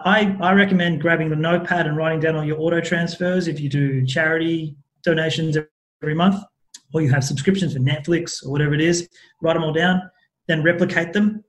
I, 0.00 0.34
I 0.40 0.54
recommend 0.54 1.02
grabbing 1.02 1.28
the 1.28 1.36
notepad 1.36 1.86
and 1.86 1.94
writing 1.94 2.20
down 2.20 2.36
all 2.36 2.44
your 2.44 2.58
auto 2.58 2.80
transfers 2.80 3.48
if 3.48 3.60
you 3.60 3.68
do 3.68 4.06
charity 4.06 4.74
donations 5.02 5.56
every 6.02 6.14
month, 6.14 6.42
or 6.92 7.02
you 7.02 7.10
have 7.10 7.24
subscriptions 7.24 7.74
for 7.74 7.80
Netflix 7.80 8.44
or 8.44 8.50
whatever 8.50 8.74
it 8.74 8.80
is. 8.80 9.08
Write 9.42 9.54
them 9.54 9.64
all 9.64 9.72
down, 9.72 10.02
then 10.46 10.62
replicate 10.62 11.12
them 11.12 11.44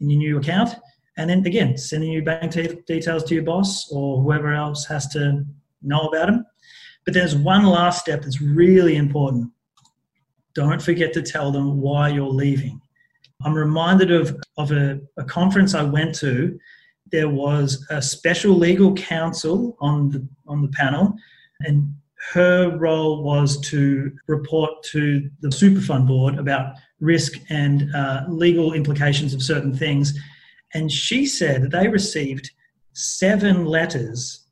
in 0.00 0.10
your 0.10 0.18
new 0.18 0.38
account. 0.38 0.74
And 1.16 1.30
then 1.30 1.46
again, 1.46 1.76
sending 1.76 2.12
your 2.12 2.24
bank 2.24 2.52
details 2.86 3.24
to 3.24 3.34
your 3.34 3.44
boss 3.44 3.90
or 3.92 4.22
whoever 4.22 4.52
else 4.52 4.84
has 4.86 5.06
to 5.08 5.44
know 5.82 6.08
about 6.08 6.26
them. 6.26 6.44
But 7.04 7.14
there's 7.14 7.36
one 7.36 7.64
last 7.64 8.00
step 8.00 8.22
that's 8.22 8.40
really 8.40 8.96
important. 8.96 9.50
Don't 10.54 10.82
forget 10.82 11.12
to 11.12 11.22
tell 11.22 11.52
them 11.52 11.80
why 11.80 12.08
you're 12.08 12.26
leaving. 12.26 12.80
I'm 13.44 13.54
reminded 13.54 14.10
of, 14.10 14.36
of 14.56 14.72
a, 14.72 15.00
a 15.16 15.24
conference 15.24 15.74
I 15.74 15.82
went 15.82 16.14
to 16.16 16.58
there 17.14 17.28
was 17.28 17.86
a 17.90 18.02
special 18.02 18.54
legal 18.54 18.92
counsel 18.94 19.76
on 19.80 20.10
the 20.10 20.26
on 20.48 20.62
the 20.62 20.68
panel, 20.68 21.14
and 21.60 21.94
her 22.32 22.76
role 22.78 23.22
was 23.22 23.60
to 23.60 24.10
report 24.28 24.82
to 24.84 25.28
the 25.40 25.52
super 25.52 25.80
fund 25.80 26.06
board 26.06 26.38
about 26.38 26.76
risk 27.00 27.32
and 27.50 27.94
uh, 27.94 28.24
legal 28.28 28.72
implications 28.72 29.34
of 29.34 29.42
certain 29.42 29.76
things. 29.76 30.18
And 30.72 30.90
she 30.90 31.26
said 31.26 31.62
that 31.62 31.70
they 31.70 31.88
received 31.88 32.50
seven 32.94 33.66
letters 33.66 34.46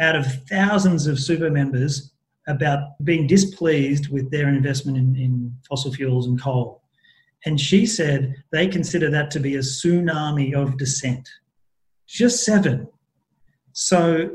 out 0.00 0.16
of 0.16 0.26
thousands 0.48 1.06
of 1.06 1.18
super 1.18 1.50
members 1.50 2.12
about 2.48 2.90
being 3.04 3.26
displeased 3.26 4.08
with 4.08 4.30
their 4.30 4.48
investment 4.48 4.96
in, 4.96 5.16
in 5.16 5.56
fossil 5.68 5.92
fuels 5.92 6.26
and 6.26 6.40
coal. 6.40 6.82
And 7.44 7.60
she 7.60 7.86
said 7.86 8.34
they 8.52 8.66
consider 8.68 9.10
that 9.10 9.30
to 9.32 9.40
be 9.40 9.56
a 9.56 9.60
tsunami 9.60 10.54
of 10.54 10.78
dissent. 10.78 11.28
Just 12.06 12.44
seven. 12.44 12.88
So 13.72 14.30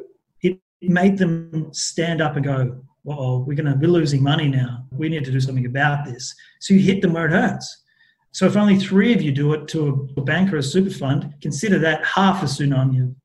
made 0.82 1.18
them 1.18 1.70
stand 1.74 2.22
up 2.22 2.36
and 2.36 2.46
go, 2.46 2.82
well, 3.04 3.44
we're 3.44 3.56
gonna 3.56 3.78
we're 3.80 3.90
losing 3.90 4.22
money 4.22 4.48
now. 4.50 4.86
We 4.92 5.10
need 5.10 5.26
to 5.26 5.32
do 5.32 5.40
something 5.40 5.66
about 5.66 6.06
this. 6.06 6.36
So 6.60 6.74
you 6.74 6.82
hit 6.82 7.02
them 7.02 7.14
where 7.14 7.26
it 7.26 7.32
hurts. 7.32 7.84
So 8.32 8.46
if 8.46 8.58
only 8.58 8.78
three 8.78 9.14
of 9.14 9.22
you 9.22 9.32
do 9.32 9.54
it 9.54 9.68
to 9.70 10.10
a 10.18 10.22
bank 10.22 10.54
or 10.54 10.58
a 10.58 10.64
super 10.64 10.90
fund, 10.90 11.34
consider 11.42 11.80
that 11.80 12.06
half 12.06 12.44
a 12.44 12.46
tsunami 12.46 13.04
of 13.04 13.16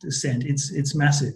dissent. 0.00 0.44
It's 0.44 0.70
it's 0.72 0.94
massive. 0.94 1.34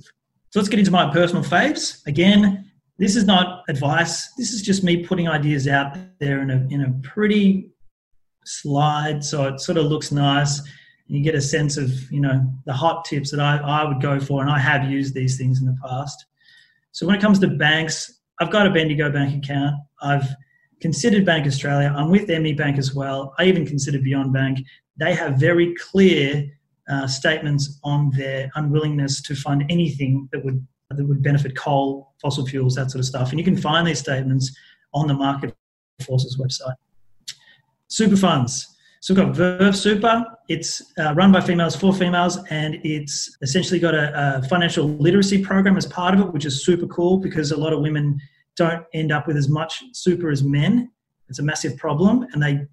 So 0.50 0.60
let's 0.60 0.68
get 0.68 0.78
into 0.78 0.90
my 0.90 1.10
personal 1.10 1.42
faves. 1.42 2.06
Again, 2.06 2.70
this 2.98 3.16
is 3.16 3.24
not 3.24 3.64
advice. 3.68 4.32
This 4.34 4.52
is 4.52 4.62
just 4.62 4.84
me 4.84 5.04
putting 5.04 5.28
ideas 5.28 5.66
out 5.66 5.96
there 6.20 6.42
in 6.42 6.50
a 6.50 6.66
in 6.70 6.82
a 6.82 6.92
pretty 7.02 7.70
slide, 8.44 9.24
so 9.24 9.44
it 9.46 9.60
sort 9.60 9.78
of 9.78 9.86
looks 9.86 10.12
nice. 10.12 10.60
You 11.06 11.22
get 11.22 11.34
a 11.34 11.40
sense 11.40 11.76
of 11.76 11.90
you 12.10 12.20
know 12.20 12.50
the 12.66 12.72
hot 12.72 13.04
tips 13.04 13.30
that 13.30 13.40
I, 13.40 13.58
I 13.58 13.84
would 13.84 14.00
go 14.00 14.18
for, 14.18 14.42
and 14.42 14.50
I 14.50 14.58
have 14.58 14.90
used 14.90 15.14
these 15.14 15.36
things 15.36 15.60
in 15.60 15.66
the 15.66 15.76
past. 15.86 16.26
So 16.92 17.06
when 17.06 17.16
it 17.16 17.20
comes 17.20 17.38
to 17.40 17.48
banks, 17.48 18.20
I've 18.40 18.50
got 18.50 18.66
a 18.66 18.70
Bendigo 18.70 19.10
bank 19.10 19.44
account. 19.44 19.76
I've 20.00 20.28
considered 20.80 21.24
Bank 21.24 21.46
Australia. 21.46 21.92
I'm 21.96 22.10
with 22.10 22.28
ME 22.28 22.52
Bank 22.52 22.78
as 22.78 22.94
well. 22.94 23.34
I 23.38 23.44
even 23.44 23.66
considered 23.66 24.04
Beyond 24.04 24.32
Bank. 24.32 24.58
They 24.96 25.14
have 25.14 25.36
very 25.36 25.74
clear 25.74 26.46
uh, 26.88 27.06
statements 27.06 27.80
on 27.84 28.10
their 28.10 28.50
unwillingness 28.54 29.22
to 29.22 29.34
fund 29.34 29.64
anything 29.70 30.28
that 30.32 30.44
would 30.44 30.66
that 30.90 31.04
would 31.04 31.22
benefit 31.22 31.56
coal, 31.56 32.12
fossil 32.20 32.46
fuels, 32.46 32.74
that 32.74 32.90
sort 32.90 33.00
of 33.00 33.06
stuff. 33.06 33.30
And 33.30 33.38
you 33.38 33.44
can 33.44 33.56
find 33.56 33.86
these 33.86 33.98
statements 33.98 34.54
on 34.92 35.08
the 35.08 35.14
Market 35.14 35.54
Forces 36.06 36.36
website. 36.36 36.74
Super 37.88 38.16
funds. 38.16 38.73
So 39.04 39.12
we've 39.12 39.22
got 39.22 39.36
Verve 39.36 39.76
Super. 39.76 40.24
It's 40.48 40.80
uh, 40.98 41.12
run 41.12 41.30
by 41.30 41.42
females 41.42 41.76
for 41.76 41.92
females, 41.92 42.38
and 42.48 42.76
it's 42.84 43.36
essentially 43.42 43.78
got 43.78 43.92
a, 43.94 44.38
a, 44.38 44.48
financial 44.48 44.86
literacy 44.86 45.44
program 45.44 45.76
as 45.76 45.84
part 45.84 46.14
of 46.14 46.20
it, 46.20 46.32
which 46.32 46.46
is 46.46 46.64
super 46.64 46.86
cool 46.86 47.18
because 47.18 47.50
a 47.52 47.56
lot 47.58 47.74
of 47.74 47.82
women 47.82 48.18
don't 48.56 48.82
end 48.94 49.12
up 49.12 49.26
with 49.26 49.36
as 49.36 49.46
much 49.46 49.84
super 49.92 50.30
as 50.30 50.42
men. 50.42 50.90
It's 51.28 51.38
a 51.38 51.42
massive 51.42 51.76
problem, 51.76 52.26
and 52.32 52.42
they 52.42 52.66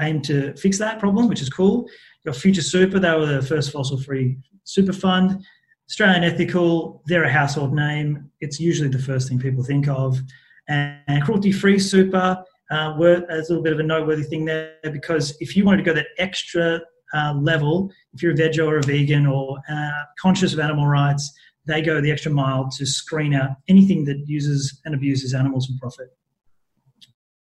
aim 0.00 0.20
to 0.22 0.52
fix 0.56 0.78
that 0.78 0.98
problem, 0.98 1.28
which 1.28 1.40
is 1.40 1.48
cool. 1.48 1.88
Got 2.26 2.34
Future 2.34 2.60
Super, 2.60 2.98
they 2.98 3.12
were 3.12 3.26
the 3.26 3.40
first 3.40 3.70
fossil 3.70 4.02
free 4.02 4.38
super 4.64 4.92
fund. 4.92 5.44
Australian 5.88 6.24
Ethical, 6.24 7.04
they're 7.06 7.22
a 7.22 7.32
household 7.32 7.72
name. 7.72 8.28
It's 8.40 8.58
usually 8.58 8.88
the 8.88 8.98
first 8.98 9.28
thing 9.28 9.38
people 9.38 9.62
think 9.62 9.86
of. 9.86 10.20
And 10.66 11.22
Cruelty 11.22 11.52
Free 11.52 11.78
Super, 11.78 12.42
uh, 12.72 12.94
were, 12.98 13.24
a 13.28 13.36
little 13.36 13.62
bit 13.62 13.72
of 13.72 13.80
a 13.80 13.82
noteworthy 13.82 14.22
thing 14.22 14.44
there 14.44 14.74
because 14.92 15.36
if 15.40 15.54
you 15.56 15.64
wanted 15.64 15.78
to 15.78 15.82
go 15.82 15.92
that 15.92 16.06
extra 16.18 16.80
uh, 17.14 17.34
level, 17.34 17.90
if 18.14 18.22
you're 18.22 18.32
a 18.32 18.36
veg 18.36 18.58
or 18.58 18.78
a 18.78 18.82
vegan 18.82 19.26
or 19.26 19.58
uh, 19.70 19.90
conscious 20.18 20.54
of 20.54 20.58
animal 20.58 20.86
rights, 20.86 21.30
they 21.66 21.82
go 21.82 22.00
the 22.00 22.10
extra 22.10 22.32
mile 22.32 22.68
to 22.70 22.86
screen 22.86 23.34
out 23.34 23.50
anything 23.68 24.04
that 24.06 24.24
uses 24.26 24.80
and 24.84 24.94
abuses 24.94 25.34
animals 25.34 25.66
for 25.66 25.74
profit. 25.80 26.08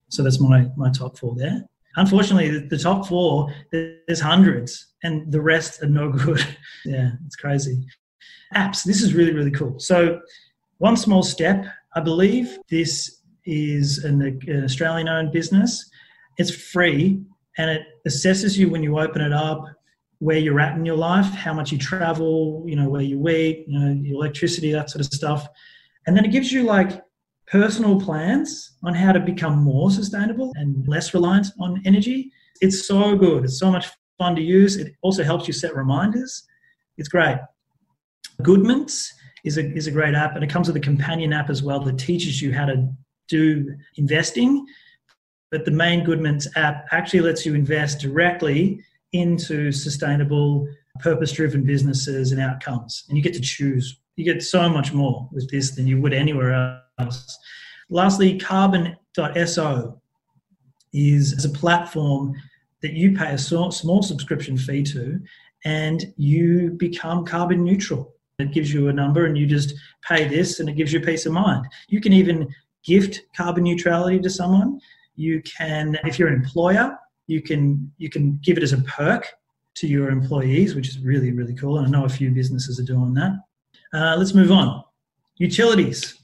So 0.09 0.23
that's 0.23 0.41
my, 0.41 0.67
my 0.77 0.91
top 0.91 1.17
four 1.17 1.37
there. 1.37 1.65
Unfortunately, 1.97 2.51
the, 2.51 2.67
the 2.67 2.79
top 2.79 3.07
four, 3.07 3.53
there's 3.71 4.21
hundreds, 4.21 4.89
and 5.03 5.31
the 5.31 5.41
rest 5.41 5.83
are 5.83 5.89
no 5.89 6.11
good. 6.25 6.45
yeah, 6.85 7.13
it's 7.27 7.37
crazy. 7.37 7.87
Apps, 8.55 8.83
this 8.83 9.01
is 9.01 9.15
really, 9.15 9.33
really 9.33 9.51
cool. 9.51 9.79
So, 9.79 10.21
one 10.79 10.97
small 10.97 11.23
step, 11.23 11.65
I 11.95 12.01
believe 12.01 12.59
this 12.71 13.20
is 13.51 13.99
an, 13.99 14.23
an 14.47 14.65
Australian 14.65 15.09
owned 15.09 15.33
business. 15.33 15.91
It's 16.39 16.55
free 16.55 17.23
and 17.59 17.71
it 17.71 17.83
assesses 18.07 18.57
you 18.57 18.71
when 18.71 18.83
you 18.83 18.99
open 18.99 19.21
it 19.21 19.33
up 19.33 19.65
where 20.21 20.37
you're 20.37 20.61
at 20.61 20.77
in 20.77 20.85
your 20.85 20.97
life, 20.97 21.27
how 21.35 21.53
much 21.53 21.73
you 21.73 21.79
travel, 21.79 22.63
you 22.67 22.77
know, 22.77 22.89
where 22.89 23.03
you 23.03 23.27
eat, 23.29 23.65
you 23.67 23.79
know, 23.79 23.93
your 24.03 24.17
electricity, 24.17 24.71
that 24.71 24.91
sort 24.91 25.01
of 25.01 25.13
stuff. 25.13 25.49
And 26.07 26.17
then 26.17 26.27
it 26.27 26.31
gives 26.31 26.53
you 26.53 26.63
like 26.63 27.03
personal 27.47 27.99
plans 27.99 28.77
on 28.85 28.95
how 28.95 29.13
to 29.13 29.21
become 29.21 29.59
more 29.59 29.91
sustainable 29.91 30.53
and 30.57 30.87
less 30.87 31.15
reliant 31.15 31.49
on 31.59 31.83
energy. 31.87 32.31
It's 32.61 32.87
so 32.87 33.17
good. 33.17 33.45
It's 33.45 33.59
so 33.59 33.71
much 33.71 33.89
fun 34.19 34.37
to 34.37 34.43
use. 34.43 34.77
It 34.77 34.93
also 35.01 35.25
helps 35.25 35.49
you 35.49 35.55
set 35.55 35.75
reminders. 35.75 36.47
It's 36.99 37.09
great. 37.09 37.39
Goodments 38.43 39.13
is 39.45 39.57
a, 39.57 39.73
is 39.75 39.87
a 39.87 39.91
great 39.91 40.15
app, 40.15 40.35
and 40.35 40.45
it 40.45 40.51
comes 40.51 40.69
with 40.69 40.77
a 40.77 40.81
companion 40.81 41.33
app 41.33 41.49
as 41.49 41.63
well 41.63 41.81
that 41.81 41.99
teaches 41.99 42.43
you 42.43 42.53
how 42.53 42.67
to 42.67 42.93
do 43.31 43.75
investing. 43.97 44.67
But 45.51 45.65
the 45.65 45.71
main 45.71 46.05
Goodments 46.05 46.47
app 46.57 46.87
actually 46.93 47.21
lets 47.21 47.47
you 47.47 47.55
invest 47.55 48.01
directly 48.01 48.85
into 49.13 49.73
sustainable, 49.73 50.69
purpose 51.01 51.33
driven 51.33 51.65
businesses 51.65 52.33
and 52.33 52.41
outcomes. 52.41 53.05
And 53.09 53.17
you 53.17 53.23
get 53.23 53.35
to 53.35 53.41
choose. 53.41 54.01
You 54.17 54.25
get 54.25 54.43
so 54.43 54.69
much 54.69 54.93
more 54.93 55.29
with 55.33 55.51
this 55.51 55.71
than 55.73 55.87
you 55.87 56.01
would 56.01 56.13
anywhere 56.13 56.83
else. 56.99 57.39
Lastly, 57.89 58.39
carbon.so 58.39 60.01
is 60.93 61.45
a 61.45 61.49
platform 61.49 62.35
that 62.83 62.93
you 62.93 63.17
pay 63.17 63.33
a 63.33 63.39
small 63.39 64.03
subscription 64.03 64.57
fee 64.57 64.83
to 64.83 65.21
and 65.65 66.13
you 66.17 66.71
become 66.79 67.25
carbon 67.25 67.65
neutral. 67.65 68.15
It 68.39 68.53
gives 68.53 68.73
you 68.73 68.89
a 68.89 68.93
number 68.93 69.27
and 69.27 69.37
you 69.37 69.47
just 69.47 69.75
pay 70.03 70.27
this 70.27 70.61
and 70.61 70.69
it 70.69 70.77
gives 70.77 70.93
you 70.93 71.01
peace 71.01 71.27
of 71.27 71.33
mind. 71.33 71.67
You 71.89 72.01
can 72.01 72.13
even 72.13 72.49
gift 72.85 73.21
carbon 73.37 73.65
neutrality 73.65 74.19
to 74.21 74.31
someone. 74.31 74.81
You 75.17 75.43
can, 75.43 75.99
if 76.05 76.19
you're 76.19 76.29
an 76.29 76.35
employer, 76.35 76.97
you 77.27 77.43
can 77.43 77.93
you 77.99 78.11
can 78.11 78.39
give 78.43 78.57
it 78.57 78.63
as 78.63 78.73
a 78.73 78.79
perk 78.83 79.27
to 79.77 79.87
your 79.87 80.11
employees, 80.11 80.75
which 80.75 80.89
is 80.89 80.99
really 81.01 81.33
really 81.33 81.55
cool. 81.55 81.79
And 81.79 81.87
I 81.87 81.91
know 81.91 82.05
a 82.05 82.09
few 82.09 82.31
businesses 82.31 82.81
are 82.81 82.85
doing 82.85 83.15
that. 83.15 83.33
Uh, 83.93 84.17
let's 84.17 84.35
move 84.35 84.51
on. 84.51 84.83
Utilities. 85.37 86.17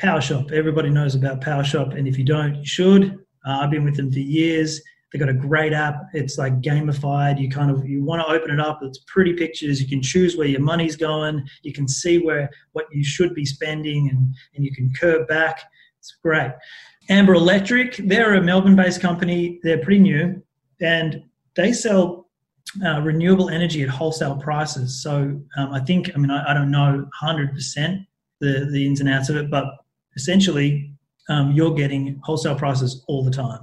PowerShop. 0.00 0.50
Everybody 0.50 0.90
knows 0.90 1.14
about 1.14 1.40
PowerShop, 1.40 1.96
and 1.96 2.08
if 2.08 2.18
you 2.18 2.24
don't, 2.24 2.56
you 2.56 2.66
should. 2.66 3.18
Uh, 3.46 3.60
I've 3.60 3.70
been 3.70 3.84
with 3.84 3.96
them 3.96 4.10
for 4.10 4.18
years. 4.18 4.80
They've 5.12 5.20
got 5.20 5.28
a 5.28 5.34
great 5.34 5.72
app. 5.72 6.08
It's 6.14 6.38
like 6.38 6.60
gamified. 6.60 7.40
You 7.40 7.50
kind 7.50 7.70
of 7.70 7.86
you 7.86 8.02
want 8.02 8.22
to 8.22 8.32
open 8.32 8.50
it 8.50 8.58
up. 8.58 8.80
It's 8.82 9.00
pretty 9.06 9.34
pictures. 9.34 9.80
You 9.80 9.86
can 9.86 10.02
choose 10.02 10.36
where 10.36 10.48
your 10.48 10.60
money's 10.60 10.96
going. 10.96 11.46
You 11.62 11.72
can 11.72 11.86
see 11.86 12.18
where 12.18 12.48
what 12.72 12.86
you 12.90 13.04
should 13.04 13.34
be 13.34 13.44
spending, 13.44 14.08
and 14.08 14.34
and 14.54 14.64
you 14.64 14.74
can 14.74 14.92
curb 14.98 15.28
back. 15.28 15.60
It's 16.02 16.16
great. 16.20 16.50
Amber 17.10 17.34
Electric, 17.34 17.96
they're 17.96 18.34
a 18.34 18.42
Melbourne 18.42 18.74
based 18.74 19.00
company. 19.00 19.60
They're 19.62 19.78
pretty 19.78 20.00
new 20.00 20.42
and 20.80 21.22
they 21.54 21.72
sell 21.72 22.28
uh, 22.84 23.00
renewable 23.02 23.50
energy 23.50 23.84
at 23.84 23.88
wholesale 23.88 24.36
prices. 24.36 25.00
So 25.00 25.40
um, 25.56 25.72
I 25.72 25.78
think, 25.78 26.10
I 26.12 26.18
mean, 26.18 26.32
I, 26.32 26.50
I, 26.50 26.54
don't 26.54 26.72
know 26.72 27.06
100% 27.22 28.04
the, 28.40 28.68
the 28.72 28.84
ins 28.84 28.98
and 28.98 29.08
outs 29.08 29.28
of 29.28 29.36
it, 29.36 29.48
but 29.48 29.66
essentially 30.16 30.92
um, 31.28 31.52
you're 31.52 31.74
getting 31.74 32.20
wholesale 32.24 32.56
prices 32.56 33.04
all 33.06 33.24
the 33.24 33.30
time 33.30 33.60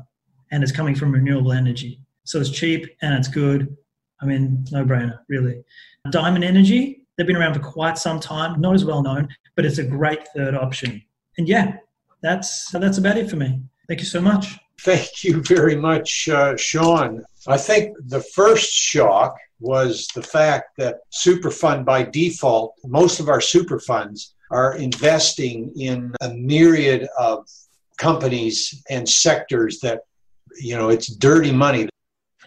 and 0.52 0.64
it's 0.64 0.72
coming 0.72 0.96
from 0.96 1.12
renewable 1.12 1.52
energy. 1.52 2.00
So 2.24 2.40
it's 2.40 2.50
cheap 2.50 2.86
and 3.02 3.14
it's 3.16 3.28
good. 3.28 3.76
I 4.22 4.26
mean, 4.26 4.66
no 4.72 4.86
brainer, 4.86 5.20
really. 5.28 5.62
Diamond 6.10 6.46
Energy, 6.46 7.02
they've 7.18 7.28
been 7.28 7.36
around 7.36 7.56
for 7.56 7.60
quite 7.60 7.98
some 7.98 8.22
time, 8.22 8.62
not 8.62 8.76
as 8.76 8.86
well 8.86 9.04
known, 9.04 9.28
but 9.58 9.66
it's 9.66 9.78
a 9.78 9.84
great 9.84 10.26
third 10.34 10.56
option. 10.56 11.02
And 11.38 11.50
yeah, 11.50 11.78
that's 12.22 12.70
that's 12.72 12.98
about 12.98 13.18
it 13.18 13.30
for 13.30 13.36
me. 13.36 13.62
Thank 13.88 14.00
you 14.00 14.06
so 14.06 14.22
much. 14.22 14.58
Thank 14.82 15.24
you 15.24 15.42
very 15.42 15.76
much, 15.76 16.30
uh, 16.30 16.56
Sean. 16.56 17.24
I 17.48 17.58
think 17.58 17.96
the 18.08 18.22
first 18.22 18.72
shock 18.72 19.36
was 19.60 20.08
the 20.16 20.22
fact 20.22 20.78
that 20.78 21.00
Superfund 21.12 21.86
by 21.86 22.04
default, 22.04 22.76
most 22.86 23.20
of 23.20 23.28
our 23.28 23.42
super 23.42 23.80
funds 23.80 24.36
are 24.52 24.76
investing 24.76 25.74
in 25.78 26.14
a 26.22 26.30
myriad 26.34 27.08
of 27.18 27.48
companies 27.98 28.82
and 28.90 29.08
sectors 29.08 29.80
that, 29.82 30.02
you 30.60 30.76
know, 30.76 30.90
it's 30.90 31.08
dirty 31.08 31.52
money. 31.52 31.90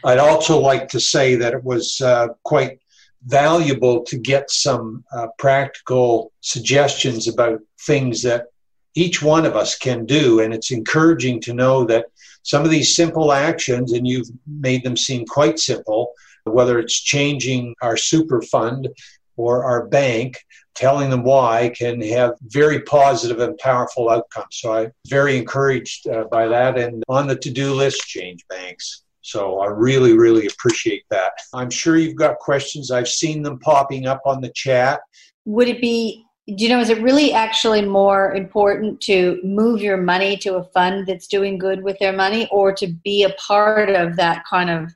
I'd 0.04 0.18
also 0.18 0.58
like 0.58 0.88
to 0.88 1.00
say 1.00 1.36
that 1.36 1.52
it 1.52 1.62
was 1.62 2.00
uh, 2.00 2.28
quite 2.44 2.78
valuable 3.26 4.02
to 4.04 4.18
get 4.18 4.50
some 4.50 5.04
uh, 5.12 5.28
practical 5.38 6.32
suggestions 6.40 7.28
about 7.28 7.60
things 7.86 8.22
that 8.22 8.46
each 8.94 9.22
one 9.22 9.46
of 9.46 9.56
us 9.56 9.76
can 9.76 10.04
do. 10.06 10.40
And 10.40 10.52
it's 10.52 10.70
encouraging 10.70 11.40
to 11.42 11.54
know 11.54 11.84
that 11.84 12.06
some 12.42 12.64
of 12.64 12.70
these 12.70 12.96
simple 12.96 13.32
actions, 13.32 13.92
and 13.92 14.06
you've 14.06 14.28
made 14.46 14.82
them 14.84 14.96
seem 14.96 15.24
quite 15.26 15.58
simple, 15.58 16.12
whether 16.44 16.78
it's 16.78 17.00
changing 17.00 17.74
our 17.82 17.96
super 17.96 18.42
fund 18.42 18.88
or 19.36 19.64
our 19.64 19.86
bank, 19.86 20.38
telling 20.74 21.10
them 21.10 21.22
why 21.22 21.70
can 21.76 22.00
have 22.00 22.32
very 22.42 22.80
positive 22.82 23.40
and 23.40 23.56
powerful 23.58 24.10
outcomes. 24.10 24.46
So 24.50 24.72
I'm 24.72 24.92
very 25.08 25.36
encouraged 25.36 26.08
uh, 26.08 26.24
by 26.24 26.48
that. 26.48 26.78
And 26.78 27.04
on 27.08 27.28
the 27.28 27.36
to 27.36 27.50
do 27.50 27.74
list, 27.74 28.00
change 28.02 28.44
banks. 28.48 29.04
So 29.20 29.60
I 29.60 29.66
really, 29.68 30.18
really 30.18 30.46
appreciate 30.46 31.04
that. 31.10 31.32
I'm 31.54 31.70
sure 31.70 31.96
you've 31.96 32.16
got 32.16 32.38
questions. 32.38 32.90
I've 32.90 33.08
seen 33.08 33.42
them 33.42 33.58
popping 33.60 34.06
up 34.06 34.20
on 34.26 34.40
the 34.40 34.50
chat. 34.54 35.00
Would 35.44 35.68
it 35.68 35.80
be, 35.80 36.24
do 36.48 36.54
you 36.56 36.68
know, 36.68 36.80
is 36.80 36.90
it 36.90 37.00
really 37.00 37.32
actually 37.32 37.82
more 37.82 38.34
important 38.34 39.00
to 39.02 39.40
move 39.44 39.80
your 39.80 39.96
money 39.96 40.36
to 40.38 40.56
a 40.56 40.64
fund 40.64 41.06
that's 41.06 41.28
doing 41.28 41.56
good 41.56 41.84
with 41.84 41.98
their 42.00 42.12
money 42.12 42.48
or 42.50 42.72
to 42.74 42.88
be 43.04 43.22
a 43.22 43.30
part 43.34 43.90
of 43.90 44.16
that 44.16 44.44
kind 44.48 44.68
of 44.68 44.92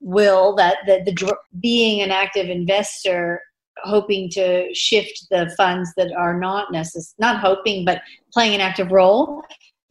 will 0.00 0.54
that, 0.56 0.78
that 0.86 1.04
the 1.04 1.36
being 1.60 2.00
an 2.00 2.10
active 2.10 2.48
investor 2.48 3.42
hoping 3.84 4.30
to 4.30 4.72
shift 4.74 5.26
the 5.30 5.52
funds 5.54 5.92
that 5.98 6.10
are 6.16 6.38
not 6.38 6.72
necessary 6.72 7.14
not 7.18 7.40
hoping 7.40 7.84
but 7.84 8.00
playing 8.32 8.54
an 8.54 8.60
active 8.60 8.90
role 8.90 9.42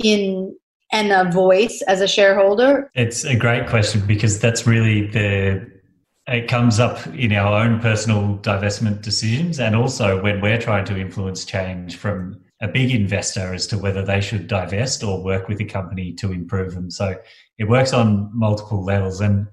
in 0.04 0.56
and 0.92 1.12
a 1.12 1.30
voice 1.32 1.82
as 1.88 2.02
a 2.02 2.08
shareholder? 2.08 2.90
It's 2.96 3.26
a 3.26 3.36
great 3.36 3.68
question 3.68 4.02
because 4.06 4.40
that's 4.40 4.66
really 4.66 5.08
the 5.08 5.75
it 6.28 6.48
comes 6.48 6.80
up 6.80 7.06
in 7.08 7.32
our 7.34 7.64
own 7.64 7.80
personal 7.80 8.38
divestment 8.40 9.02
decisions 9.02 9.60
and 9.60 9.76
also 9.76 10.22
when 10.22 10.42
we're 10.42 10.60
trying 10.60 10.86
to 10.86 10.98
influence 10.98 11.46
change 11.46 11.98
from 11.98 12.42
a 12.62 12.68
big 12.68 12.92
investor 12.92 13.54
as 13.54 13.68
to 13.68 13.78
whether 13.78 14.04
they 14.04 14.22
should 14.22 14.48
divest 14.48 15.04
or 15.04 15.24
work 15.24 15.48
with 15.48 15.62
a 15.62 15.66
company 15.66 16.14
to 16.14 16.32
improve 16.32 16.74
them 16.74 16.90
so 16.90 17.16
it 17.60 17.66
works 17.66 17.94
on 17.94 18.30
multiple 18.34 18.84
levels 18.84 19.22
and 19.22 19.48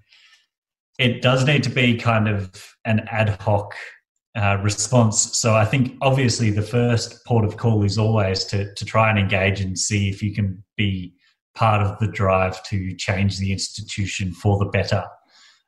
it 0.99 1.20
does 1.20 1.45
need 1.45 1.62
to 1.62 1.70
be 1.70 1.97
kind 1.97 2.29
of 2.29 2.75
an 2.85 3.01
ad 3.11 3.29
hoc 3.41 3.75
uh, 4.35 4.59
response. 4.62 5.39
So 5.39 5.55
I 5.55 5.64
think 5.64 5.97
obviously 6.01 6.51
the 6.51 6.62
first 6.62 7.25
port 7.27 7.45
of 7.45 7.57
call 7.57 7.83
is 7.83 7.99
always 7.99 8.45
to 8.45 8.73
to 8.75 8.85
try 8.85 9.11
and 9.11 9.18
engage 9.18 9.61
and 9.61 9.79
see 9.79 10.09
if 10.09 10.23
you 10.23 10.35
can 10.35 10.62
be 10.77 11.14
part 11.55 11.83
of 11.83 11.99
the 11.99 12.07
drive 12.07 12.62
to 12.64 12.95
change 12.97 13.39
the 13.39 13.53
institution 13.53 14.33
for 14.33 14.59
the 14.59 14.66
better. 14.66 15.05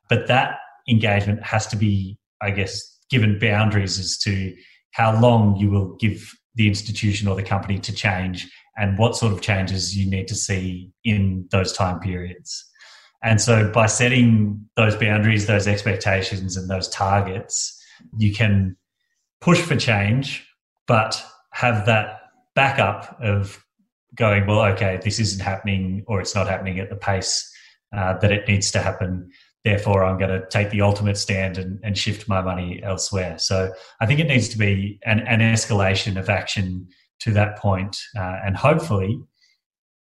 But 0.08 0.28
that 0.28 0.58
engagement 0.88 1.42
has 1.42 1.66
to 1.68 1.76
be, 1.76 2.18
I 2.40 2.50
guess, 2.50 2.98
given 3.10 3.38
boundaries 3.38 3.98
as 3.98 4.18
to 4.18 4.54
how 4.92 5.18
long 5.20 5.56
you 5.56 5.70
will 5.70 5.96
give 5.96 6.32
the 6.54 6.68
institution 6.68 7.28
or 7.28 7.34
the 7.34 7.42
company 7.42 7.78
to 7.80 7.92
change 7.92 8.50
and 8.76 8.98
what 8.98 9.16
sort 9.16 9.32
of 9.32 9.40
changes 9.40 9.96
you 9.96 10.08
need 10.08 10.28
to 10.28 10.34
see 10.34 10.90
in 11.04 11.46
those 11.50 11.72
time 11.72 12.00
periods. 12.00 12.64
And 13.22 13.40
so 13.40 13.70
by 13.70 13.86
setting 13.86 14.68
those 14.76 14.96
boundaries, 14.96 15.46
those 15.46 15.66
expectations, 15.66 16.56
and 16.56 16.68
those 16.68 16.88
targets, 16.88 17.80
you 18.18 18.34
can 18.34 18.76
push 19.40 19.60
for 19.60 19.76
change, 19.76 20.46
but 20.86 21.24
have 21.52 21.86
that 21.86 22.20
backup 22.54 23.16
of 23.20 23.64
going, 24.14 24.46
well, 24.46 24.60
okay, 24.60 25.00
this 25.02 25.18
isn't 25.18 25.40
happening 25.40 26.04
or 26.06 26.20
it's 26.20 26.34
not 26.34 26.48
happening 26.48 26.78
at 26.78 26.90
the 26.90 26.96
pace 26.96 27.50
uh, 27.96 28.18
that 28.18 28.30
it 28.30 28.46
needs 28.46 28.70
to 28.72 28.80
happen. 28.80 29.30
Therefore, 29.64 30.04
I'm 30.04 30.18
going 30.18 30.30
to 30.30 30.46
take 30.48 30.70
the 30.70 30.82
ultimate 30.82 31.16
stand 31.16 31.56
and, 31.56 31.80
and 31.82 31.96
shift 31.96 32.28
my 32.28 32.42
money 32.42 32.82
elsewhere. 32.82 33.38
So 33.38 33.72
I 34.00 34.06
think 34.06 34.20
it 34.20 34.26
needs 34.26 34.48
to 34.50 34.58
be 34.58 35.00
an, 35.04 35.20
an 35.20 35.40
escalation 35.40 36.18
of 36.18 36.28
action 36.28 36.88
to 37.20 37.32
that 37.32 37.58
point, 37.58 37.96
uh, 38.16 38.40
and 38.44 38.56
hopefully 38.56 39.20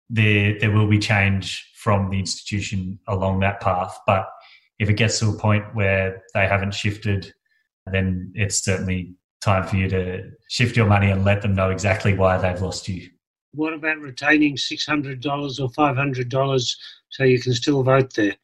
there 0.09 0.57
there 0.59 0.71
will 0.71 0.87
be 0.87 0.99
change 0.99 1.71
from 1.75 2.09
the 2.09 2.19
institution 2.19 2.99
along 3.07 3.39
that 3.39 3.61
path. 3.61 3.97
But 4.05 4.29
if 4.77 4.89
it 4.89 4.93
gets 4.93 5.19
to 5.19 5.29
a 5.29 5.33
point 5.33 5.63
where 5.73 6.23
they 6.33 6.47
haven't 6.47 6.73
shifted 6.73 7.33
then 7.91 8.31
it's 8.35 8.63
certainly 8.63 9.15
time 9.41 9.65
for 9.65 9.77
you 9.77 9.87
to 9.89 10.31
shift 10.49 10.75
your 10.75 10.85
money 10.85 11.11
and 11.11 11.23
let 11.23 11.41
them 11.41 11.53
know 11.53 11.69
exactly 11.69 12.13
why 12.13 12.37
they've 12.37 12.61
lost 12.61 12.87
you. 12.87 13.09
What 13.53 13.73
about 13.73 13.99
retaining 13.99 14.55
$600 14.55 15.25
or 15.59 15.69
$500 15.69 16.75
so 17.09 17.23
you 17.23 17.41
can 17.41 17.53
still 17.53 17.83
vote 17.83 18.13
there? 18.13 18.35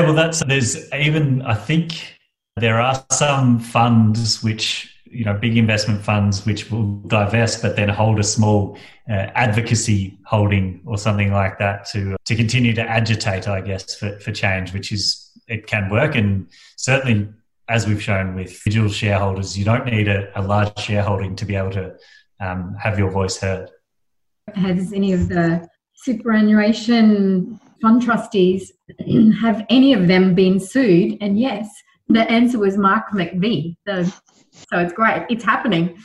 Well, 0.00 0.14
that's 0.14 0.42
there's 0.44 0.90
even, 0.94 1.42
I 1.42 1.54
think 1.54 2.16
there 2.56 2.80
are 2.80 3.04
some 3.12 3.58
funds 3.58 4.42
which, 4.42 4.96
you 5.04 5.24
know, 5.26 5.34
big 5.34 5.58
investment 5.58 6.02
funds 6.02 6.46
which 6.46 6.70
will 6.70 6.86
divest 7.06 7.60
but 7.60 7.76
then 7.76 7.90
hold 7.90 8.18
a 8.18 8.22
small 8.22 8.78
uh, 9.10 9.28
advocacy 9.34 10.18
holding 10.24 10.80
or 10.86 10.96
something 10.96 11.32
like 11.32 11.58
that 11.58 11.84
to 11.90 12.16
to 12.24 12.34
continue 12.34 12.72
to 12.74 12.82
agitate, 12.82 13.46
I 13.46 13.60
guess, 13.60 13.94
for, 13.94 14.18
for 14.20 14.32
change, 14.32 14.72
which 14.72 14.90
is, 14.90 15.30
it 15.48 15.66
can 15.66 15.90
work. 15.90 16.14
And 16.14 16.48
certainly 16.76 17.28
as 17.68 17.86
we've 17.86 18.02
shown 18.02 18.34
with 18.34 18.62
digital 18.64 18.88
shareholders, 18.88 19.58
you 19.58 19.66
don't 19.66 19.84
need 19.84 20.08
a, 20.08 20.30
a 20.34 20.42
large 20.42 20.78
shareholding 20.78 21.36
to 21.36 21.44
be 21.44 21.56
able 21.56 21.72
to 21.72 21.94
um, 22.40 22.74
have 22.80 22.98
your 22.98 23.10
voice 23.10 23.38
heard. 23.38 23.70
Has 24.54 24.92
any 24.92 25.12
of 25.12 25.28
the 25.28 25.68
superannuation 25.94 27.60
fund 27.80 28.02
trustees, 28.02 28.72
have 29.40 29.64
any 29.68 29.92
of 29.92 30.08
them 30.08 30.34
been 30.34 30.60
sued? 30.60 31.18
And 31.20 31.38
yes, 31.38 31.68
the 32.08 32.28
answer 32.30 32.58
was 32.58 32.76
Mark 32.76 33.10
McVeigh. 33.10 33.76
So, 33.86 34.04
so 34.04 34.78
it's 34.78 34.92
great. 34.92 35.26
It's 35.28 35.44
happening. 35.44 35.98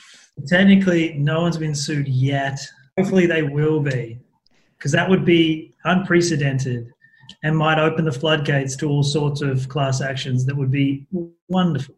Technically, 0.48 1.14
no 1.14 1.42
one's 1.42 1.58
been 1.58 1.76
sued 1.76 2.08
yet. 2.08 2.60
Hopefully, 2.98 3.26
they 3.26 3.44
will 3.44 3.80
be, 3.80 4.20
because 4.78 4.92
that 4.92 5.10
would 5.10 5.26
be 5.26 5.74
unprecedented 5.86 6.92
and 7.44 7.58
might 7.58 7.80
open 7.80 8.06
the 8.06 8.12
floodgates 8.12 8.76
to 8.78 8.88
all 8.88 9.04
sorts 9.04 9.42
of 9.42 9.68
class 9.70 10.02
actions 10.02 10.46
that 10.46 10.56
would 10.56 10.72
be 10.72 11.08
wonderful. 11.48 11.96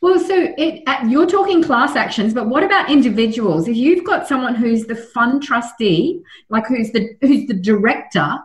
Well, 0.00 0.18
so 0.18 0.54
it, 0.58 0.82
uh, 0.86 1.06
you're 1.08 1.26
talking 1.26 1.62
class 1.62 1.96
actions, 1.96 2.34
but 2.34 2.48
what 2.48 2.62
about 2.62 2.90
individuals? 2.90 3.68
If 3.68 3.76
you've 3.76 4.04
got 4.04 4.28
someone 4.28 4.54
who's 4.54 4.84
the 4.84 4.96
fund 4.96 5.42
trustee, 5.42 6.20
like 6.50 6.66
who's 6.66 6.92
the 6.92 7.16
who's 7.22 7.46
the 7.46 7.54
director, 7.54 8.38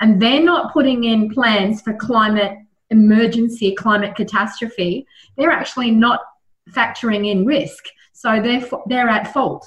and 0.00 0.20
they're 0.20 0.42
not 0.42 0.72
putting 0.72 1.04
in 1.04 1.30
plans 1.30 1.80
for 1.80 1.94
climate 1.94 2.58
emergency, 2.90 3.74
climate 3.74 4.14
catastrophe, 4.14 5.06
they're 5.36 5.50
actually 5.50 5.90
not 5.90 6.20
factoring 6.70 7.30
in 7.30 7.44
risk, 7.44 7.84
so 8.12 8.40
they're 8.40 8.66
they're 8.86 9.08
at 9.08 9.32
fault. 9.32 9.66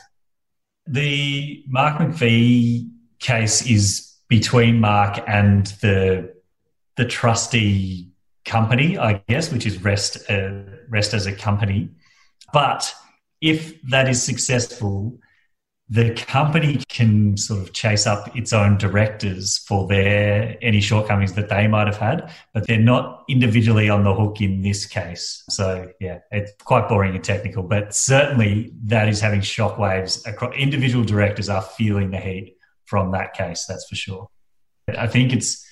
The 0.85 1.63
Mark 1.67 1.97
McVeigh 1.99 2.89
case 3.19 3.65
is 3.65 4.15
between 4.27 4.79
Mark 4.79 5.19
and 5.27 5.67
the 5.81 6.33
the 6.95 7.05
trustee 7.05 8.11
company, 8.45 8.97
I 8.97 9.21
guess, 9.27 9.51
which 9.51 9.65
is 9.65 9.83
Rest 9.83 10.29
uh, 10.29 10.63
Rest 10.89 11.13
as 11.13 11.27
a 11.27 11.33
company. 11.33 11.89
But 12.53 12.93
if 13.41 13.79
that 13.83 14.09
is 14.09 14.23
successful, 14.23 15.19
the 15.89 16.13
company 16.13 16.83
can 16.89 17.37
sort 17.37 17.61
of 17.61 17.71
chase 17.71 18.05
up 18.05 18.35
its 18.35 18.51
own 18.51 18.77
directors 18.77 19.59
for 19.59 19.87
their 19.87 20.57
any 20.61 20.81
shortcomings 20.81 21.33
that 21.33 21.47
they 21.47 21.65
might 21.67 21.87
have 21.87 21.97
had, 21.97 22.29
but 22.53 22.67
they're 22.67 22.77
not 22.77 23.23
individually 23.29 23.89
on 23.89 24.03
the 24.03 24.13
hook 24.13 24.41
in 24.41 24.61
this 24.61 24.85
case. 24.85 25.43
So 25.49 25.89
yeah, 26.01 26.19
it's 26.29 26.51
quite 26.63 26.89
boring 26.89 27.15
and 27.15 27.23
technical, 27.23 27.63
but 27.63 27.93
certainly 27.93 28.73
that 28.83 29.07
is 29.07 29.21
having 29.21 29.39
shockwaves 29.39 30.27
across 30.27 30.53
individual 30.55 31.05
directors 31.05 31.47
are 31.47 31.61
feeling 31.61 32.11
the 32.11 32.19
heat 32.19 32.57
from 32.85 33.11
that 33.11 33.33
case, 33.33 33.65
that's 33.65 33.87
for 33.87 33.95
sure. 33.95 34.27
I 34.89 35.07
think 35.07 35.31
it's 35.31 35.65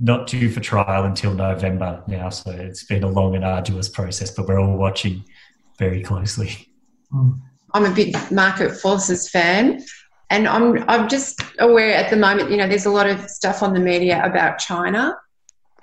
not 0.00 0.26
due 0.26 0.50
for 0.50 0.60
trial 0.60 1.04
until 1.04 1.34
November 1.34 2.02
now, 2.08 2.30
so 2.30 2.50
it's 2.50 2.84
been 2.84 3.04
a 3.04 3.08
long 3.08 3.36
and 3.36 3.44
arduous 3.44 3.88
process, 3.88 4.30
but 4.32 4.48
we're 4.48 4.60
all 4.60 4.76
watching 4.76 5.24
very 5.78 6.02
closely. 6.02 6.68
Hmm. 7.12 7.32
I'm 7.74 7.84
a 7.84 7.90
big 7.90 8.16
market 8.30 8.72
forces 8.76 9.28
fan, 9.28 9.84
and 10.30 10.46
I'm 10.48 10.84
I'm 10.88 11.08
just 11.08 11.42
aware 11.58 11.94
at 11.94 12.10
the 12.10 12.16
moment, 12.16 12.50
you 12.50 12.56
know, 12.56 12.68
there's 12.68 12.86
a 12.86 12.90
lot 12.90 13.08
of 13.08 13.28
stuff 13.28 13.62
on 13.62 13.74
the 13.74 13.80
media 13.80 14.22
about 14.24 14.58
China, 14.58 15.16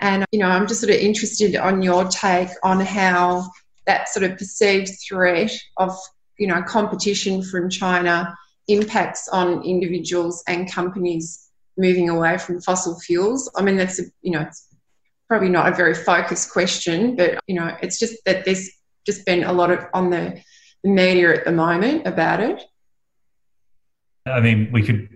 and 0.00 0.24
you 0.32 0.40
know, 0.40 0.48
I'm 0.48 0.66
just 0.66 0.80
sort 0.80 0.92
of 0.92 0.98
interested 0.98 1.56
on 1.56 1.82
your 1.82 2.04
take 2.04 2.50
on 2.62 2.80
how 2.80 3.50
that 3.86 4.08
sort 4.08 4.24
of 4.30 4.38
perceived 4.38 4.90
threat 5.08 5.52
of 5.76 5.96
you 6.38 6.46
know 6.46 6.62
competition 6.62 7.42
from 7.42 7.68
China 7.70 8.36
impacts 8.68 9.28
on 9.28 9.64
individuals 9.64 10.44
and 10.46 10.70
companies 10.70 11.48
moving 11.76 12.08
away 12.08 12.38
from 12.38 12.60
fossil 12.60 12.98
fuels. 13.00 13.50
I 13.56 13.62
mean, 13.62 13.76
that's 13.76 13.98
a, 13.98 14.04
you 14.22 14.32
know, 14.32 14.48
probably 15.28 15.48
not 15.48 15.72
a 15.72 15.76
very 15.76 15.94
focused 15.94 16.52
question, 16.52 17.16
but 17.16 17.40
you 17.46 17.54
know, 17.54 17.76
it's 17.82 17.98
just 17.98 18.24
that 18.26 18.44
there's 18.44 18.70
just 19.06 19.24
been 19.24 19.44
a 19.44 19.52
lot 19.52 19.70
of 19.70 19.84
on 19.94 20.10
the 20.10 20.40
media 20.84 21.34
at 21.34 21.44
the 21.44 21.52
moment 21.52 22.06
about 22.06 22.40
it. 22.40 22.62
I 24.26 24.40
mean, 24.40 24.70
we 24.72 24.82
could 24.82 25.08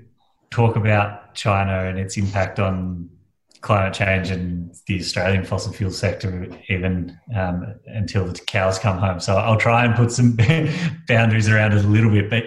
talk 0.50 0.76
about 0.76 1.34
China 1.34 1.86
and 1.86 1.98
its 1.98 2.16
impact 2.16 2.58
on 2.58 3.10
climate 3.60 3.94
change 3.94 4.30
and 4.30 4.74
the 4.86 5.00
Australian 5.00 5.42
fossil 5.42 5.72
fuel 5.72 5.90
sector 5.90 6.46
even 6.68 7.18
um, 7.34 7.74
until 7.86 8.26
the 8.26 8.38
cows 8.40 8.78
come 8.78 8.98
home. 8.98 9.18
So 9.18 9.36
I'll 9.36 9.56
try 9.56 9.86
and 9.86 9.94
put 9.94 10.12
some 10.12 10.36
boundaries 11.08 11.48
around 11.48 11.72
it 11.72 11.84
a 11.84 11.88
little 11.88 12.10
bit, 12.10 12.28
but 12.28 12.44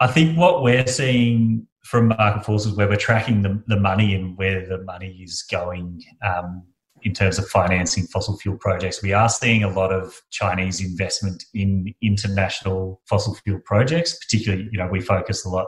I 0.00 0.08
think 0.08 0.36
what 0.36 0.62
we're 0.62 0.86
seeing 0.86 1.66
from 1.84 2.08
market 2.08 2.44
forces, 2.44 2.74
where 2.74 2.88
we're 2.88 2.96
tracking 2.96 3.42
the, 3.42 3.62
the 3.66 3.78
money 3.78 4.14
and 4.14 4.36
where 4.36 4.66
the 4.66 4.78
money 4.82 5.20
is 5.22 5.42
going, 5.50 6.02
um, 6.22 6.64
in 7.02 7.12
terms 7.12 7.38
of 7.38 7.48
financing 7.48 8.04
fossil 8.04 8.36
fuel 8.38 8.56
projects. 8.58 9.02
We 9.02 9.12
are 9.12 9.28
seeing 9.28 9.62
a 9.62 9.70
lot 9.70 9.92
of 9.92 10.20
Chinese 10.30 10.80
investment 10.80 11.44
in 11.54 11.94
international 12.02 13.00
fossil 13.08 13.34
fuel 13.34 13.60
projects, 13.64 14.18
particularly, 14.18 14.68
you 14.72 14.78
know, 14.78 14.88
we 14.88 15.00
focus 15.00 15.44
a 15.44 15.48
lot 15.48 15.66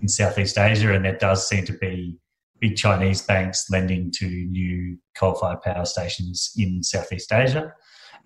in 0.00 0.08
Southeast 0.08 0.58
Asia, 0.58 0.92
and 0.92 1.04
there 1.04 1.16
does 1.16 1.48
seem 1.48 1.64
to 1.64 1.72
be 1.72 2.18
big 2.60 2.76
Chinese 2.76 3.22
banks 3.22 3.70
lending 3.70 4.10
to 4.12 4.26
new 4.26 4.98
coal 5.16 5.34
fired 5.34 5.62
power 5.62 5.84
stations 5.84 6.52
in 6.56 6.82
Southeast 6.82 7.32
Asia. 7.32 7.72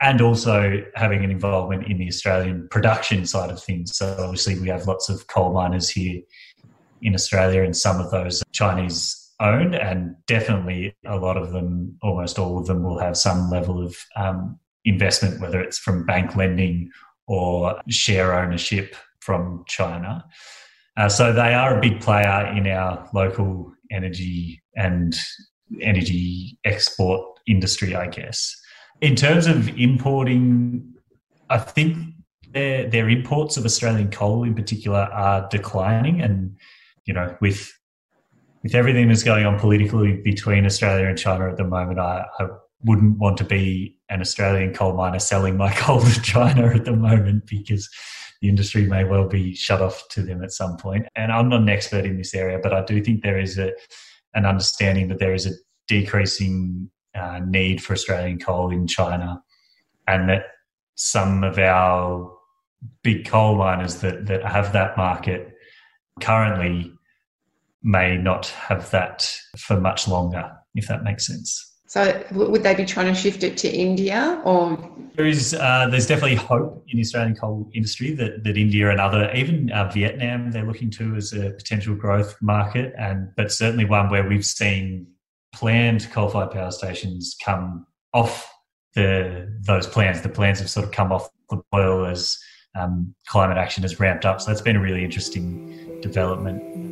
And 0.00 0.20
also 0.20 0.82
having 0.96 1.22
an 1.22 1.30
involvement 1.30 1.86
in 1.86 1.98
the 1.98 2.08
Australian 2.08 2.66
production 2.70 3.24
side 3.24 3.50
of 3.50 3.62
things. 3.62 3.96
So, 3.96 4.16
obviously, 4.18 4.58
we 4.58 4.68
have 4.68 4.88
lots 4.88 5.08
of 5.08 5.28
coal 5.28 5.52
miners 5.52 5.88
here 5.88 6.22
in 7.02 7.14
Australia, 7.14 7.62
and 7.62 7.76
some 7.76 8.00
of 8.00 8.10
those 8.10 8.42
Chinese 8.52 9.21
owned, 9.40 9.74
and 9.74 10.16
definitely 10.26 10.94
a 11.06 11.16
lot 11.16 11.36
of 11.36 11.52
them, 11.52 11.96
almost 12.02 12.38
all 12.38 12.58
of 12.58 12.66
them, 12.66 12.82
will 12.82 12.98
have 12.98 13.16
some 13.16 13.50
level 13.50 13.84
of 13.84 13.96
um, 14.16 14.58
investment, 14.84 15.40
whether 15.40 15.60
it's 15.60 15.78
from 15.78 16.06
bank 16.06 16.36
lending 16.36 16.90
or 17.26 17.80
share 17.88 18.38
ownership 18.38 18.96
from 19.20 19.64
China. 19.68 20.24
Uh, 20.96 21.08
so 21.08 21.32
they 21.32 21.54
are 21.54 21.78
a 21.78 21.80
big 21.80 22.00
player 22.00 22.52
in 22.54 22.66
our 22.66 23.08
local 23.14 23.72
energy 23.90 24.62
and 24.76 25.16
energy 25.80 26.58
export 26.64 27.38
industry, 27.46 27.94
I 27.94 28.08
guess. 28.08 28.54
In 29.00 29.16
terms 29.16 29.46
of 29.46 29.68
importing, 29.78 30.92
I 31.48 31.58
think 31.58 31.96
their 32.52 32.88
their 32.88 33.08
imports 33.08 33.56
of 33.56 33.64
Australian 33.64 34.10
coal 34.10 34.44
in 34.44 34.54
particular 34.54 35.00
are 35.00 35.48
declining, 35.48 36.20
and 36.20 36.56
you 37.06 37.14
know 37.14 37.36
with 37.40 37.72
with 38.62 38.74
everything 38.74 39.08
that's 39.08 39.22
going 39.22 39.44
on 39.44 39.58
politically 39.58 40.20
between 40.22 40.64
Australia 40.64 41.06
and 41.06 41.18
China 41.18 41.50
at 41.50 41.56
the 41.56 41.64
moment, 41.64 41.98
I, 41.98 42.24
I 42.38 42.46
wouldn't 42.84 43.18
want 43.18 43.36
to 43.38 43.44
be 43.44 43.98
an 44.08 44.20
Australian 44.20 44.74
coal 44.74 44.94
miner 44.94 45.18
selling 45.18 45.56
my 45.56 45.72
coal 45.76 46.00
to 46.00 46.22
China 46.22 46.66
at 46.68 46.84
the 46.84 46.96
moment 46.96 47.46
because 47.46 47.88
the 48.40 48.48
industry 48.48 48.86
may 48.86 49.04
well 49.04 49.28
be 49.28 49.54
shut 49.54 49.80
off 49.80 50.02
to 50.10 50.22
them 50.22 50.42
at 50.42 50.52
some 50.52 50.76
point. 50.76 51.06
And 51.14 51.32
I'm 51.32 51.48
not 51.48 51.62
an 51.62 51.68
expert 51.68 52.04
in 52.04 52.18
this 52.18 52.34
area, 52.34 52.58
but 52.62 52.72
I 52.72 52.84
do 52.84 53.02
think 53.02 53.22
there 53.22 53.38
is 53.38 53.58
a 53.58 53.72
an 54.34 54.46
understanding 54.46 55.08
that 55.08 55.18
there 55.18 55.34
is 55.34 55.44
a 55.46 55.50
decreasing 55.88 56.90
uh, 57.14 57.40
need 57.46 57.82
for 57.82 57.92
Australian 57.92 58.38
coal 58.38 58.70
in 58.70 58.86
China, 58.86 59.42
and 60.08 60.28
that 60.28 60.44
some 60.94 61.44
of 61.44 61.58
our 61.58 62.32
big 63.02 63.26
coal 63.26 63.56
miners 63.56 63.96
that 63.96 64.26
that 64.26 64.44
have 64.44 64.72
that 64.72 64.96
market 64.96 65.54
currently 66.20 66.91
may 67.82 68.16
not 68.16 68.46
have 68.46 68.90
that 68.90 69.30
for 69.58 69.80
much 69.80 70.08
longer, 70.08 70.50
if 70.74 70.88
that 70.88 71.02
makes 71.02 71.26
sense. 71.26 71.68
So, 71.86 72.24
would 72.32 72.62
they 72.62 72.74
be 72.74 72.86
trying 72.86 73.12
to 73.12 73.14
shift 73.14 73.42
it 73.42 73.58
to 73.58 73.70
India, 73.70 74.40
or 74.44 74.78
there 75.14 75.26
is 75.26 75.52
uh, 75.52 75.88
there's 75.90 76.06
definitely 76.06 76.36
hope 76.36 76.82
in 76.88 76.96
the 76.96 77.02
Australian 77.02 77.36
coal 77.36 77.70
industry 77.74 78.12
that, 78.14 78.44
that 78.44 78.56
India 78.56 78.90
and 78.90 78.98
other 78.98 79.30
even 79.34 79.70
uh, 79.70 79.90
Vietnam 79.90 80.52
they're 80.52 80.64
looking 80.64 80.90
to 80.92 81.14
as 81.16 81.34
a 81.34 81.50
potential 81.50 81.94
growth 81.94 82.34
market, 82.40 82.94
and 82.96 83.28
but 83.36 83.52
certainly 83.52 83.84
one 83.84 84.08
where 84.08 84.26
we've 84.26 84.46
seen 84.46 85.06
planned 85.54 86.10
coal-fired 86.10 86.50
power 86.50 86.70
stations 86.70 87.36
come 87.44 87.86
off 88.14 88.50
the 88.94 89.54
those 89.60 89.86
plans. 89.86 90.22
The 90.22 90.30
plans 90.30 90.60
have 90.60 90.70
sort 90.70 90.86
of 90.86 90.92
come 90.92 91.12
off 91.12 91.28
the 91.50 91.60
boil 91.70 92.06
as 92.06 92.38
um, 92.74 93.14
climate 93.26 93.58
action 93.58 93.82
has 93.82 94.00
ramped 94.00 94.24
up. 94.24 94.40
So 94.40 94.50
that's 94.50 94.62
been 94.62 94.76
a 94.76 94.80
really 94.80 95.04
interesting 95.04 96.00
development. 96.00 96.91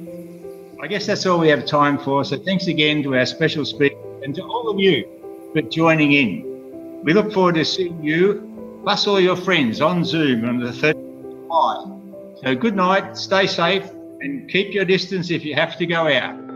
I 0.83 0.87
guess 0.87 1.05
that's 1.05 1.27
all 1.27 1.39
we 1.39 1.49
have 1.49 1.67
time 1.67 1.99
for. 1.99 2.25
So 2.25 2.39
thanks 2.39 2.67
again 2.67 3.03
to 3.03 3.15
our 3.15 3.27
special 3.27 3.67
speaker 3.67 3.99
and 4.25 4.35
to 4.35 4.43
all 4.43 4.71
of 4.71 4.79
you 4.79 5.07
for 5.53 5.61
joining 5.61 6.13
in. 6.13 7.03
We 7.05 7.13
look 7.13 7.33
forward 7.33 7.57
to 7.57 7.67
seeing 7.67 8.03
you, 8.03 8.81
plus 8.83 9.07
all 9.07 9.21
your 9.21 9.37
friends, 9.37 9.83
on 9.83 10.05
Zoom 10.05 10.49
on 10.49 10.59
the 10.59 10.71
3rd 10.71 10.95
July. 11.23 12.41
So 12.43 12.55
good 12.55 12.77
night, 12.77 13.19
stay 13.19 13.47
safe, 13.47 13.91
and 14.21 14.49
keep 14.49 14.73
your 14.73 14.87
distance 14.87 15.31
if 15.31 15.45
you 15.45 15.55
have 15.55 15.77
to 15.77 15.87
go 15.87 16.09
out. 16.09 16.50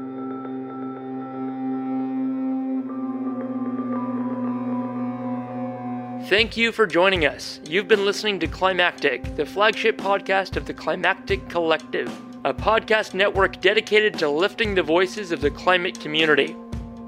Thank 6.35 6.57
you 6.57 6.73
for 6.73 6.85
joining 6.85 7.27
us. 7.27 7.61
You've 7.65 7.87
been 7.87 8.05
listening 8.05 8.41
to 8.41 8.49
Climactic, 8.49 9.37
the 9.37 9.47
flagship 9.47 9.97
podcast 9.97 10.57
of 10.57 10.67
the 10.67 10.75
Climactic 10.75 11.49
Collective 11.49 12.13
a 12.45 12.53
podcast 12.53 13.15
network 13.15 13.61
dedicated 13.61 14.19
to 14.19 14.29
lifting 14.29 14.75
the 14.75 14.83
voices 14.83 15.31
of 15.31 15.41
the 15.41 15.53
climate 15.53 16.01
community. 16.01 16.57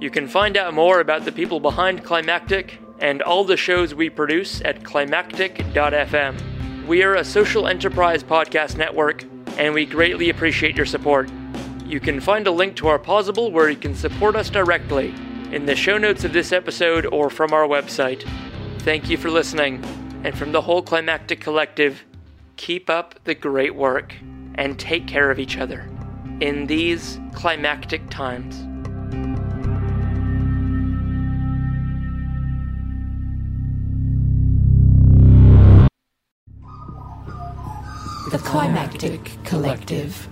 You 0.00 0.10
can 0.10 0.28
find 0.28 0.56
out 0.56 0.74
more 0.74 1.00
about 1.00 1.24
the 1.24 1.32
people 1.32 1.58
behind 1.58 2.04
Climactic 2.04 2.78
and 3.00 3.20
all 3.20 3.42
the 3.42 3.56
shows 3.56 3.96
we 3.96 4.10
produce 4.10 4.62
at 4.64 4.84
climactic.fm. 4.84 6.86
We 6.86 7.02
are 7.02 7.16
a 7.16 7.24
social 7.24 7.66
enterprise 7.66 8.22
podcast 8.22 8.76
network, 8.76 9.24
and 9.58 9.74
we 9.74 9.86
greatly 9.86 10.30
appreciate 10.30 10.76
your 10.76 10.86
support. 10.86 11.28
You 11.84 11.98
can 11.98 12.20
find 12.20 12.46
a 12.46 12.52
link 12.52 12.76
to 12.76 12.86
our 12.86 13.00
Pozible 13.00 13.50
where 13.50 13.70
you 13.70 13.76
can 13.76 13.96
support 13.96 14.36
us 14.36 14.50
directly 14.50 15.12
in 15.50 15.66
the 15.66 15.74
show 15.74 15.98
notes 15.98 16.22
of 16.22 16.32
this 16.32 16.52
episode 16.52 17.06
or 17.06 17.28
from 17.28 17.52
our 17.52 17.66
website. 17.66 18.24
Thank 18.86 19.10
you 19.10 19.16
for 19.16 19.30
listening, 19.32 19.84
and 20.22 20.38
from 20.38 20.52
the 20.52 20.60
whole 20.60 20.80
Climactic 20.80 21.40
Collective, 21.40 22.04
keep 22.54 22.88
up 22.88 23.16
the 23.24 23.34
great 23.34 23.74
work 23.74 24.14
and 24.54 24.78
take 24.78 25.08
care 25.08 25.28
of 25.28 25.40
each 25.40 25.58
other 25.58 25.90
in 26.40 26.68
these 26.68 27.18
climactic 27.34 28.08
times. 28.10 28.56
The 38.30 38.38
Climactic 38.38 39.32
Collective. 39.42 40.28